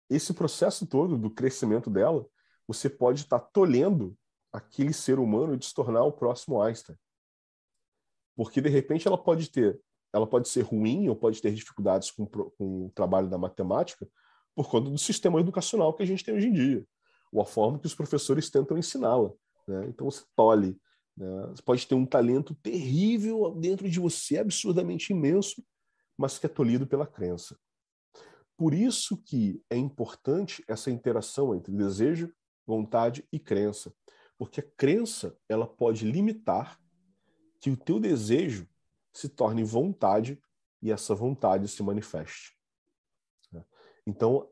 [0.08, 2.26] esse processo todo do crescimento dela,
[2.66, 4.16] você pode estar tolhendo
[4.52, 6.96] aquele ser humano de se tornar o próximo Einstein.
[8.34, 9.80] Porque, de repente, ela pode ter,
[10.12, 14.08] ela pode ser ruim ou pode ter dificuldades com, com o trabalho da matemática
[14.54, 16.86] por conta do sistema educacional que a gente tem hoje em dia,
[17.32, 19.30] ou a forma que os professores tentam ensiná-la.
[19.66, 19.86] Né?
[19.88, 20.76] Então, você tolhe.
[21.16, 21.46] Né?
[21.48, 25.64] Você pode ter um talento terrível dentro de você, absurdamente imenso,
[26.18, 27.56] mas que é tolhido pela crença.
[28.56, 32.30] Por isso que é importante essa interação entre desejo,
[32.66, 33.92] vontade e crença,
[34.36, 36.78] porque a crença ela pode limitar
[37.60, 38.68] que o teu desejo
[39.12, 40.40] se torne vontade
[40.82, 42.56] e essa vontade se manifeste.
[44.06, 44.48] Então,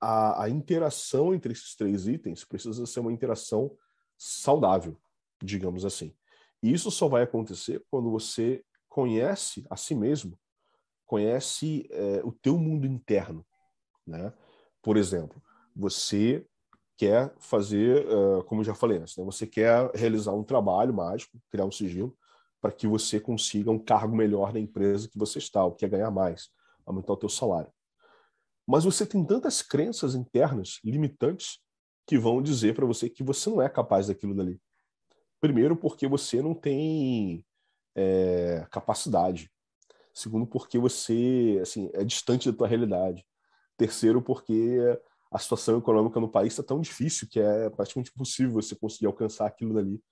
[0.00, 3.76] a, a interação entre esses três itens precisa ser uma interação
[4.16, 5.00] saudável,
[5.42, 6.14] digamos assim.
[6.62, 10.38] E isso só vai acontecer quando você conhece a si mesmo
[11.10, 13.44] conhece é, o teu mundo interno,
[14.06, 14.32] né?
[14.80, 15.42] Por exemplo,
[15.74, 16.46] você
[16.96, 19.24] quer fazer, uh, como já falei antes, né?
[19.24, 22.16] você quer realizar um trabalho mágico, criar um sigilo,
[22.60, 26.10] para que você consiga um cargo melhor na empresa que você está, ou quer ganhar
[26.10, 26.50] mais,
[26.84, 27.72] aumentar o teu salário.
[28.66, 31.58] Mas você tem tantas crenças internas limitantes
[32.06, 34.60] que vão dizer para você que você não é capaz daquilo dali.
[35.40, 37.44] Primeiro, porque você não tem
[37.94, 39.50] é, capacidade.
[40.12, 43.24] Segundo, porque você assim, é distante da tua realidade.
[43.76, 44.78] Terceiro, porque
[45.32, 49.46] a situação econômica no país está tão difícil que é praticamente impossível você conseguir alcançar
[49.46, 50.02] aquilo dali.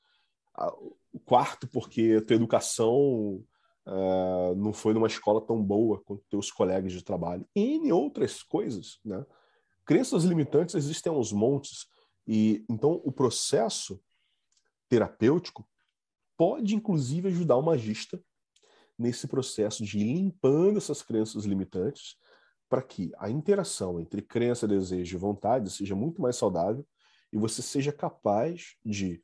[1.12, 3.44] O quarto, porque tua educação
[3.86, 7.46] uh, não foi numa escola tão boa quanto teus colegas de trabalho.
[7.54, 9.24] E N outras coisas, né?
[9.84, 11.86] Crenças limitantes existem aos montes.
[12.26, 14.00] E então o processo
[14.88, 15.66] terapêutico
[16.36, 18.22] pode inclusive ajudar o magista
[18.98, 22.16] nesse processo de ir limpando essas crenças limitantes
[22.68, 26.86] para que a interação entre crença, desejo e vontade seja muito mais saudável
[27.32, 29.22] e você seja capaz de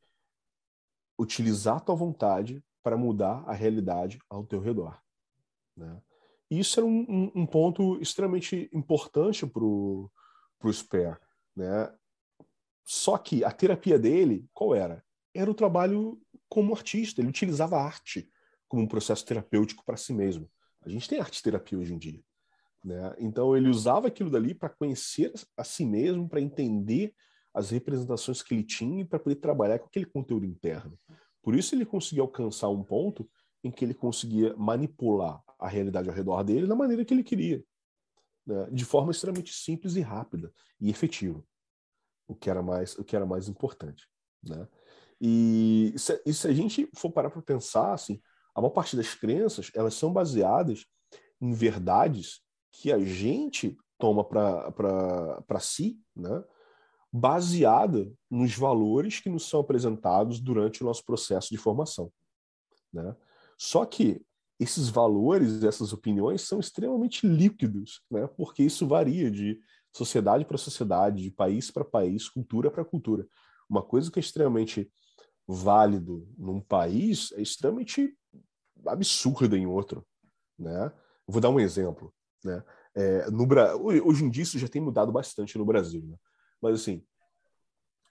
[1.18, 5.00] utilizar a tua vontade para mudar a realidade ao teu redor.
[5.76, 6.00] Né?
[6.50, 10.10] Isso era um, um, um ponto extremamente importante para o
[10.70, 11.18] Sper.
[11.56, 11.92] Né?
[12.84, 15.02] Só que a terapia dele, qual era?
[15.32, 18.30] Era o trabalho como artista, ele utilizava a arte
[18.68, 20.48] como um processo terapêutico para si mesmo.
[20.82, 22.22] A gente tem arte terapia hoje em dia.
[22.84, 23.14] Né?
[23.18, 27.14] Então ele usava aquilo dali para conhecer a si mesmo, para entender
[27.54, 30.98] as representações que ele tinha para poder trabalhar com aquele conteúdo interno.
[31.40, 33.30] Por isso ele conseguia alcançar um ponto
[33.62, 37.64] em que ele conseguia manipular a realidade ao redor dele da maneira que ele queria,
[38.46, 38.68] né?
[38.70, 41.42] de forma extremamente simples e rápida e efetiva,
[42.26, 44.08] o que era mais o que era mais importante,
[44.42, 44.66] né?
[45.20, 48.20] E se, e se a gente for parar para pensar assim,
[48.54, 50.84] a maior parte das crenças elas são baseadas
[51.40, 52.40] em verdades
[52.72, 56.44] que a gente toma para si, né?
[57.16, 62.12] Baseada nos valores que nos são apresentados durante o nosso processo de formação.
[62.92, 63.14] Né?
[63.56, 64.20] Só que
[64.58, 68.26] esses valores, essas opiniões são extremamente líquidos, né?
[68.36, 69.60] porque isso varia de
[69.92, 73.24] sociedade para sociedade, de país para país, cultura para cultura.
[73.70, 74.90] Uma coisa que é extremamente
[75.46, 78.12] válido num país é extremamente
[78.88, 80.04] absurda em outro,
[80.58, 80.92] né?
[81.26, 82.12] Vou dar um exemplo,
[82.44, 82.62] né?
[82.94, 83.46] É, no
[84.04, 86.16] hoje em dia isso já tem mudado bastante no Brasil, né?
[86.60, 87.04] Mas assim,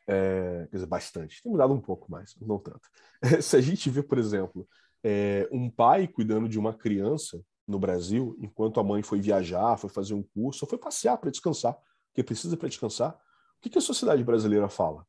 [0.07, 2.89] é, quer dizer, bastante, tem mudado um pouco mais, não tanto.
[3.41, 4.67] Se a gente vê, por exemplo,
[5.03, 9.89] é, um pai cuidando de uma criança no Brasil, enquanto a mãe foi viajar, foi
[9.89, 13.77] fazer um curso, ou foi passear para descansar, porque precisa para descansar, o que, que
[13.77, 15.05] a sociedade brasileira fala?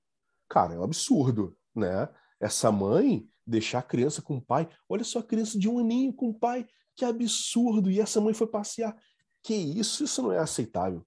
[0.49, 2.09] Cara, é um absurdo, né?
[2.39, 6.13] Essa mãe deixar a criança com o pai, olha só a criança de um aninho
[6.13, 8.97] com o pai, que absurdo, e essa mãe foi passear.
[9.43, 11.05] Que isso, isso não é aceitável.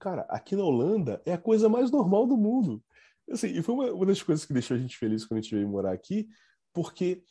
[0.00, 2.82] Cara, aqui na Holanda é a coisa mais normal do mundo.
[3.30, 5.54] Assim, e foi uma, uma das coisas que deixou a gente feliz quando a gente
[5.54, 6.26] veio morar aqui,
[6.72, 7.22] porque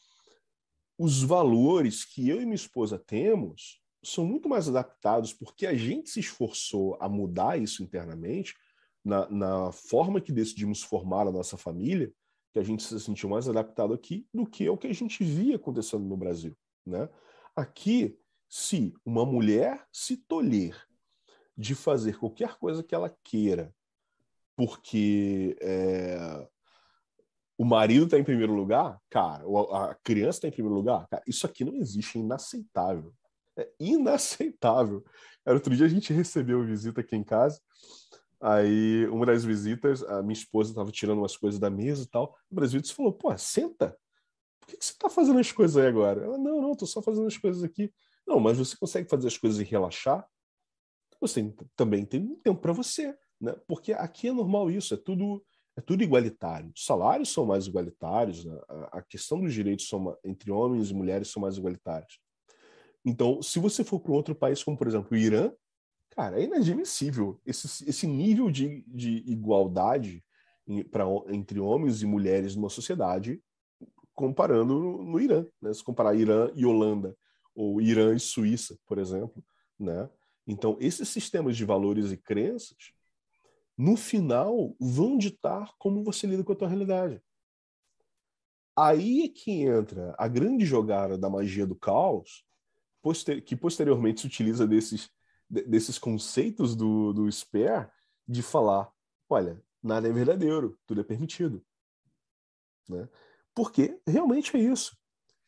[0.96, 6.10] os valores que eu e minha esposa temos são muito mais adaptados porque a gente
[6.10, 8.54] se esforçou a mudar isso internamente
[9.04, 12.14] na, na forma que decidimos formar a nossa família,
[12.54, 15.24] que a gente se sentiu mais adaptado aqui do que é o que a gente
[15.24, 16.56] via acontecendo no Brasil,
[16.86, 17.10] né?
[17.56, 18.18] Aqui,
[18.48, 20.89] se uma mulher se tolher
[21.60, 23.74] de fazer qualquer coisa que ela queira
[24.60, 26.46] porque é,
[27.58, 29.42] o marido está em primeiro lugar, cara,
[29.72, 33.14] a criança está em primeiro lugar, cara, isso aqui não existe, é inaceitável.
[33.58, 35.02] É inaceitável.
[35.46, 37.62] Era outro dia a gente recebeu visita aqui em casa,
[38.42, 42.36] aí uma das visitas, a minha esposa estava tirando umas coisas da mesa e tal,
[42.52, 43.98] uma das visitas falou, pô, senta,
[44.60, 46.22] por que, que você está fazendo as coisas aí agora?
[46.22, 47.94] Ela, não, não, estou só fazendo as coisas aqui.
[48.28, 50.28] Não, mas você consegue fazer as coisas e relaxar?
[51.20, 53.16] Você também tem tempo para você.
[53.40, 53.56] Né?
[53.68, 55.44] Porque aqui é normal isso, é tudo
[55.80, 56.72] é tudo igualitário.
[56.76, 58.60] Os salários são mais igualitários, né?
[58.92, 62.20] a questão dos direitos são, entre homens e mulheres são mais igualitários.
[63.06, 65.54] Então, se você for para um outro país, como por exemplo o Irã,
[66.10, 70.22] cara, é inadmissível esse, esse nível de, de igualdade
[70.68, 73.42] em, pra, entre homens e mulheres numa sociedade,
[74.14, 75.46] comparando no, no Irã.
[75.62, 75.74] Né?
[75.74, 77.16] Se comparar Irã e Holanda,
[77.56, 79.42] ou Irã e Suíça, por exemplo.
[79.80, 80.10] Né?
[80.52, 82.92] Então, esses sistemas de valores e crenças
[83.78, 87.24] no final, vão ditar como você lida com a tua realidade.
[88.76, 92.44] Aí é que entra a grande jogada da magia do caos,
[93.46, 95.10] que posteriormente se utiliza desses,
[95.50, 97.90] desses conceitos do, do Spare,
[98.28, 98.92] de falar,
[99.30, 101.66] olha, nada é verdadeiro, tudo é permitido.
[102.90, 103.08] Né?
[103.56, 104.98] Porque realmente é isso.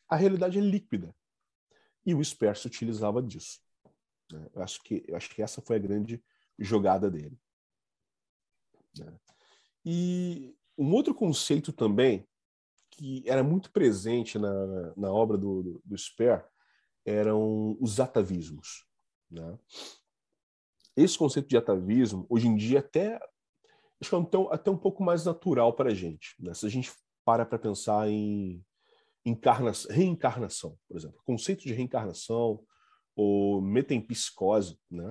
[0.07, 1.13] A realidade é líquida.
[2.05, 3.59] E o Spare se utilizava disso.
[4.31, 4.47] Né?
[4.53, 6.23] Eu, acho que, eu acho que essa foi a grande
[6.57, 7.37] jogada dele.
[8.97, 9.19] Né?
[9.85, 12.27] E um outro conceito também
[12.91, 16.45] que era muito presente na, na obra do, do, do Sper
[17.05, 18.85] eram os atavismos.
[19.29, 19.57] Né?
[20.95, 23.15] Esse conceito de atavismo, hoje em dia, até
[23.99, 26.35] acho que é até, até um pouco mais natural para a gente.
[26.39, 26.53] Né?
[26.53, 26.91] Se a gente
[27.23, 28.63] para para pensar em
[29.25, 31.19] encarna, reencarnação, por exemplo.
[31.19, 32.63] O conceito de reencarnação
[33.21, 35.05] ou metempsicose, né?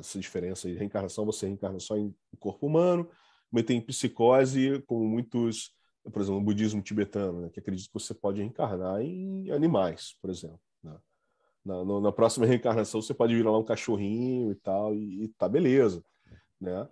[0.00, 3.08] essa diferença de reencarnação, você reencarna só em corpo humano,
[3.52, 5.72] metempsicose, como muitos,
[6.12, 7.50] por exemplo, no budismo tibetano, né?
[7.50, 10.60] que acredita que você pode reencarnar em animais, por exemplo.
[10.82, 10.96] Né?
[11.64, 15.28] Na, na, na, próxima reencarnação você pode virar lá um cachorrinho e tal, e, e
[15.28, 16.04] tá beleza.
[16.60, 16.88] Né?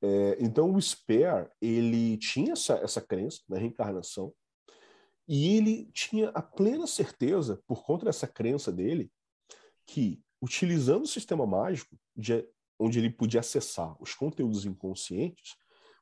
[0.00, 4.32] É, então o Spare, ele tinha essa, essa crença na reencarnação,
[5.28, 9.10] e ele tinha a plena certeza, por conta dessa crença dele,
[9.86, 12.46] que utilizando o sistema mágico, de,
[12.78, 15.54] onde ele podia acessar os conteúdos inconscientes,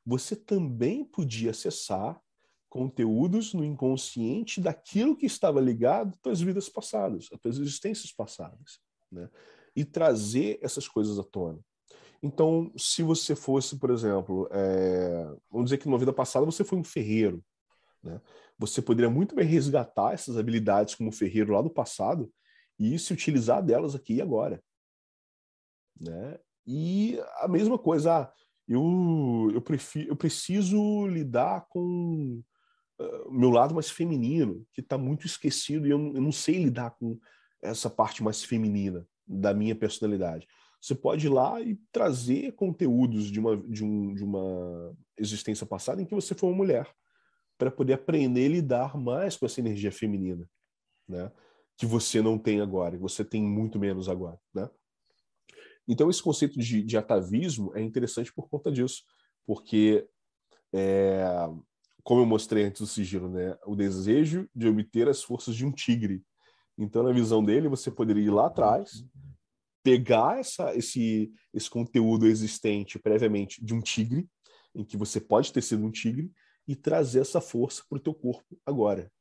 [0.05, 2.19] você também podia acessar
[2.69, 8.79] conteúdos no inconsciente daquilo que estava ligado às tuas vidas passadas, às tuas existências passadas,
[9.11, 9.29] né?
[9.75, 11.59] E trazer essas coisas à tona.
[12.21, 15.25] Então, se você fosse, por exemplo, é...
[15.51, 17.43] vamos dizer que numa vida passada você foi um ferreiro,
[18.03, 18.19] né?
[18.57, 22.31] Você poderia muito bem resgatar essas habilidades como ferreiro lá do passado
[22.79, 24.63] e se utilizar delas aqui e agora.
[25.99, 26.39] Né?
[26.65, 28.33] E a mesma coisa, ah,
[28.67, 32.41] eu, eu, prefiro, eu preciso lidar com
[32.99, 36.91] uh, meu lado mais feminino, que está muito esquecido e eu, eu não sei lidar
[36.91, 37.19] com
[37.61, 40.47] essa parte mais feminina da minha personalidade.
[40.81, 46.01] Você pode ir lá e trazer conteúdos de uma, de, um, de uma existência passada
[46.01, 46.93] em que você foi uma mulher,
[47.57, 50.49] para poder aprender a lidar mais com essa energia feminina,
[51.07, 51.31] né?
[51.77, 54.69] Que você não tem agora, que você tem muito menos agora, né?
[55.87, 59.03] Então, esse conceito de, de atavismo é interessante por conta disso,
[59.45, 60.07] porque,
[60.71, 61.25] é,
[62.03, 65.71] como eu mostrei antes do sigilo, né, o desejo de obter as forças de um
[65.71, 66.23] tigre.
[66.77, 69.05] Então, na visão dele, você poderia ir lá atrás,
[69.83, 74.27] pegar essa, esse, esse conteúdo existente previamente de um tigre,
[74.73, 76.31] em que você pode ter sido um tigre,
[76.65, 79.11] e trazer essa força para o teu corpo agora.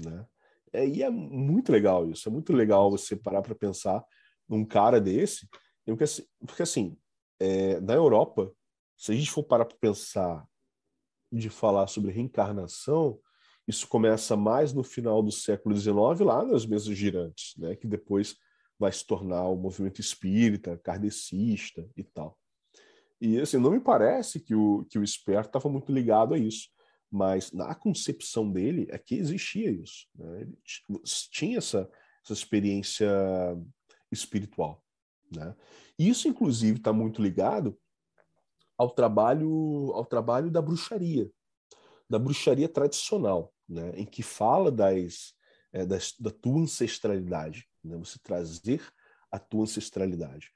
[0.00, 0.26] Né?
[0.74, 4.04] É, e é muito legal isso, é muito legal você parar para pensar
[4.48, 5.48] num cara desse,
[5.86, 6.04] porque,
[6.46, 6.96] porque, assim
[7.40, 8.52] é, na Europa,
[8.96, 10.46] se a gente for parar para pensar
[11.30, 13.18] de falar sobre reencarnação,
[13.66, 17.74] isso começa mais no final do século XIX, lá nas mesas girantes, né?
[17.74, 18.36] que depois
[18.78, 22.38] vai se tornar o movimento espírita, kardecista e tal.
[23.20, 26.68] E assim, não me parece que o, que o Sper estava muito ligado a isso,
[27.14, 30.08] mas na concepção dele é que existia isso.
[30.16, 30.40] Né?
[30.40, 30.58] Ele
[31.30, 31.88] tinha essa,
[32.24, 33.08] essa experiência
[34.10, 34.82] espiritual.
[35.32, 35.54] Né?
[35.96, 37.78] Isso, inclusive, está muito ligado
[38.76, 41.30] ao trabalho, ao trabalho da bruxaria,
[42.10, 43.92] da bruxaria tradicional, né?
[43.94, 45.34] em que fala das,
[45.72, 47.96] é, das, da tua ancestralidade, né?
[47.96, 48.82] você trazer
[49.30, 50.50] a tua ancestralidade.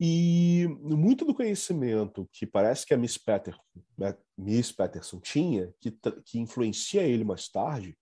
[0.00, 3.56] E muito do conhecimento que parece que a Miss, Peter,
[3.96, 7.96] né, Miss Peterson tinha, que, que influencia ele mais tarde,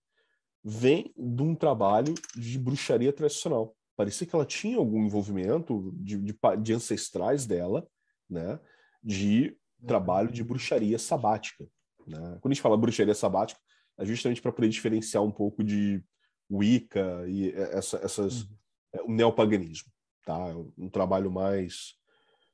[0.63, 3.75] vem de um trabalho de bruxaria tradicional.
[3.95, 7.87] Parecia que ela tinha algum envolvimento de, de, de ancestrais dela,
[8.29, 8.59] né,
[9.03, 9.55] de
[9.85, 11.67] trabalho de bruxaria sabática.
[12.07, 12.37] Né?
[12.41, 13.59] Quando a gente fala bruxaria sabática,
[13.99, 16.03] é justamente para poder diferenciar um pouco de
[16.49, 18.49] Wicca e essa, essas, uhum.
[18.93, 19.91] É, o neopaganismo.
[20.25, 20.37] Tá?
[20.49, 21.95] É um trabalho mais,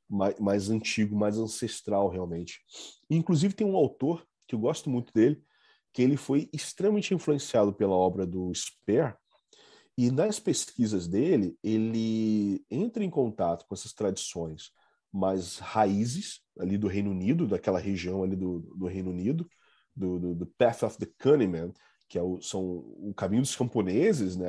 [0.10, 2.60] mais, mais antigo, mais ancestral, realmente.
[3.10, 5.44] Inclusive, tem um autor que eu gosto muito dele,
[5.94, 9.18] que ele foi extremamente influenciado pela obra do Speer,
[9.98, 14.72] e nas pesquisas dele, ele entra em contato com essas tradições
[15.11, 19.49] mais raízes ali do Reino Unido, daquela região ali do, do Reino Unido,
[19.95, 21.73] do, do, do, Path of the Cunningham,
[22.08, 24.48] que é o, são o caminho dos camponeses, né?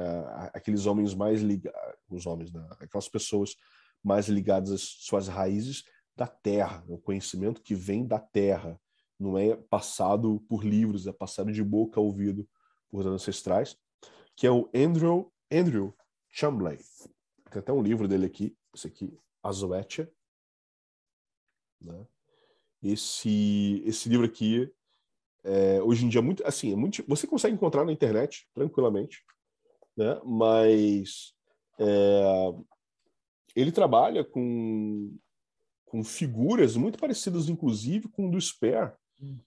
[0.55, 2.67] Aqueles homens mais ligados, os homens, né?
[2.79, 3.57] aquelas pessoas
[4.03, 5.85] mais ligadas às suas raízes
[6.17, 8.81] da terra, o conhecimento que vem da terra,
[9.19, 12.49] não é passado por livros, é passado de boca a ouvido
[12.89, 13.77] por ancestrais,
[14.37, 15.95] que é o Andrew, Andrew
[16.29, 16.79] Chumley.
[17.51, 20.11] Tem até um livro dele aqui, esse aqui, Azoetia.
[21.81, 22.07] Né?
[22.83, 24.73] Esse, esse livro aqui,
[25.49, 29.25] é, hoje em dia, muito, assim, é muito, você consegue encontrar na internet, tranquilamente,
[29.97, 30.21] né?
[30.23, 31.33] mas
[31.79, 32.55] é,
[33.57, 35.17] ele trabalha com,
[35.87, 38.93] com figuras muito parecidas, inclusive, com o do Spare,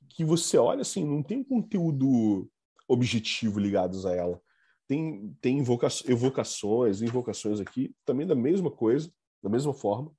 [0.10, 2.50] que você olha assim, não tem conteúdo
[2.88, 4.42] objetivo ligados a ela.
[4.88, 10.12] Tem, tem invoca evocações, invocações aqui, também da mesma coisa, da mesma forma.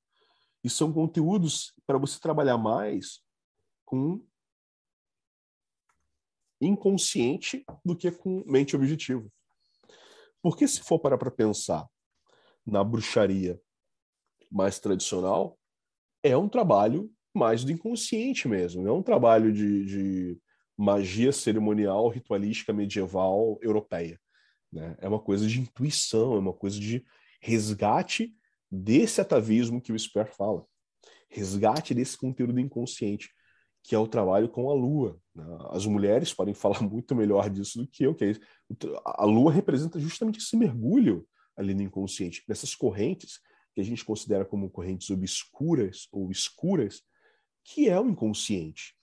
[0.62, 3.20] E são conteúdos para você trabalhar mais
[3.84, 4.24] com
[6.64, 9.26] inconsciente do que com mente objetiva.
[10.40, 11.86] Porque se for parar para pensar
[12.66, 13.60] na bruxaria
[14.50, 15.58] mais tradicional,
[16.22, 18.86] é um trabalho mais do inconsciente mesmo.
[18.86, 20.40] É um trabalho de, de
[20.76, 24.20] magia cerimonial, ritualística medieval europeia.
[24.72, 24.96] Né?
[25.00, 27.04] É uma coisa de intuição, é uma coisa de
[27.40, 28.34] resgate
[28.70, 30.64] desse atavismo que o Sper fala.
[31.28, 33.30] Resgate desse conteúdo inconsciente,
[33.82, 35.20] que é o trabalho com a lua.
[35.34, 35.44] Né?
[35.70, 38.34] As mulheres podem falar muito melhor disso do que eu, que é
[39.04, 41.26] a lua representa justamente esse mergulho
[41.56, 43.40] ali no inconsciente, nessas correntes
[43.74, 47.02] que a gente considera como correntes obscuras ou escuras,
[47.64, 48.94] que é o inconsciente.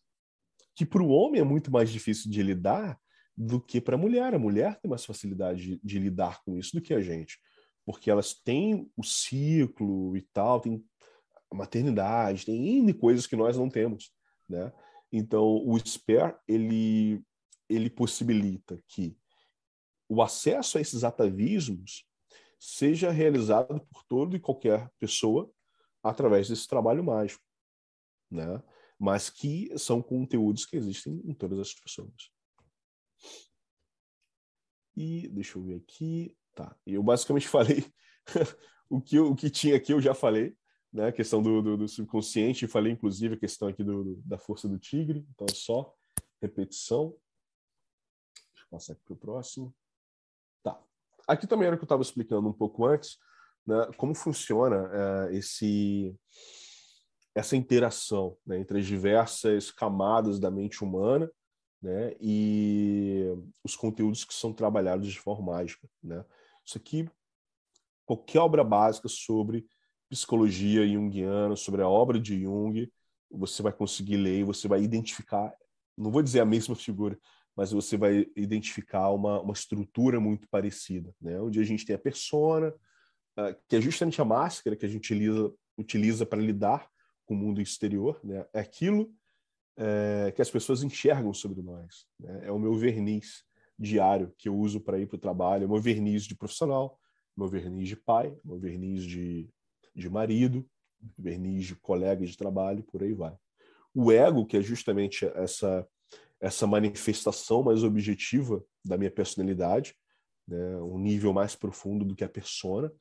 [0.75, 2.99] Que para o homem é muito mais difícil de lidar
[3.35, 4.33] do que para a mulher.
[4.33, 7.39] A mulher tem mais facilidade de, de, lidar com isso do que a gente,
[7.85, 10.83] porque elas têm o ciclo e tal, tem
[11.51, 14.13] a maternidade, tem N coisas que nós não temos,
[14.49, 14.73] né?
[15.11, 17.23] Então, o SPER, ele,
[17.67, 19.17] ele possibilita que
[20.07, 22.05] o acesso a esses atavismos
[22.59, 25.51] seja realizado por todo e qualquer pessoa
[26.03, 27.43] através desse trabalho mágico
[28.29, 28.61] né?
[28.99, 32.31] mas que são conteúdos que existem em todas as pessoas.
[34.95, 36.35] E deixa eu ver aqui.
[36.53, 36.75] Tá.
[36.85, 37.85] Eu basicamente falei
[38.89, 40.55] o, que, o que tinha aqui, eu já falei,
[40.91, 41.07] né?
[41.07, 44.67] A questão do, do, do subconsciente, falei inclusive a questão aqui do, do, da força
[44.67, 45.25] do tigre.
[45.31, 45.93] Então, só
[46.41, 47.15] repetição.
[48.53, 49.75] Deixa eu passar aqui para o próximo.
[50.63, 50.81] Tá.
[51.27, 53.17] Aqui também era o que eu estava explicando um pouco antes,
[53.65, 53.89] né?
[53.97, 54.89] Como funciona
[55.29, 56.15] é, esse
[57.35, 61.31] essa interação né, entre as diversas camadas da mente humana
[61.81, 63.25] né, e
[63.63, 65.87] os conteúdos que são trabalhados de forma mágica.
[66.03, 66.25] Né?
[66.65, 67.09] Isso aqui,
[68.05, 69.65] qualquer obra básica sobre
[70.09, 72.91] psicologia junguiana, sobre a obra de Jung,
[73.29, 75.53] você vai conseguir ler você vai identificar,
[75.97, 77.17] não vou dizer a mesma figura,
[77.55, 81.39] mas você vai identificar uma, uma estrutura muito parecida, né?
[81.39, 82.69] onde a gente tem a persona,
[83.37, 86.89] uh, que é justamente a máscara que a gente utiliza, utiliza para lidar
[87.25, 88.45] com o mundo exterior, né?
[88.53, 89.13] é aquilo
[89.77, 92.05] é, que as pessoas enxergam sobre nós.
[92.19, 92.47] Né?
[92.47, 93.43] É o meu verniz
[93.77, 96.99] diário que eu uso para ir para o trabalho, é o meu verniz de profissional,
[97.35, 99.49] meu verniz de pai, meu verniz de,
[99.95, 100.67] de marido,
[101.17, 103.35] verniz de colega de trabalho, por aí vai.
[103.93, 105.87] O ego, que é justamente essa
[106.39, 109.95] essa manifestação mais objetiva da minha personalidade,
[110.47, 110.77] né?
[110.77, 112.91] um nível mais profundo do que a persona,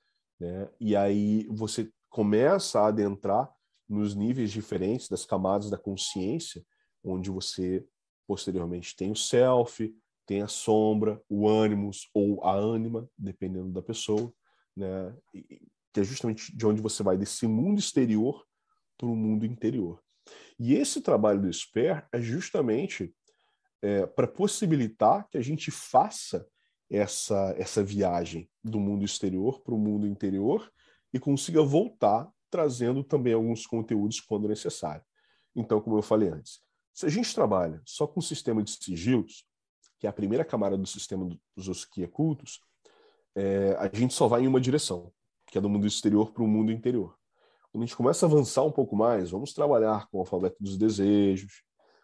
[0.41, 0.69] né?
[0.81, 3.51] e aí você começa a adentrar
[3.89, 6.65] nos níveis diferentes das camadas da consciência,
[7.03, 7.87] onde você
[8.27, 9.95] posteriormente tem o self,
[10.27, 14.33] tem a sombra, o ânimos ou a ânima, dependendo da pessoa,
[14.77, 15.17] né?
[15.93, 18.45] Que é justamente de onde você vai desse mundo exterior
[18.97, 20.03] para o mundo interior.
[20.59, 23.15] E esse trabalho do SPER é justamente
[23.81, 26.47] é, para possibilitar que a gente faça
[26.91, 30.71] essa, essa viagem do mundo exterior para o mundo interior
[31.13, 35.05] e consiga voltar trazendo também alguns conteúdos quando necessário.
[35.55, 36.61] Então, como eu falei antes,
[36.95, 39.45] se a gente trabalha só com o sistema de sigilos,
[39.99, 42.61] que é a primeira camada do sistema dos Oskia cultos,
[43.37, 45.13] é, a gente só vai em uma direção,
[45.51, 47.17] que é do mundo exterior para o mundo interior.
[47.71, 50.77] Quando a gente começa a avançar um pouco mais, vamos trabalhar com o alfabeto dos
[50.77, 51.63] desejos,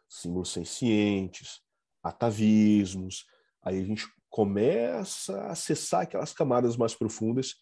[0.09, 1.61] símbolos sencientes,
[2.03, 3.27] atavismos.
[3.63, 7.55] Aí a gente começa a acessar aquelas camadas mais profundas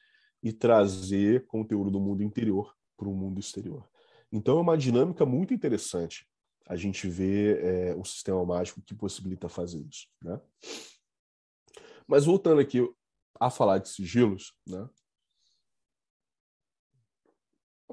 [0.43, 3.89] e trazer conteúdo do mundo interior para o mundo exterior.
[4.33, 6.27] Então é uma dinâmica muito interessante
[6.67, 10.09] a gente ver é, sistema mágico que possibilita fazer isso.
[10.23, 10.41] Né?
[12.07, 12.81] Mas voltando aqui
[13.39, 14.89] a falar de sigilos, né?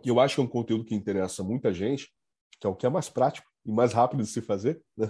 [0.05, 2.11] Eu acho que é um conteúdo que interessa muita gente,
[2.59, 4.81] que é o que é mais prático e mais rápido de se fazer.
[4.95, 5.07] Né?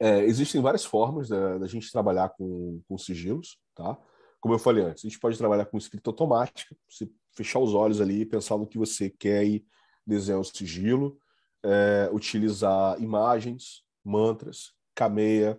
[0.00, 3.96] É, existem várias formas da, da, gente trabalhar com, com sigilos, tá?
[4.40, 8.00] Como eu falei antes, a gente pode trabalhar com escrita automática, você fechar os olhos
[8.00, 9.64] ali pensar no que você quer e
[10.06, 11.18] desenhar o sigilo,
[11.62, 15.58] é, utilizar imagens, mantras, cameia,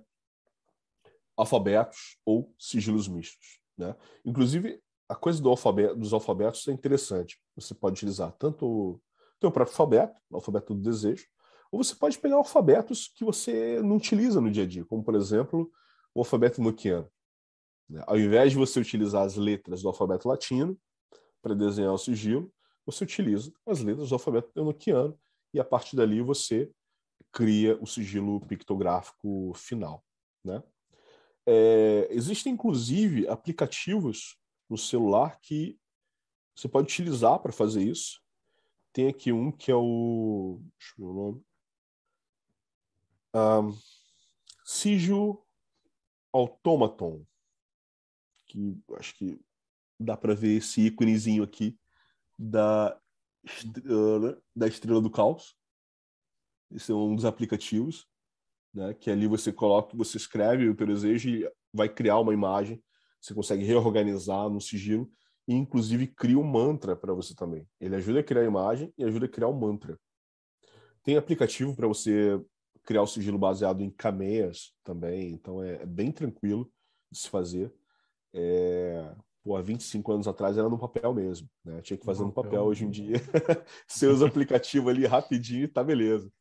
[1.36, 3.60] alfabetos ou sigilos mistos.
[3.78, 3.96] Né?
[4.24, 7.40] Inclusive, a coisa do alfabeto, dos alfabetos é interessante.
[7.56, 9.02] Você pode utilizar tanto o
[9.40, 11.26] teu próprio alfabeto, o alfabeto do desejo,
[11.72, 15.16] ou você pode pegar alfabetos que você não utiliza no dia a dia, como, por
[15.16, 15.72] exemplo,
[16.14, 17.10] o alfabeto noquiano.
[17.90, 18.04] Né?
[18.08, 20.78] Ao invés de você utilizar as letras do alfabeto latino
[21.42, 22.52] para desenhar o sigilo,
[22.86, 25.18] você utiliza as letras do alfabeto enoquiano
[25.54, 26.72] e a partir dali você
[27.32, 30.04] cria o sigilo pictográfico final.
[30.44, 30.64] Né?
[31.46, 34.38] É, existem, inclusive, aplicativos
[34.70, 35.80] no celular que
[36.56, 38.22] você pode utilizar para fazer isso.
[38.94, 40.62] Tem aqui um que é o.
[40.80, 41.46] Deixa eu ver o nome.
[43.36, 43.78] Um,
[44.64, 45.46] Sigil
[46.32, 47.26] Automaton.
[48.48, 49.40] Que acho que
[50.00, 51.78] dá para ver esse íconezinho aqui
[52.40, 52.98] da,
[54.56, 55.58] da Estrela do Caos.
[56.72, 58.08] Esse é um dos aplicativos,
[58.74, 58.94] né?
[58.94, 62.82] Que ali você coloca, você escreve o teu desejo e vai criar uma imagem.
[63.26, 65.10] Você consegue reorganizar no sigilo
[65.48, 67.68] e inclusive cria um mantra para você também.
[67.82, 70.00] Ele ajuda a criar a imagem e ajuda a criar um mantra.
[71.02, 72.40] Tem aplicativo para você
[72.84, 76.72] criar o sigilo baseado em cameias também, então é, é bem tranquilo
[77.12, 77.74] de se fazer.
[78.32, 81.82] É, pô, há 25 anos atrás era no papel mesmo, né?
[81.82, 83.16] Tinha que fazer no papel, hoje em dia.
[83.88, 86.32] Você usa o aplicativo ali rapidinho e tá beleza.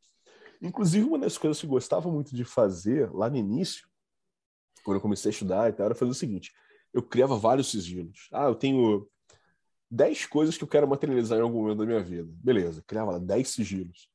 [0.61, 3.89] Inclusive, uma das coisas que eu gostava muito de fazer lá no início,
[4.85, 6.53] quando eu comecei a estudar e tal, era fazer o seguinte:
[6.95, 8.29] eu criava vários sigilos.
[8.33, 9.09] Ah, eu tenho
[9.91, 12.31] 10 coisas que eu quero materializar em algum momento da minha vida.
[12.37, 14.09] Beleza, criava 10 sigilos.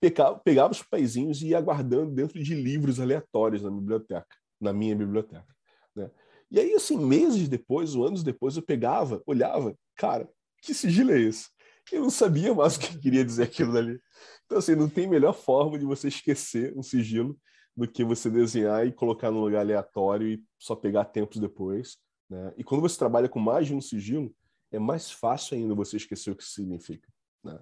[0.00, 5.54] Pegava, os paizinhos e ia guardando dentro de livros aleatórios na biblioteca, na minha biblioteca.
[5.94, 6.10] Né?
[6.50, 10.26] E aí, assim, meses depois, ou anos depois, eu pegava, olhava, cara,
[10.62, 11.50] que sigilo é esse?
[11.92, 14.00] Eu não sabia mais o que queria dizer aquilo dali.
[14.46, 17.38] Então, assim, não tem melhor forma de você esquecer um sigilo
[17.78, 21.96] do que você desenhar e colocar num lugar aleatório e só pegar tempos depois.
[22.28, 22.52] Né?
[22.56, 24.34] E quando você trabalha com mais de um sigilo,
[24.72, 27.08] é mais fácil ainda você esquecer o que significa.
[27.44, 27.56] Né?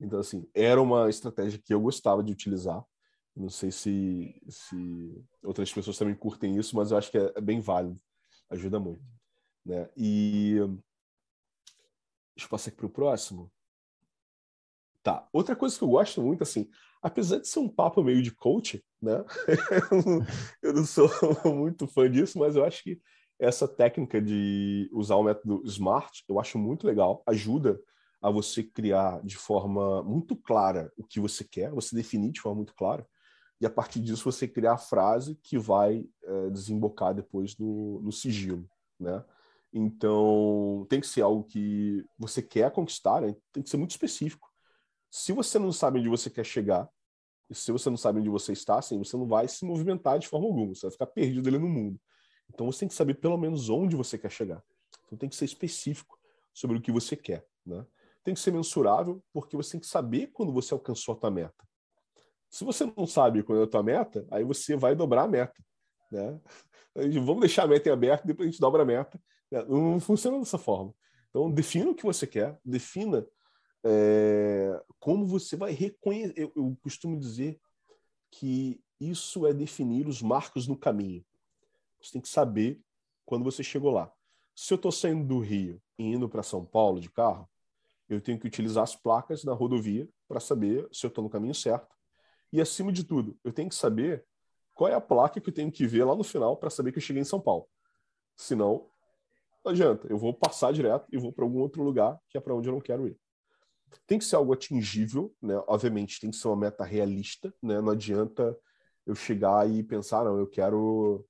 [0.00, 2.82] Então, assim, era uma estratégia que eu gostava de utilizar.
[3.36, 7.40] Não sei se, se outras pessoas também curtem isso, mas eu acho que é, é
[7.40, 8.00] bem válido.
[8.48, 9.04] Ajuda muito.
[9.66, 9.86] Né?
[9.94, 10.54] E
[12.34, 13.52] deixa eu passar aqui para o próximo.
[15.02, 15.28] Tá.
[15.30, 16.70] Outra coisa que eu gosto muito, assim,
[17.02, 19.24] apesar de ser um papo meio de coach, né?
[20.62, 21.08] eu não sou
[21.54, 23.00] muito fã disso, mas eu acho que
[23.38, 27.80] essa técnica de usar o método SMART, eu acho muito legal, ajuda
[28.20, 32.56] a você criar de forma muito clara o que você quer, você definir de forma
[32.56, 33.06] muito clara,
[33.60, 38.12] e a partir disso você criar a frase que vai é, desembocar depois no, no
[38.12, 38.68] sigilo,
[38.98, 39.24] né?
[39.72, 43.34] Então, tem que ser algo que você quer conquistar, né?
[43.52, 44.47] tem que ser muito específico.
[45.10, 46.88] Se você não sabe onde você quer chegar,
[47.50, 50.28] e se você não sabe onde você está, assim, você não vai se movimentar de
[50.28, 51.98] forma alguma, você vai ficar perdido ali no mundo.
[52.52, 54.62] Então você tem que saber pelo menos onde você quer chegar.
[55.06, 56.18] Então tem que ser específico
[56.52, 57.86] sobre o que você quer, né?
[58.22, 61.66] Tem que ser mensurável, porque você tem que saber quando você alcançou a tua meta.
[62.50, 65.62] Se você não sabe qual é a tua meta, aí você vai dobrar a meta.
[66.10, 66.40] Né?
[66.94, 69.20] Vamos deixar a meta em aberto, depois a gente dobra a meta.
[69.50, 69.64] Né?
[69.64, 70.94] Não funciona dessa forma.
[71.30, 73.26] Então, defina o que você quer, defina
[73.84, 76.34] é, como você vai reconhecer.
[76.36, 77.60] Eu, eu costumo dizer
[78.30, 81.24] que isso é definir os marcos no caminho.
[82.00, 82.80] Você tem que saber
[83.24, 84.12] quando você chegou lá.
[84.54, 87.48] Se eu estou saindo do Rio e indo para São Paulo de carro,
[88.08, 91.54] eu tenho que utilizar as placas na rodovia para saber se eu estou no caminho
[91.54, 91.94] certo.
[92.52, 94.24] E, acima de tudo, eu tenho que saber
[94.74, 96.98] qual é a placa que eu tenho que ver lá no final para saber que
[96.98, 97.68] eu cheguei em São Paulo.
[98.34, 98.88] Senão,
[99.64, 100.06] não adianta.
[100.08, 102.72] Eu vou passar direto e vou para algum outro lugar que é para onde eu
[102.72, 103.18] não quero ir.
[104.06, 105.54] Tem que ser algo atingível, né?
[105.66, 107.80] Obviamente, tem que ser uma meta realista, né?
[107.80, 108.56] Não adianta
[109.06, 111.26] eu chegar e pensar, não, eu quero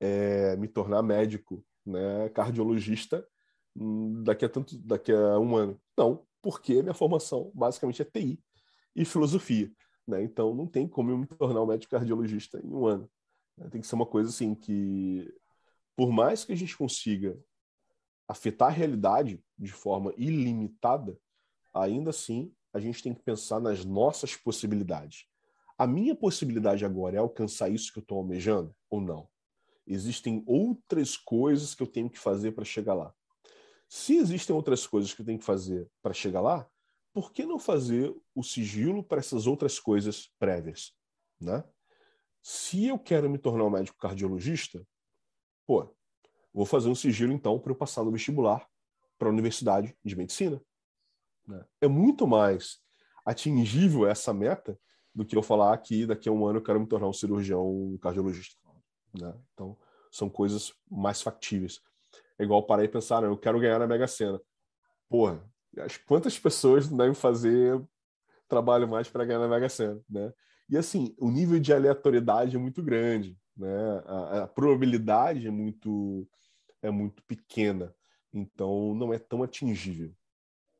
[0.00, 2.28] é, me tornar médico, né?
[2.30, 3.26] Cardiologista
[3.74, 5.80] hum, daqui a tanto, daqui a um ano.
[5.96, 8.40] Não, porque minha formação basicamente é TI
[8.94, 9.70] e filosofia,
[10.06, 10.22] né?
[10.22, 13.10] Então não tem como eu me tornar um médico cardiologista em um ano.
[13.56, 13.68] Né?
[13.70, 15.32] Tem que ser uma coisa assim que,
[15.96, 17.38] por mais que a gente consiga
[18.28, 21.16] afetar a realidade de forma ilimitada,
[21.82, 25.26] ainda assim a gente tem que pensar nas nossas possibilidades.
[25.78, 29.28] A minha possibilidade agora é alcançar isso que eu estou almejando ou não?
[29.86, 33.14] Existem outras coisas que eu tenho que fazer para chegar lá.
[33.88, 36.68] Se existem outras coisas que eu tenho que fazer para chegar lá,
[37.12, 40.92] por que não fazer o sigilo para essas outras coisas prévias?
[41.40, 41.62] Né?
[42.42, 44.84] Se eu quero me tornar um médico cardiologista,
[45.66, 45.96] pô,
[46.56, 48.66] Vou fazer um sigilo, então, para eu passar no vestibular
[49.18, 50.58] para a Universidade de Medicina.
[51.46, 51.64] Né?
[51.80, 52.78] É muito mais
[53.24, 54.78] atingível essa meta
[55.14, 57.98] do que eu falar que daqui a um ano eu quero me tornar um cirurgião
[58.02, 58.56] cardiologista.
[59.18, 59.34] Né?
[59.54, 59.76] Então,
[60.10, 61.80] são coisas mais factíveis.
[62.38, 64.40] É igual parar e pensar, não, eu quero ganhar na Mega Sena.
[65.08, 65.42] Porra,
[66.06, 67.82] quantas pessoas devem fazer
[68.48, 70.32] trabalho mais para ganhar na Mega Sena, né?
[70.68, 74.02] E assim, o nível de aleatoriedade é muito grande, né?
[74.06, 76.28] A, a probabilidade é muito
[76.82, 77.94] é muito pequena,
[78.32, 80.12] então não é tão atingível.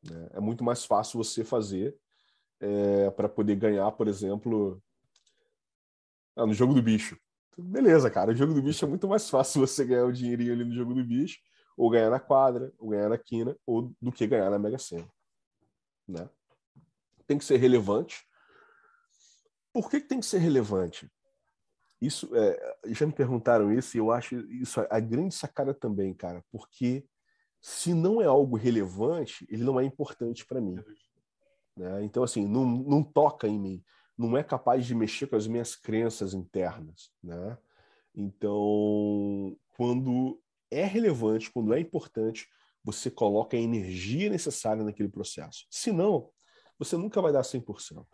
[0.03, 0.29] Né?
[0.33, 1.95] É muito mais fácil você fazer
[2.59, 4.81] é, para poder ganhar, por exemplo,
[6.35, 7.17] ah, no jogo do bicho.
[7.57, 10.63] Beleza, cara, o jogo do bicho é muito mais fácil você ganhar o dinheirinho ali
[10.63, 11.39] no jogo do bicho,
[11.75, 15.07] ou ganhar na quadra, ou ganhar na quina, ou do que ganhar na Mega Sena.
[16.07, 16.29] Né?
[17.25, 18.25] Tem que ser relevante.
[19.73, 21.11] Por que, que tem que ser relevante?
[21.99, 26.43] Isso, é, já me perguntaram isso e eu acho isso a grande sacada também, cara,
[26.51, 27.07] porque
[27.67, 30.81] se não é algo relevante, ele não é importante para mim.
[31.75, 32.01] Né?
[32.01, 33.83] Então, assim, não, não toca em mim,
[34.17, 37.11] não é capaz de mexer com as minhas crenças internas.
[37.21, 37.57] Né?
[38.15, 40.41] Então, quando
[40.71, 42.47] é relevante, quando é importante,
[42.85, 45.67] você coloca a energia necessária naquele processo.
[45.69, 46.29] Se não,
[46.79, 48.05] você nunca vai dar 100%.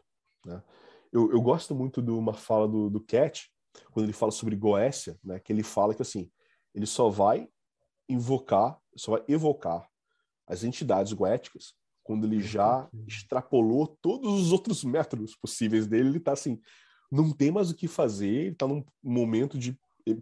[0.48, 0.64] Né?
[1.12, 3.52] Eu, eu gosto muito de uma fala do, do Cat,
[3.92, 6.32] quando ele fala sobre Goécia, né, que ele fala que assim,
[6.74, 7.48] ele só vai
[8.08, 9.88] invocar, só vai evocar
[10.48, 11.74] as entidades goéticas
[12.04, 16.60] quando ele já extrapolou todos os outros métodos possíveis dele, ele está assim,
[17.10, 20.18] não tem mais o que fazer, ele está num momento de eh,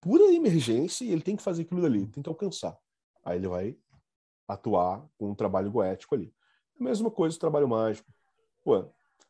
[0.00, 2.76] pura emergência e ele tem que fazer aquilo dali, tem que alcançar.
[3.24, 3.76] Aí ele vai
[4.46, 6.32] atuar com um trabalho goético ali.
[6.78, 8.10] A mesma coisa o trabalho mágico.
[8.62, 8.84] Pô,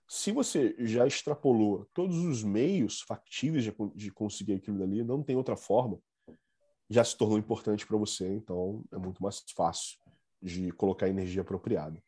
[0.08, 5.36] se você já extrapolou todos os meios factíveis de, de conseguir aquilo dali, não tem
[5.36, 6.00] outra forma,
[6.88, 9.98] já se tornou importante para você, então é muito mais fácil
[10.40, 12.02] de colocar energia apropriada.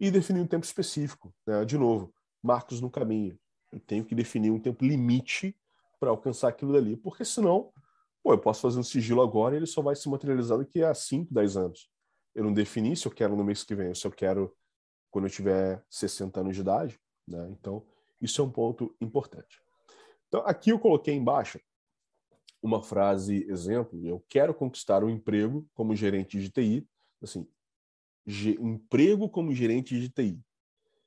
[0.00, 1.34] E definir um tempo específico.
[1.46, 1.64] Né?
[1.64, 2.12] De novo,
[2.42, 3.38] marcos no caminho.
[3.72, 5.56] Eu tenho que definir um tempo limite
[6.00, 7.72] para alcançar aquilo dali, porque senão,
[8.22, 10.94] pô, eu posso fazer um sigilo agora e ele só vai se materializar daqui a
[10.94, 11.90] 5, 10 anos.
[12.34, 14.54] Eu não defini se eu quero no mês que vem, se eu quero
[15.10, 17.48] quando eu tiver 60 anos de idade, né?
[17.50, 17.84] Então,
[18.20, 19.60] isso é um ponto importante.
[20.28, 21.58] Então, aqui eu coloquei embaixo
[22.62, 26.86] uma frase exemplo: eu quero conquistar um emprego como gerente de TI.
[27.22, 27.46] Assim,
[28.60, 30.40] emprego como gerente de TI.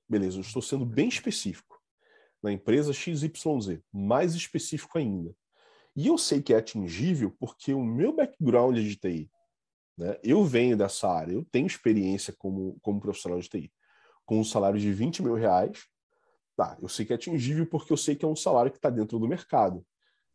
[0.08, 1.80] Beleza, eu estou sendo bem específico.
[2.42, 5.34] Na empresa XYZ, mais específico ainda.
[5.96, 9.32] E eu sei que é atingível porque o meu background é de TI.
[9.98, 10.18] Né?
[10.24, 13.72] Eu venho dessa área, eu tenho experiência como, como profissional de TI.
[14.26, 15.92] Com um salário de 20 mil reais,
[16.56, 18.90] Tá, eu sei que é atingível porque eu sei que é um salário que está
[18.90, 19.84] dentro do mercado.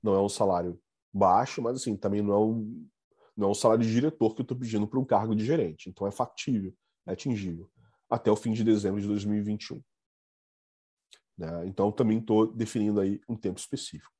[0.02, 0.76] Não é um salário
[1.16, 2.88] baixo, mas assim, também não é um,
[3.36, 5.88] não é um salário de diretor que eu estou pedindo para um cargo de gerente.
[5.88, 6.74] Então é factível,
[7.06, 7.70] é atingível.
[8.08, 9.82] Até o fim de dezembro de 2021.
[11.36, 11.66] Né?
[11.66, 14.12] Então também estou definindo aí um tempo específico.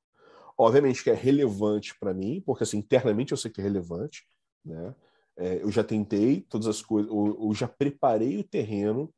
[0.58, 4.26] Obviamente que é relevante para mim, porque assim, internamente eu sei que é relevante.
[4.64, 4.94] Né?
[5.36, 9.12] É, eu já tentei todas as coisas, eu, eu já preparei o terreno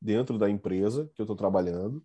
[0.00, 2.04] dentro da empresa que eu estou trabalhando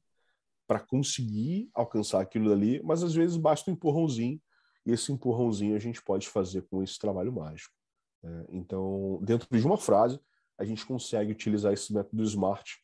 [0.67, 4.39] para conseguir alcançar aquilo dali, mas às vezes basta um empurrãozinho,
[4.85, 7.73] e esse empurrãozinho a gente pode fazer com esse trabalho mágico.
[8.21, 8.45] Né?
[8.49, 10.19] Então, dentro de uma frase,
[10.57, 12.77] a gente consegue utilizar esse método SMART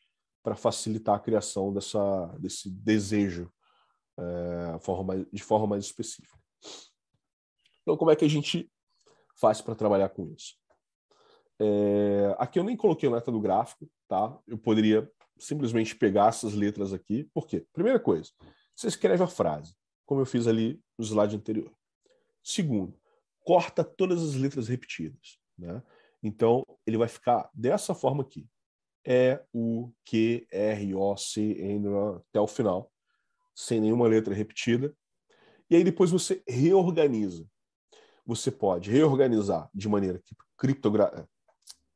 [0.44, 3.52] para facilitar a criação dessa, desse desejo
[4.18, 6.38] é, forma, de forma mais específica.
[7.82, 8.72] Então, como é que a gente
[9.40, 10.56] faz para trabalhar com isso?
[11.60, 14.38] É, aqui eu nem coloquei o letra do gráfico, tá?
[14.48, 17.30] Eu poderia simplesmente pegar essas letras aqui.
[17.34, 17.66] Por quê?
[17.72, 18.32] Primeira coisa,
[18.76, 19.76] você escreve a frase,
[20.06, 21.72] como eu fiz ali no slide anterior.
[22.44, 22.98] Segundo,
[23.44, 25.40] corta todas as letras repetidas.
[25.58, 25.82] Né?
[26.22, 28.48] Então, ele vai ficar dessa forma aqui.
[29.06, 31.88] E, U, Q, R, O, C, N,
[32.18, 32.92] até o final,
[33.56, 34.96] sem nenhuma letra repetida.
[35.70, 37.48] E aí depois você reorganiza.
[38.26, 40.22] Você pode reorganizar de maneira
[40.58, 41.28] criptogra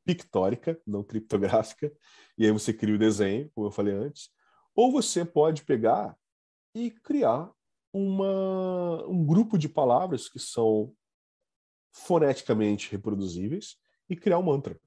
[0.04, 1.92] pictórica, não criptográfica,
[2.38, 4.30] e aí você cria o desenho, como eu falei antes.
[4.76, 6.18] Ou você pode pegar
[6.74, 7.52] e criar
[7.98, 10.94] uma, um grupo de palavras que são
[11.94, 13.78] foneticamente reproduzíveis
[14.10, 14.80] e criar um mantra.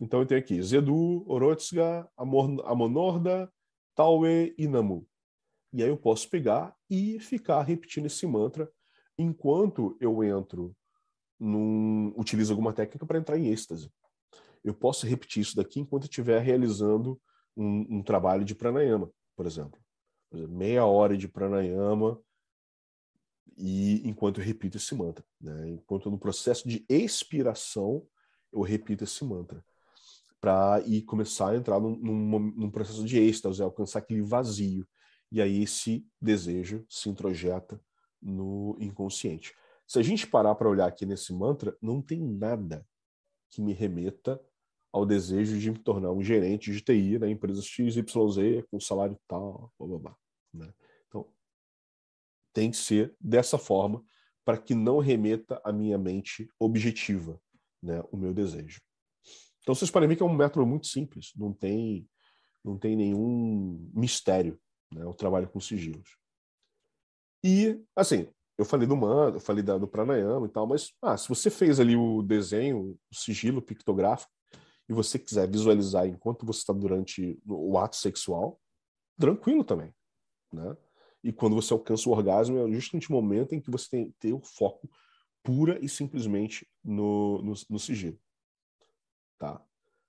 [0.00, 3.52] Então eu tenho aqui Zedu, Orotsga, Amonorda,
[3.94, 5.06] Taue e Namu.
[5.72, 8.70] E aí eu posso pegar e ficar repetindo esse mantra
[9.18, 10.76] enquanto eu entro
[11.40, 13.90] num utilizo alguma técnica para entrar em êxtase
[14.64, 17.20] eu posso repetir isso daqui enquanto estiver realizando
[17.56, 19.80] um, um, trabalho de pranayama, por exemplo.
[20.32, 22.20] Meia hora de pranayama
[23.56, 25.24] e enquanto eu repito esse mantra.
[25.40, 25.70] Né?
[25.70, 28.06] Enquanto no processo de expiração,
[28.52, 29.64] eu repito esse mantra.
[30.40, 34.86] Para ir começar a entrar num, num, num processo de êxtase, alcançar aquele vazio.
[35.30, 37.80] E aí esse desejo se introjeta
[38.20, 39.54] no inconsciente.
[39.86, 42.86] Se a gente parar para olhar aqui nesse mantra, não tem nada
[43.50, 44.40] que me remeta
[44.92, 48.02] ao desejo de me tornar um gerente de TI da empresa XYZ
[48.70, 50.16] com salário tal, blá, blá, blá,
[50.52, 50.74] né?
[51.08, 51.26] Então,
[52.52, 54.04] tem que ser dessa forma
[54.44, 57.40] para que não remeta à minha mente objetiva,
[57.82, 58.80] né, o meu desejo.
[59.62, 62.08] Então, vocês podem ver que é um método muito simples, não tem,
[62.62, 64.60] não tem nenhum mistério,
[64.92, 66.16] né, o trabalho com sigilos.
[67.44, 68.28] E, assim,
[68.58, 71.80] eu falei do mantra, eu falei do pranayama e tal, mas ah, se você fez
[71.80, 74.32] ali o desenho, o sigilo pictográfico,
[74.92, 78.60] e você quiser visualizar enquanto você está durante o ato sexual,
[79.18, 79.92] tranquilo também,
[80.52, 80.76] né?
[81.24, 84.32] E quando você alcança o orgasmo é justamente o momento em que você tem, tem
[84.32, 84.90] o foco
[85.42, 88.18] pura e simplesmente no, no, no sigilo,
[89.38, 89.60] tá?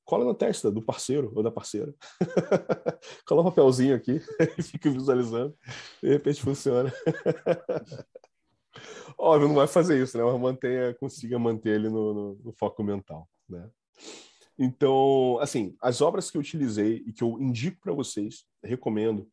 [0.05, 1.95] Cola na testa do parceiro ou da parceira.
[3.25, 4.21] Cola um papelzinho aqui
[4.57, 5.57] e fica visualizando.
[6.01, 6.91] De repente funciona.
[9.17, 10.25] Óbvio, não vai fazer isso, né?
[10.25, 13.69] Mas mantenha, consiga manter ele no, no, no foco mental, né?
[14.57, 19.27] Então, assim, as obras que eu utilizei e que eu indico para vocês, recomendo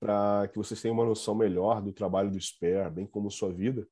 [0.00, 3.86] para que vocês tenham uma noção melhor do trabalho do Spare, bem como sua vida.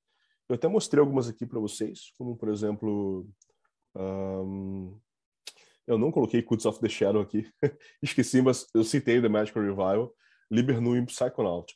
[0.48, 3.26] Eu até mostrei algumas aqui para vocês, como por exemplo,
[3.96, 4.98] um...
[5.86, 7.50] eu não coloquei Cuts of the Shadow aqui,
[8.02, 10.14] esqueci, mas eu citei The Magical Revival,
[10.50, 11.74] Liber Nuim Psychonaut.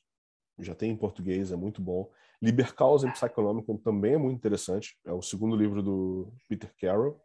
[0.59, 2.11] Já tem em português, é muito bom.
[2.41, 7.19] Liber Causa Psychonomicum também é muito interessante, é o segundo livro do Peter Carroll.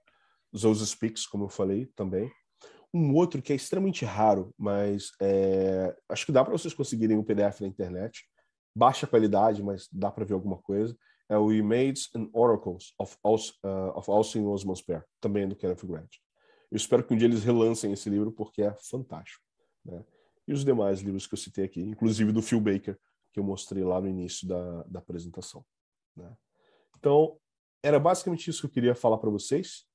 [0.55, 2.31] Zose Speaks, como eu falei também.
[2.93, 7.23] Um outro que é extremamente raro, mas é, acho que dá para vocês conseguirem um
[7.23, 8.25] PDF na internet.
[8.75, 10.95] Baixa qualidade, mas dá para ver alguma coisa.
[11.29, 15.85] É o Images and Oracles of, Aus, uh, of Austin Osman Spare, também do Kenneth
[15.85, 16.09] Grant.
[16.69, 19.43] Eu espero que um dia eles relancem esse livro, porque é fantástico.
[19.85, 20.03] Né?
[20.47, 22.97] E os demais livros que eu citei aqui, inclusive do Phil Baker,
[23.31, 25.65] que eu mostrei lá no início da, da apresentação.
[26.15, 26.29] Né?
[26.97, 27.37] Então,
[27.81, 29.85] era basicamente isso que eu queria falar para vocês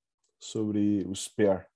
[0.47, 1.67] sobre o Spare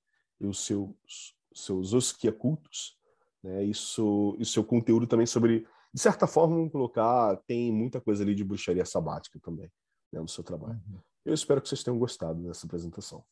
[0.41, 2.99] e os seus, seus osquiacultos,
[3.43, 3.65] né?
[3.65, 8.35] Isso, e seu conteúdo também sobre, de certa forma, vamos colocar, tem muita coisa ali
[8.35, 9.71] de bruxaria sabática também,
[10.13, 10.81] né, no seu trabalho.
[10.89, 11.01] Uhum.
[11.25, 13.25] Eu espero que vocês tenham gostado dessa apresentação.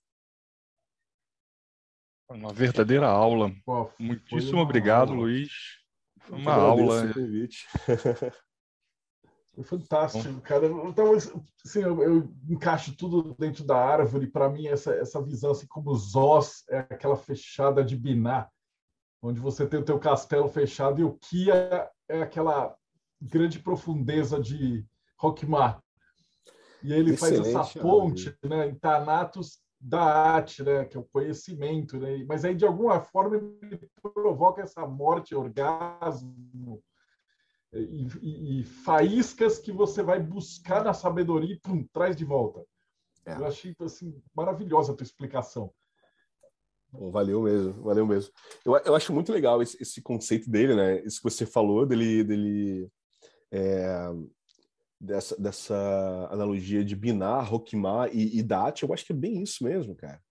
[2.31, 3.51] Uma verdadeira aula.
[3.65, 5.23] Pô, Muitíssimo obrigado, aula.
[5.23, 5.51] Luiz.
[6.21, 7.05] Foi uma aula.
[9.59, 10.67] Foi fantástico, cara.
[10.67, 14.29] Então, assim, eu, eu, encaixo tudo dentro da árvore.
[14.29, 18.49] Para mim, essa, essa visão, assim como os Zós, é aquela fechada de Biná,
[19.21, 22.77] onde você tem o teu castelo fechado, e o Kia é aquela
[23.21, 24.87] grande profundeza de
[25.19, 25.83] Rockmar.
[26.81, 31.09] E ele Excelente, faz essa ponte né, em Thanatos da arte, né, que é o
[31.13, 31.99] conhecimento.
[31.99, 32.25] Né?
[32.29, 36.81] Mas aí, de alguma forma, ele provoca essa morte, orgasmo,
[37.73, 42.65] e, e, e, faíscas que você vai buscar na sabedoria e pum, traz de volta.
[43.27, 43.35] É.
[43.35, 45.71] Eu achei assim, maravilhosa a tua explicação.
[46.91, 48.33] valeu mesmo, valeu mesmo.
[48.65, 51.03] Eu, eu acho muito legal esse, esse, conceito dele, né?
[51.05, 52.91] Isso que você falou dele, dele
[53.53, 54.09] é,
[54.99, 58.83] dessa, dessa analogia de binar, Roquimar e, e Dat.
[58.83, 60.23] Eu acho que é bem isso mesmo, cara.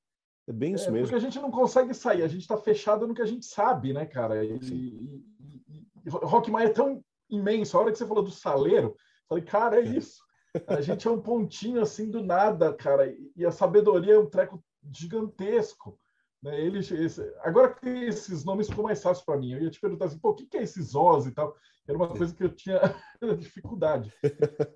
[0.48, 1.08] É bem isso é, mesmo.
[1.08, 3.94] Porque a gente não consegue sair, a gente está fechado no que a gente sabe,
[3.94, 4.44] né, cara?
[4.44, 7.78] E, e, e, e Rockmar é tão imenso.
[7.78, 8.96] A hora que você falou do saleiro,
[9.28, 10.22] falei, cara, é isso.
[10.68, 13.16] A gente é um pontinho assim do nada, cara.
[13.36, 16.00] E a sabedoria é um treco gigantesco.
[16.42, 16.60] Né?
[16.60, 20.06] Ele, esse, agora que esses nomes ficou mais fácil para mim, eu ia te perguntar
[20.06, 21.56] assim, pô, o que, é esses Oz e tal?
[21.88, 22.80] Era uma coisa que eu tinha
[23.38, 24.14] dificuldade.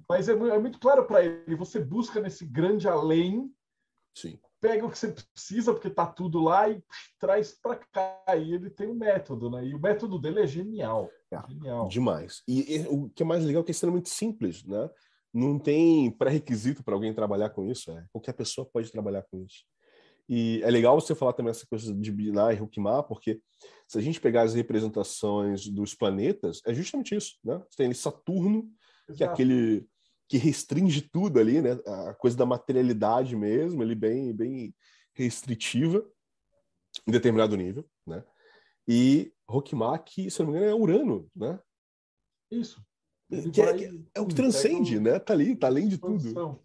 [0.07, 3.51] Mas é, é muito claro para ele, você busca nesse grande além,
[4.15, 4.39] Sim.
[4.61, 6.81] Pega o que você precisa, porque está tudo lá, e
[7.19, 8.23] traz para cá.
[8.37, 9.65] E ele tem um método, né?
[9.65, 11.09] E o método dele é genial.
[11.31, 11.87] É, genial.
[11.87, 12.43] Demais.
[12.47, 14.89] E, e, o que é mais legal é que é extremamente simples, né?
[15.33, 17.91] Não tem pré-requisito para alguém trabalhar com isso.
[17.91, 18.05] É.
[18.11, 19.65] Qualquer pessoa pode trabalhar com isso.
[20.29, 23.41] E é legal você falar também essa coisa de Binar e Hukmar, porque
[23.87, 27.57] se a gente pegar as representações dos planetas, é justamente isso, né?
[27.69, 28.69] Você tem ali Saturno,
[29.09, 29.17] Exato.
[29.17, 29.87] que é aquele
[30.31, 31.71] que restringe tudo ali, né?
[31.85, 34.73] A coisa da materialidade mesmo, ele bem, bem
[35.13, 36.09] restritiva
[37.05, 38.23] em determinado nível, né?
[38.87, 39.33] E
[40.05, 41.59] que, se não me engano, é Urano, né?
[42.49, 42.81] Isso.
[43.51, 45.19] Que é, que é, é, o que transcende, né?
[45.19, 46.61] Tá ali, tá além de tudo.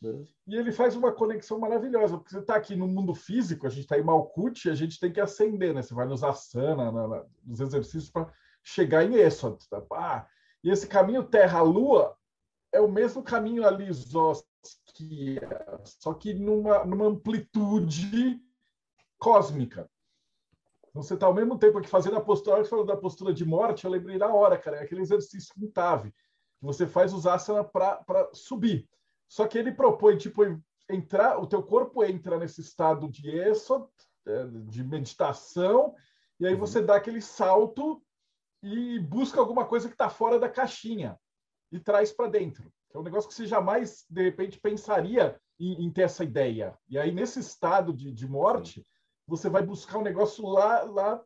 [0.00, 0.24] Né?
[0.46, 3.82] E ele faz uma conexão maravilhosa, porque você está aqui no mundo físico, a gente
[3.82, 5.82] está em Malkuth, a gente tem que ascender, né?
[5.82, 8.32] Você vai nos asana, na, na, nos exercícios para
[8.64, 9.58] chegar em Esod.
[9.68, 9.84] Tá?
[9.92, 10.26] Ah,
[10.64, 12.18] e esse caminho Terra-Lua
[12.72, 14.46] é o mesmo caminho ali, Zoskia,
[15.84, 18.40] só que numa, numa amplitude
[19.18, 19.90] cósmica.
[20.88, 23.84] Então, você está ao mesmo tempo aqui fazendo a postura, falando da postura de morte,
[23.84, 26.12] eu lembrei na hora, cara, é aquele exercício com Tave.
[26.60, 28.88] Você faz os asana para subir.
[29.28, 30.42] Só que ele propõe, tipo,
[30.88, 33.88] entrar, o teu corpo entra nesse estado de eso,
[34.26, 35.94] é, de meditação,
[36.38, 36.60] e aí uhum.
[36.60, 38.02] você dá aquele salto
[38.62, 41.18] e busca alguma coisa que está fora da caixinha
[41.70, 42.72] e traz para dentro.
[42.92, 46.76] É um negócio que você jamais, de repente, pensaria em, em ter essa ideia.
[46.88, 48.86] E aí, nesse estado de, de morte,
[49.26, 51.24] você vai buscar um negócio lá, lá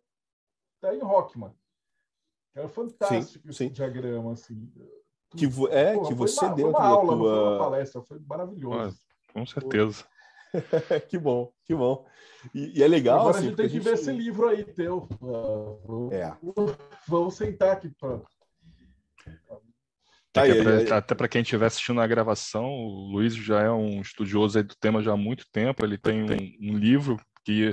[0.81, 1.55] tá em Rockman.
[2.55, 3.71] É fantástico sim, esse sim.
[3.71, 4.71] diagrama, assim
[5.37, 8.99] que é Pô, que você uma, dentro uma aula, da tua uma palestra, foi maravilhoso.
[9.33, 10.05] com certeza.
[11.09, 12.07] que bom, que bom.
[12.55, 13.21] E, e é legal.
[13.21, 13.83] Agora assim, a gente tem que gente...
[13.83, 15.09] ver esse livro aí teu.
[15.21, 16.37] Uh, é.
[17.09, 18.21] Vamos sentar aqui para.
[20.35, 24.61] Tá é até para quem estiver assistindo a gravação, o Luiz já é um estudioso
[24.65, 25.85] do tema já há muito tempo.
[25.85, 27.73] Ele tem um, um livro que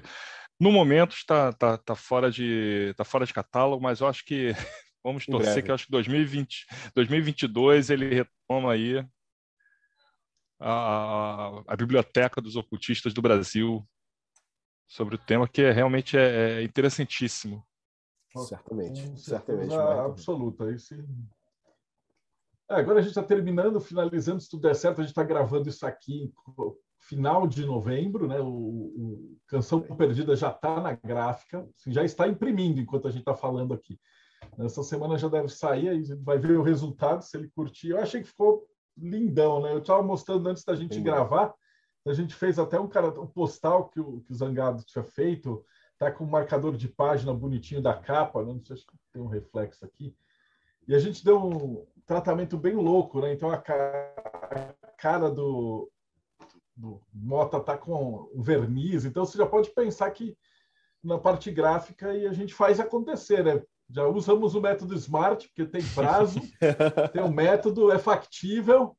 [0.59, 4.51] no momento está, tá, tá fora de tá fora de catálogo, mas eu acho que
[5.03, 5.61] Vamos torcer breve.
[5.63, 9.03] que eu acho que 2020, 2022 ele retoma aí
[10.59, 13.83] a, a, Biblioteca dos Ocultistas do Brasil
[14.87, 17.65] sobre o tema, que é, realmente é, é interessantíssimo.
[18.47, 19.73] Certamente, certamente.
[19.73, 20.71] Absoluta.
[20.71, 21.03] Esse...
[22.71, 25.67] É, agora a gente está terminando, finalizando, se tudo der certo, a gente está gravando
[25.67, 26.31] isso aqui
[27.01, 28.39] final de novembro, né?
[28.39, 33.21] O, o Canção Perdida já está na gráfica, assim, já está imprimindo enquanto a gente
[33.21, 33.99] está falando aqui.
[34.59, 37.89] Essa semana já deve sair, aí vai ver o resultado, se ele curtir.
[37.89, 38.65] Eu achei que ficou
[38.97, 39.73] lindão, né?
[39.73, 41.03] Eu estava mostrando antes da gente Sim.
[41.03, 41.53] gravar,
[42.07, 45.63] a gente fez até um, cara, um postal que o, que o Zangado tinha feito,
[45.97, 48.53] tá com um marcador de página bonitinho da capa, né?
[48.53, 50.15] não sei se tem um reflexo aqui.
[50.91, 53.31] E a gente deu um tratamento bem louco, né?
[53.31, 54.13] Então a cara,
[54.83, 55.89] a cara do,
[56.75, 60.35] do Mota tá com um verniz, então você já pode pensar que
[61.01, 63.63] na parte gráfica e a gente faz acontecer, né?
[63.89, 66.41] Já usamos o método SMART, porque tem prazo,
[67.13, 68.93] tem um método, é factível.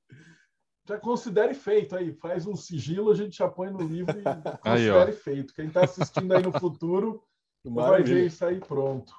[0.89, 4.25] Já considere feito aí, faz um sigilo, a gente já põe no livro e
[4.61, 5.53] considere aí, feito.
[5.53, 7.23] Quem está assistindo aí no futuro
[7.63, 9.13] vai ver isso aí pronto.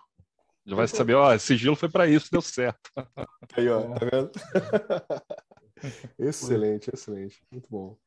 [0.66, 2.90] Já vai saber, ó, sigilo foi para isso, deu certo.
[3.58, 4.00] Aí, ó, é.
[4.00, 4.32] tá vendo?
[6.18, 7.44] excelente, excelente.
[7.52, 7.98] Muito bom.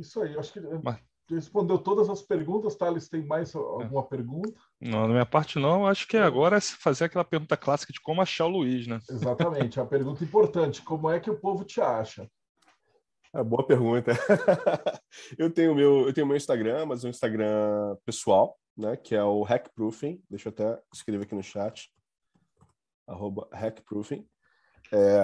[0.00, 0.98] Isso aí, acho que Mas
[1.30, 4.58] respondeu todas as perguntas, Thales, tem mais alguma pergunta?
[4.80, 8.22] Não, na minha parte não, acho que agora é fazer aquela pergunta clássica de como
[8.22, 8.98] achar o Luiz, né?
[9.10, 12.28] Exatamente, a pergunta importante, como é que o povo te acha?
[13.34, 14.12] É, boa pergunta.
[15.38, 19.24] eu tenho meu, eu tenho meu Instagram, mas é um Instagram pessoal, né, que é
[19.24, 21.90] o Hackproofing, deixa eu até escrever aqui no chat,
[23.08, 24.24] arroba Hackproofing.
[24.92, 25.20] É,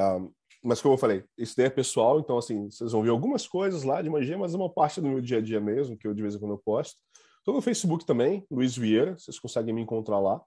[0.62, 3.84] mas como eu falei, isso daí é pessoal, então assim, vocês vão ver algumas coisas
[3.84, 6.12] lá de magia, mas é uma parte do meu dia a dia mesmo, que eu
[6.12, 7.00] de vez em quando eu posto.
[7.38, 10.42] Estou no Facebook também, Luiz Vieira, vocês conseguem me encontrar lá.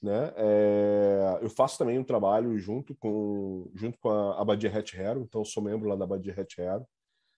[0.00, 0.32] Né?
[0.36, 5.44] É, eu faço também um trabalho junto com, junto com a Abadia Hat Hero, então
[5.44, 6.86] sou membro lá da Abadia Hat Hero.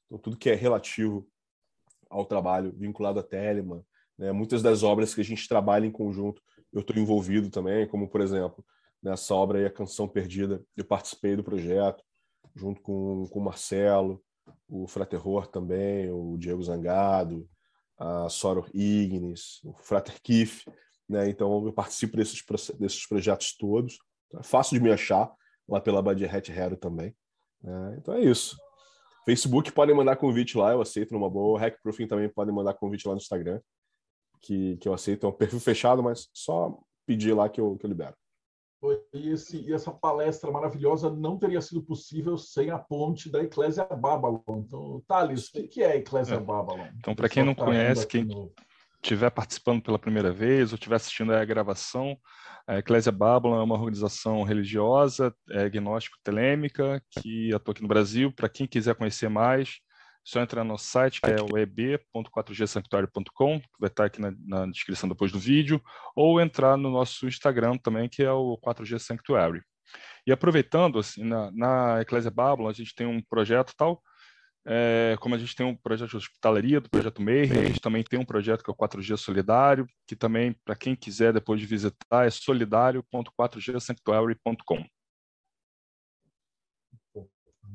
[0.07, 1.27] Então tudo que é relativo
[2.11, 3.83] ao trabalho vinculado a Telemann,
[4.21, 4.31] Né?
[4.31, 8.21] Muitas das obras que a gente trabalha em conjunto, eu estou envolvido também, como, por
[8.21, 8.63] exemplo,
[9.03, 12.05] nessa obra aí, A Canção Perdida, eu participei do projeto,
[12.55, 14.23] junto com, com o Marcelo,
[14.69, 17.49] o Fraterror também, o Diego Zangado,
[17.99, 20.71] a Soror Ignis, o Frater Kiff,
[21.09, 21.29] né?
[21.29, 22.43] Então eu participo desses,
[22.79, 23.99] desses projetos todos.
[24.39, 25.31] É fácil de me achar
[25.69, 27.15] lá pela Badia Hat Hero também.
[27.63, 27.97] Né?
[27.99, 28.57] Então é isso.
[29.25, 31.59] Facebook podem mandar convite lá, eu aceito numa boa.
[31.59, 33.61] Hackproofing também podem mandar convite lá no Instagram,
[34.41, 35.27] que, que eu aceito.
[35.27, 38.15] É um perfil fechado, mas só pedir lá que eu, que eu libero.
[39.13, 43.85] E, esse, e essa palestra maravilhosa não teria sido possível sem a ponte da Eclésia
[43.85, 44.41] Babylon.
[44.49, 46.41] Então, Thales, o que é a Eclésia é.
[46.41, 46.89] Babylon?
[46.99, 48.27] Então, para quem não tá conhece, quem
[49.03, 52.17] estiver participando pela primeira vez ou estiver assistindo a gravação,
[52.67, 58.33] a Eclésia Babylon é uma organização religiosa, é, gnóstico-telêmica, que atua aqui no Brasil.
[58.33, 59.81] Para quem quiser conhecer mais,
[60.25, 65.09] só entrar no site, que é o eb.4gsanctuário.com, que vai estar aqui na, na, descrição
[65.09, 65.83] depois do vídeo,
[66.15, 69.63] ou entrar no nosso Instagram também, que é o 4G Sanctuary.
[70.27, 74.03] E aproveitando, assim, na, na Eclésia Babylon, a gente tem um projeto tal,
[74.67, 78.03] é, como a gente tem um projeto de hospitalaria, do projeto MEI, a gente também
[78.03, 81.67] tem um projeto que é o 4G Solidário, que também, para quem quiser depois de
[81.67, 84.85] visitar, é solidário.4gsanctuary.com.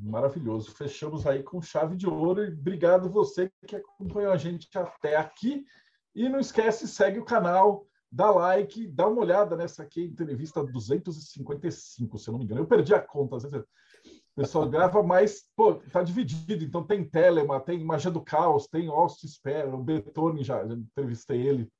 [0.06, 0.70] Maravilhoso.
[0.70, 2.44] Fechamos aí com chave de ouro.
[2.44, 5.66] E obrigado você que acompanhou a gente até aqui.
[6.14, 12.18] E não esquece, segue o canal, dá like, dá uma olhada nessa aqui, entrevista 255,
[12.18, 12.62] se eu não me engano.
[12.62, 16.64] Eu perdi a conta, às vezes o pessoal grava, mas pô, tá dividido.
[16.64, 21.46] Então tem Telema, tem Magia do Caos, tem Austin Spare, o Betone já, já entrevistei
[21.46, 21.70] ele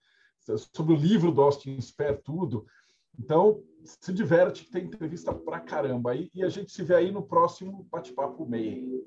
[0.75, 2.67] sobre o livro do Austin Spare, tudo.
[3.19, 6.15] Então, se diverte, tem entrevista pra caramba.
[6.15, 9.07] E, e a gente se vê aí no próximo bate-papo meio.